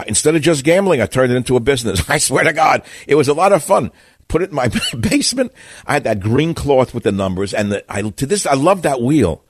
Instead 0.07 0.37
of 0.37 0.43
just 0.43 0.63
gambling, 0.63 1.01
I 1.01 1.07
turned 1.07 1.33
it 1.33 1.37
into 1.37 1.57
a 1.57 1.61
business. 1.61 2.03
I 2.11 2.19
swear 2.19 2.45
to 2.45 2.53
God, 2.53 2.83
it 3.07 3.15
was 3.15 3.29
a 3.29 3.35
lot 3.35 3.53
of 3.53 3.65
fun. 3.65 3.91
Put 4.29 4.43
it 4.43 4.51
in 4.51 4.55
my 4.55 4.71
basement. 5.01 5.53
I 5.87 5.95
had 5.95 6.05
that 6.05 6.21
green 6.21 6.53
cloth 6.53 6.93
with 6.93 7.05
the 7.05 7.13
numbers, 7.13 7.55
and 7.55 7.73
the, 7.73 7.93
I 7.93 8.03
to 8.03 8.27
this 8.27 8.45
I 8.45 8.55
love 8.55 8.83
that 8.83 9.01
wheel 9.01 9.43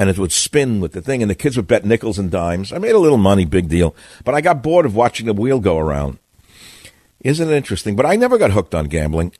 and 0.00 0.08
it 0.08 0.18
would 0.18 0.32
spin 0.32 0.80
with 0.80 0.92
the 0.92 1.02
thing, 1.02 1.20
and 1.20 1.30
the 1.30 1.34
kids 1.34 1.58
would 1.58 1.66
bet 1.66 1.84
nickels 1.84 2.18
and 2.18 2.30
dimes. 2.30 2.72
I 2.72 2.78
made 2.78 2.94
a 2.94 2.98
little 2.98 3.18
money, 3.18 3.44
big 3.44 3.68
deal. 3.68 3.94
But 4.24 4.34
I 4.34 4.40
got 4.40 4.62
bored 4.62 4.86
of 4.86 4.96
watching 4.96 5.26
the 5.26 5.34
wheel 5.34 5.60
go 5.60 5.76
around. 5.76 6.18
Isn't 7.20 7.50
it 7.50 7.54
interesting? 7.54 7.96
But 7.96 8.06
I 8.06 8.16
never 8.16 8.38
got 8.38 8.52
hooked 8.52 8.74
on 8.74 8.86
gambling. 8.86 9.32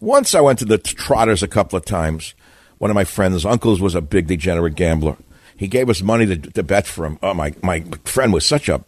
Once 0.00 0.34
I 0.34 0.40
went 0.40 0.58
to 0.58 0.64
the 0.64 0.76
Trotters 0.76 1.44
a 1.44 1.48
couple 1.48 1.76
of 1.76 1.84
times. 1.84 2.34
One 2.78 2.90
of 2.90 2.96
my 2.96 3.04
friends' 3.04 3.46
uncles 3.46 3.80
was 3.80 3.94
a 3.94 4.00
big 4.00 4.26
degenerate 4.26 4.74
gambler. 4.74 5.16
He 5.56 5.68
gave 5.68 5.88
us 5.88 6.02
money 6.02 6.26
to, 6.26 6.36
to 6.36 6.62
bet 6.64 6.88
for 6.88 7.06
him. 7.06 7.20
Oh, 7.22 7.32
my, 7.34 7.54
my 7.62 7.82
friend 8.04 8.32
was 8.32 8.44
such 8.44 8.68
a, 8.68 8.84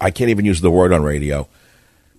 I 0.00 0.12
can't 0.12 0.30
even 0.30 0.44
use 0.44 0.60
the 0.60 0.70
word 0.70 0.92
on 0.92 1.02
radio. 1.02 1.48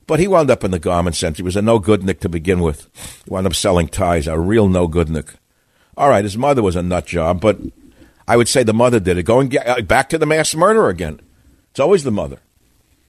But 0.07 0.19
he 0.19 0.27
wound 0.27 0.51
up 0.51 0.65
in 0.65 0.71
the 0.71 0.79
garment 0.79 1.15
center. 1.15 1.37
He 1.37 1.43
was 1.43 1.55
a 1.55 1.61
no 1.61 1.79
good 1.79 2.03
Nick 2.03 2.19
to 2.19 2.27
begin 2.27 2.59
with. 2.59 2.89
He 3.23 3.29
wound 3.29 3.47
up 3.47 3.55
selling 3.55 3.87
ties, 3.87 4.27
a 4.27 4.37
real 4.37 4.67
no 4.67 4.89
good 4.89 5.07
Nick. 5.07 5.35
All 5.95 6.09
right, 6.09 6.25
his 6.25 6.37
mother 6.37 6.61
was 6.61 6.75
a 6.75 6.83
nut 6.83 7.05
job, 7.05 7.39
but 7.39 7.59
I 8.27 8.37
would 8.37 8.47
say 8.47 8.63
the 8.63 8.73
mother 8.73 8.99
did 8.99 9.17
it. 9.17 9.23
Going 9.23 9.55
uh, 9.57 9.81
back 9.81 10.09
to 10.09 10.17
the 10.17 10.25
mass 10.25 10.55
murderer 10.55 10.89
again. 10.89 11.21
It's 11.71 11.79
always 11.79 12.03
the 12.03 12.11
mother. 12.11 12.39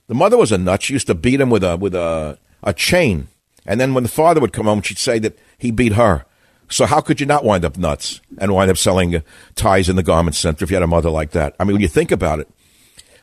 The 0.08 0.14
mother 0.14 0.36
was 0.36 0.52
a 0.52 0.58
nut. 0.58 0.82
She 0.82 0.92
used 0.92 1.06
to 1.06 1.14
beat 1.14 1.40
him 1.40 1.50
with 1.50 1.64
a 1.64 1.76
with 1.76 1.94
a 1.94 2.38
a 2.62 2.72
chain, 2.72 3.28
and 3.64 3.80
then 3.80 3.94
when 3.94 4.02
the 4.02 4.08
father 4.08 4.40
would 4.40 4.52
come 4.52 4.66
home, 4.66 4.82
she'd 4.82 4.98
say 4.98 5.18
that 5.20 5.38
he 5.58 5.70
beat 5.70 5.92
her. 5.92 6.24
So 6.68 6.86
how 6.86 7.00
could 7.00 7.20
you 7.20 7.26
not 7.26 7.44
wind 7.44 7.64
up 7.64 7.76
nuts 7.76 8.20
and 8.38 8.52
wind 8.52 8.70
up 8.70 8.76
selling 8.76 9.14
uh, 9.14 9.20
ties 9.54 9.88
in 9.88 9.96
the 9.96 10.02
garment 10.02 10.34
center 10.34 10.64
if 10.64 10.70
you 10.70 10.76
had 10.76 10.82
a 10.82 10.88
mother 10.88 11.10
like 11.10 11.30
that? 11.30 11.54
I 11.60 11.64
mean, 11.64 11.74
when 11.74 11.82
you 11.82 11.88
think 11.88 12.10
about 12.10 12.40
it, 12.40 12.48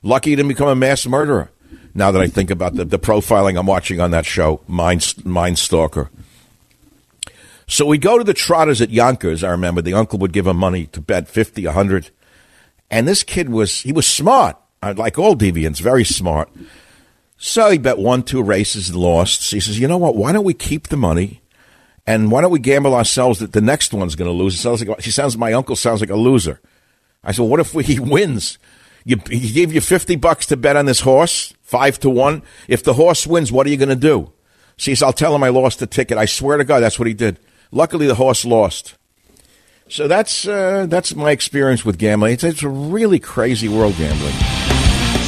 lucky 0.02 0.30
you 0.30 0.36
didn't 0.38 0.50
become 0.50 0.70
a 0.70 0.76
mass 0.76 1.06
murderer. 1.06 1.50
Now 1.94 2.12
that 2.12 2.22
I 2.22 2.28
think 2.28 2.50
about 2.50 2.76
the, 2.76 2.86
the 2.86 2.98
profiling 2.98 3.58
I'm 3.60 3.68
watching 3.68 4.00
on 4.00 4.12
that 4.12 4.26
show, 4.26 4.62
Mind, 4.68 5.26
Mind 5.26 5.60
Stalker. 5.60 6.10
So 7.68 7.86
we 7.86 7.97
go 7.97 8.18
to 8.18 8.24
the 8.24 8.34
Trotters 8.34 8.82
at 8.82 8.89
Yonkers. 8.89 9.43
I 9.43 9.51
remember 9.51 9.82
the 9.82 9.93
uncle 9.93 10.20
would 10.20 10.34
give 10.34 10.47
him 10.47 10.57
money 10.57 10.88
to 10.88 11.01
bet 11.01 11.28
50, 11.28 11.66
100. 11.66 12.09
And 12.91 13.07
this 13.07 13.24
kid 13.24 13.49
was, 13.49 13.82
he 13.82 13.91
was 13.91 14.05
smart, 14.05 14.57
uh, 14.82 14.93
like 14.95 15.18
all 15.18 15.36
deviants, 15.36 15.82
very 15.82 16.03
smart. 16.03 16.49
So 17.38 17.72
he 17.72 17.78
bet 17.78 17.97
one, 17.97 18.24
two 18.24 18.43
races 18.43 18.89
and 18.89 18.97
lost. 18.97 19.41
So 19.41 19.55
he 19.55 19.59
says, 19.59 19.80
you 19.80 19.88
know 19.88 19.97
what? 19.97 20.16
Why 20.16 20.32
don't 20.32 20.43
we 20.43 20.53
keep 20.53 20.88
the 20.88 20.97
money? 20.97 21.41
And 22.05 22.32
why 22.32 22.41
don't 22.41 22.51
we 22.51 22.59
gamble 22.59 22.95
ourselves 22.95 23.39
that 23.39 23.53
the 23.53 23.61
next 23.61 23.93
one's 23.93 24.16
going 24.16 24.30
to 24.30 24.38
lose? 24.38 24.55
It 24.55 24.59
sounds 24.59 24.86
like, 24.86 25.01
she 25.01 25.11
sounds, 25.11 25.38
my 25.38 25.53
uncle 25.53 25.76
sounds 25.76 26.01
like 26.01 26.09
a 26.09 26.16
loser. 26.16 26.59
I 27.24 27.32
said, 27.32 27.41
well, 27.41 27.49
what 27.49 27.59
if 27.59 27.74
we, 27.74 27.84
he 27.84 27.99
wins? 27.99 28.59
You, 29.05 29.18
he 29.30 29.51
gave 29.51 29.74
you 29.74 29.82
50 29.82 30.16
bucks 30.18 30.45
to 30.47 30.57
bet 30.57 30.78
on 30.78 30.86
this 30.86 31.01
horse, 31.01 31.53
five 31.61 31.99
to 31.99 32.09
one. 32.09 32.43
If 32.68 32.84
the 32.84 32.93
horse 32.93 33.28
wins, 33.28 33.51
what 33.51 33.68
are 33.68 33.70
you 33.70 33.78
going 33.78 33.89
to 33.89 33.95
do? 33.95 34.32
She 34.78 34.95
says, 34.95 35.03
I'll 35.03 35.14
tell 35.14 35.36
him 35.36 35.43
I 35.43 35.49
lost 35.49 35.80
the 35.80 35.88
ticket. 35.88 36.18
I 36.18 36.26
swear 36.26 36.57
to 36.57 36.64
God, 36.64 36.80
that's 36.82 36.97
what 36.97 37.07
he 37.07 37.14
did. 37.14 37.39
Luckily, 37.74 38.05
the 38.05 38.13
horse 38.13 38.45
lost. 38.45 38.93
So 39.89 40.07
that's 40.07 40.47
uh, 40.47 40.86
that's 40.88 41.15
my 41.15 41.32
experience 41.32 41.84
with 41.84 41.97
gambling. 41.97 42.34
It's, 42.34 42.43
it's 42.43 42.61
a 42.61 42.69
really 42.69 43.17
crazy 43.17 43.67
world 43.67 43.95
gambling. 43.97 44.34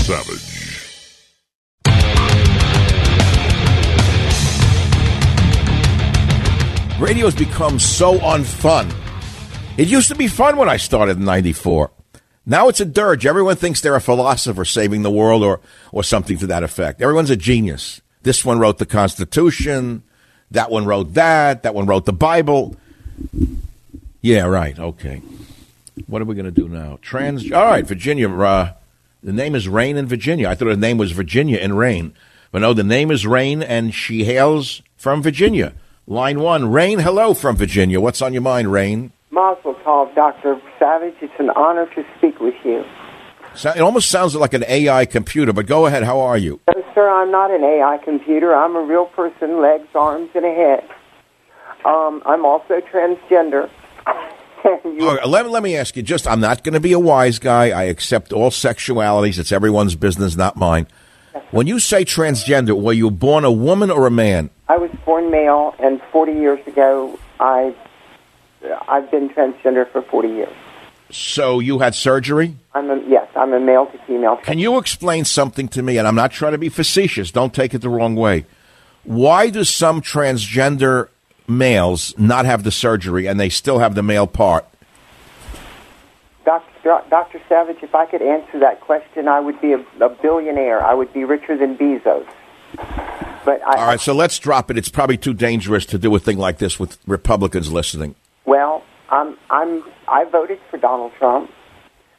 Savage. 0.05 0.51
Radio 6.99 7.25
has 7.25 7.35
become 7.35 7.79
so 7.79 8.19
unfun. 8.19 8.93
It 9.77 9.87
used 9.87 10.09
to 10.09 10.15
be 10.15 10.27
fun 10.27 10.55
when 10.57 10.69
I 10.69 10.77
started 10.77 11.17
in 11.17 11.25
'94. 11.25 11.91
Now 12.45 12.67
it's 12.67 12.79
a 12.79 12.85
dirge. 12.85 13.25
Everyone 13.25 13.55
thinks 13.55 13.81
they're 13.81 13.95
a 13.95 14.01
philosopher 14.01 14.65
saving 14.65 15.01
the 15.01 15.09
world 15.09 15.41
or, 15.41 15.61
or 15.91 16.03
something 16.03 16.37
to 16.37 16.47
that 16.47 16.61
effect. 16.61 17.01
Everyone's 17.01 17.31
a 17.31 17.35
genius. 17.35 18.01
This 18.21 18.45
one 18.45 18.59
wrote 18.59 18.77
the 18.77 18.85
Constitution. 18.85 20.03
That 20.55 20.71
one 20.71 20.85
wrote 20.85 21.15
that. 21.15 21.63
That 21.63 21.75
one 21.75 21.85
wrote 21.85 22.05
the 22.05 22.13
Bible. 22.13 22.77
Yeah, 24.21 24.45
right. 24.45 24.77
Okay. 24.79 25.21
What 26.07 26.21
are 26.21 26.25
we 26.25 26.33
going 26.33 26.45
to 26.45 26.51
do 26.51 26.69
now? 26.69 26.97
Trans. 27.01 27.51
All 27.51 27.65
right, 27.65 27.85
Virginia. 27.85 28.29
Uh, 28.29 28.71
the 29.21 29.33
name 29.33 29.53
is 29.53 29.67
Rain 29.67 29.97
in 29.97 30.07
Virginia. 30.07 30.47
I 30.47 30.55
thought 30.55 30.69
her 30.69 30.77
name 30.77 30.97
was 30.97 31.11
Virginia 31.11 31.57
in 31.57 31.73
Rain. 31.73 32.13
But 32.51 32.59
no, 32.59 32.73
the 32.73 32.85
name 32.85 33.11
is 33.11 33.27
Rain, 33.27 33.61
and 33.61 33.93
she 33.93 34.23
hails 34.23 34.81
from 34.95 35.21
Virginia. 35.21 35.73
Line 36.07 36.39
one. 36.39 36.71
Rain, 36.71 36.99
hello 36.99 37.33
from 37.33 37.57
Virginia. 37.57 37.99
What's 37.99 38.21
on 38.21 38.31
your 38.31 38.41
mind, 38.41 38.71
Rain? 38.71 39.11
Mazel 39.31 39.75
tov, 39.85 40.15
Dr. 40.15 40.61
Savage. 40.79 41.15
It's 41.21 41.33
an 41.37 41.49
honor 41.49 41.87
to 41.95 42.05
speak 42.17 42.39
with 42.39 42.55
you. 42.63 42.85
So, 43.55 43.71
it 43.71 43.81
almost 43.81 44.09
sounds 44.09 44.35
like 44.35 44.53
an 44.53 44.63
AI 44.67 45.05
computer, 45.05 45.51
but 45.51 45.65
go 45.65 45.85
ahead. 45.85 46.03
How 46.03 46.21
are 46.21 46.37
you? 46.37 46.61
Sir, 46.95 47.09
I'm 47.09 47.29
not 47.29 47.51
an 47.51 47.63
AI 47.63 47.97
computer. 47.97 48.55
I'm 48.55 48.75
a 48.77 48.81
real 48.81 49.05
person, 49.05 49.61
legs, 49.61 49.89
arms, 49.93 50.29
and 50.33 50.45
a 50.45 50.53
head. 50.53 50.89
Um, 51.83 52.23
I'm 52.25 52.45
also 52.45 52.79
transgender. 52.79 53.69
you- 54.85 55.05
right, 55.09 55.27
let, 55.27 55.47
let 55.49 55.61
me 55.61 55.75
ask 55.75 55.97
you 55.97 56.01
just 56.01 56.25
I'm 56.25 56.39
not 56.39 56.63
going 56.63 56.73
to 56.73 56.79
be 56.79 56.93
a 56.93 56.99
wise 56.99 57.37
guy. 57.37 57.65
I 57.77 57.83
accept 57.83 58.31
all 58.31 58.49
sexualities. 58.49 59.37
It's 59.37 59.51
everyone's 59.51 59.95
business, 59.95 60.37
not 60.37 60.55
mine. 60.55 60.87
When 61.51 61.67
you 61.67 61.79
say 61.79 62.05
transgender, 62.05 62.81
were 62.81 62.93
you 62.93 63.11
born 63.11 63.43
a 63.43 63.51
woman 63.51 63.91
or 63.91 64.07
a 64.07 64.11
man? 64.11 64.49
I 64.69 64.77
was 64.77 64.89
born 65.05 65.29
male, 65.29 65.75
and 65.79 66.01
40 66.13 66.31
years 66.31 66.65
ago, 66.65 67.19
I 67.41 67.75
I've 68.87 69.11
been 69.11 69.29
transgender 69.29 69.87
for 69.91 70.01
40 70.01 70.29
years. 70.29 70.53
So 71.11 71.59
you 71.59 71.79
had 71.79 71.95
surgery? 71.95 72.57
I'm 72.73 72.89
a, 72.89 73.01
yes, 73.07 73.27
I'm 73.35 73.53
a 73.53 73.59
male 73.59 73.85
to 73.87 73.97
female. 74.05 74.37
Can 74.37 74.59
you 74.59 74.77
explain 74.77 75.25
something 75.25 75.67
to 75.69 75.81
me? 75.81 75.97
And 75.97 76.07
I'm 76.07 76.15
not 76.15 76.31
trying 76.31 76.53
to 76.53 76.57
be 76.57 76.69
facetious. 76.69 77.31
Don't 77.31 77.53
take 77.53 77.73
it 77.73 77.79
the 77.79 77.89
wrong 77.89 78.15
way. 78.15 78.45
Why 79.03 79.49
do 79.49 79.63
some 79.63 80.01
transgender 80.01 81.09
males 81.47 82.17
not 82.17 82.45
have 82.45 82.63
the 82.63 82.71
surgery 82.71 83.27
and 83.27 83.39
they 83.39 83.49
still 83.49 83.79
have 83.79 83.93
the 83.95 84.03
male 84.03 84.27
part? 84.27 84.65
Dr. 86.43 87.03
Dr. 87.09 87.41
Savage, 87.49 87.77
if 87.81 87.95
I 87.95 88.05
could 88.05 88.21
answer 88.21 88.59
that 88.59 88.81
question, 88.81 89.27
I 89.27 89.39
would 89.39 89.59
be 89.61 89.73
a, 89.73 89.79
a 90.01 90.09
billionaire. 90.09 90.83
I 90.83 90.93
would 90.93 91.11
be 91.13 91.23
richer 91.23 91.57
than 91.57 91.77
Bezos. 91.77 92.27
But 93.45 93.61
I, 93.65 93.79
all 93.79 93.87
right, 93.87 93.99
so 93.99 94.13
let's 94.13 94.37
drop 94.39 94.71
it. 94.71 94.77
It's 94.77 94.89
probably 94.89 95.17
too 95.17 95.33
dangerous 95.33 95.85
to 95.87 95.97
do 95.97 96.13
a 96.15 96.19
thing 96.19 96.37
like 96.37 96.57
this 96.57 96.79
with 96.79 96.97
Republicans 97.07 97.71
listening. 97.71 98.15
Well, 98.45 98.83
I'm 99.09 99.37
I'm 99.49 99.83
I 100.07 100.25
voted 100.25 100.59
for 100.69 100.77
Donald 100.77 101.13
Trump, 101.17 101.49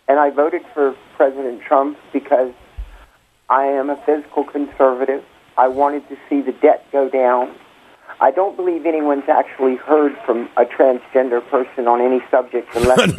and 0.08 0.18
I 0.18 0.30
voted 0.30 0.62
for 0.74 0.96
President 1.16 1.62
Trump 1.62 1.98
because 2.12 2.52
I 3.48 3.66
am 3.66 3.90
a 3.90 3.96
fiscal 4.04 4.44
conservative. 4.44 5.24
I 5.56 5.68
wanted 5.68 6.08
to 6.08 6.16
see 6.28 6.42
the 6.42 6.52
debt 6.52 6.84
go 6.92 7.08
down. 7.08 7.54
I 8.18 8.30
don't 8.30 8.56
believe 8.56 8.86
anyone's 8.86 9.28
actually 9.28 9.76
heard 9.76 10.16
from 10.24 10.48
a 10.56 10.64
transgender 10.64 11.46
person 11.50 11.86
on 11.86 12.00
any 12.00 12.22
subject 12.30 12.68
unless 12.74 13.14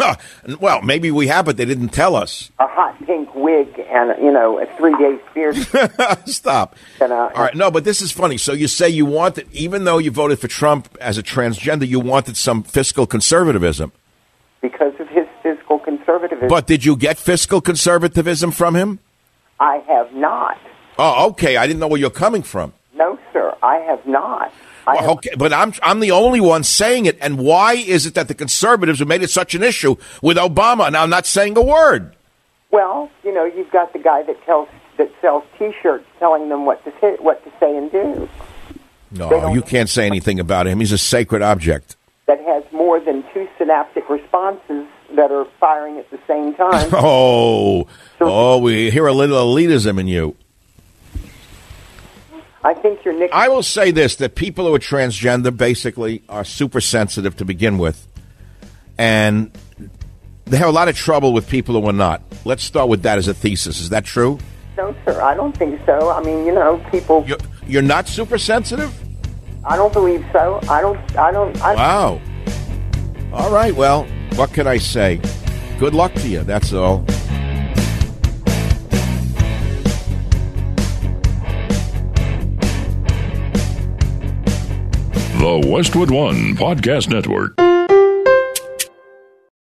no. 0.47 0.57
well, 0.59 0.81
maybe 0.81 1.11
we 1.11 1.27
have, 1.27 1.45
but 1.45 1.55
they 1.55 1.65
didn't 1.65 1.89
tell 1.89 2.15
us. 2.15 2.51
A 2.57 2.67
hot 2.67 2.97
pink 3.05 3.33
wig 3.35 3.79
and 3.89 4.15
you 4.21 4.31
know 4.31 4.59
a 4.59 4.65
three 4.77 4.97
day 4.97 5.19
beard. 5.35 5.55
Stop. 6.25 6.75
And, 6.99 7.13
uh, 7.13 7.29
All 7.35 7.43
right, 7.43 7.55
no, 7.55 7.69
but 7.69 7.83
this 7.83 8.01
is 8.01 8.11
funny. 8.11 8.37
So 8.37 8.53
you 8.53 8.67
say 8.67 8.89
you 8.89 9.05
wanted, 9.05 9.47
even 9.51 9.83
though 9.83 9.99
you 9.99 10.09
voted 10.09 10.39
for 10.39 10.47
Trump 10.47 10.97
as 10.99 11.19
a 11.19 11.23
transgender, 11.23 11.87
you 11.87 11.99
wanted 11.99 12.35
some 12.35 12.63
fiscal 12.63 13.05
conservatism 13.05 13.91
because 14.69 14.93
of 14.99 15.07
his 15.07 15.25
fiscal 15.41 15.79
conservatism. 15.79 16.47
But 16.47 16.67
did 16.67 16.83
you 16.83 16.95
get 16.95 17.17
fiscal 17.17 17.61
conservatism 17.61 18.51
from 18.51 18.75
him? 18.75 18.99
I 19.59 19.77
have 19.87 20.13
not. 20.13 20.57
Oh, 20.99 21.29
okay. 21.29 21.57
I 21.57 21.67
didn't 21.67 21.79
know 21.79 21.87
where 21.87 21.99
you're 21.99 22.09
coming 22.09 22.43
from. 22.43 22.73
No, 22.95 23.19
sir, 23.31 23.55
I 23.61 23.77
have 23.77 24.05
not. 24.05 24.51
Well, 24.87 25.11
okay, 25.11 25.31
but 25.37 25.51
I'm 25.51 25.73
I'm 25.83 25.99
the 25.99 26.11
only 26.11 26.39
one 26.39 26.63
saying 26.63 27.05
it. 27.05 27.17
And 27.19 27.37
why 27.37 27.73
is 27.73 28.05
it 28.05 28.13
that 28.15 28.29
the 28.29 28.33
conservatives 28.33 28.99
have 28.99 29.07
made 29.07 29.21
it 29.21 29.29
such 29.29 29.53
an 29.53 29.61
issue 29.61 29.97
with 30.21 30.37
Obama? 30.37 30.91
Now 30.91 31.03
I'm 31.03 31.09
not 31.09 31.25
saying 31.25 31.57
a 31.57 31.61
word. 31.61 32.15
Well, 32.71 33.11
you 33.23 33.33
know, 33.33 33.43
you've 33.45 33.69
got 33.69 33.91
the 33.93 33.99
guy 33.99 34.23
that 34.23 34.41
tells 34.45 34.69
that 34.97 35.11
sells 35.21 35.43
T-shirts, 35.59 36.05
telling 36.19 36.49
them 36.49 36.65
what 36.65 36.83
to 36.85 36.93
say, 37.01 37.17
what 37.19 37.43
to 37.43 37.51
say 37.59 37.75
and 37.75 37.91
do. 37.91 38.29
No, 39.11 39.53
you 39.53 39.61
can't 39.61 39.89
say 39.89 40.05
anything 40.05 40.39
about 40.39 40.67
him. 40.67 40.79
He's 40.79 40.91
a 40.93 40.97
sacred 40.97 41.41
object. 41.41 41.96
That 42.27 42.41
has 42.41 42.63
more 42.71 42.99
than 42.99 43.23
two 43.33 43.47
synaptic 43.57 44.09
responses 44.09 44.85
that 45.15 45.31
are 45.31 45.47
firing 45.59 45.97
at 45.97 46.09
the 46.11 46.19
same 46.27 46.53
time. 46.53 46.89
Oh, 46.93 47.87
oh, 48.19 48.57
we 48.59 48.91
hear 48.91 49.07
a 49.07 49.13
little 49.13 49.37
elitism 49.37 49.99
in 49.99 50.07
you. 50.07 50.35
I 52.63 52.73
think 52.73 53.05
you're 53.05 53.17
Nick. 53.17 53.31
I 53.31 53.47
will 53.47 53.63
say 53.63 53.91
this: 53.91 54.17
that 54.17 54.35
people 54.35 54.65
who 54.65 54.75
are 54.75 54.79
transgender 54.79 55.55
basically 55.55 56.23
are 56.27 56.43
super 56.43 56.81
sensitive 56.81 57.37
to 57.37 57.45
begin 57.45 57.77
with, 57.77 58.05
and 58.97 59.51
they 60.45 60.57
have 60.57 60.67
a 60.67 60.71
lot 60.71 60.89
of 60.89 60.95
trouble 60.95 61.31
with 61.31 61.47
people 61.49 61.79
who 61.79 61.87
are 61.87 61.93
not. 61.93 62.21
Let's 62.43 62.63
start 62.63 62.89
with 62.89 63.03
that 63.03 63.17
as 63.17 63.27
a 63.27 63.33
thesis. 63.33 63.79
Is 63.79 63.89
that 63.89 64.03
true? 64.03 64.39
No, 64.75 64.93
sir, 65.05 65.21
I 65.21 65.33
don't 65.33 65.55
think 65.55 65.79
so. 65.85 66.11
I 66.11 66.21
mean, 66.21 66.45
you 66.45 66.53
know, 66.53 66.83
people. 66.91 67.23
You're, 67.25 67.37
you're 67.65 67.81
not 67.81 68.07
super 68.07 68.37
sensitive. 68.37 68.93
I 69.67 69.75
don't 69.75 69.91
believe 69.91 70.25
so. 70.31 70.61
I 70.69 70.79
don't. 70.79 71.17
I 71.17 71.31
don't. 71.31 71.61
I, 71.61 71.75
Wow. 71.75 72.21
All 73.33 73.51
right. 73.51 73.75
Well, 73.75 74.05
what 74.35 74.53
can 74.53 74.65
I 74.65 74.77
say? 74.77 75.19
Good 75.77 75.93
luck 75.93 76.13
to 76.13 76.27
you. 76.29 76.43
That's 76.43 76.71
all. 76.71 77.03
The 85.39 85.69
Westwood 85.69 86.11
One 86.11 86.55
Podcast 86.55 87.09
Network. 87.09 87.53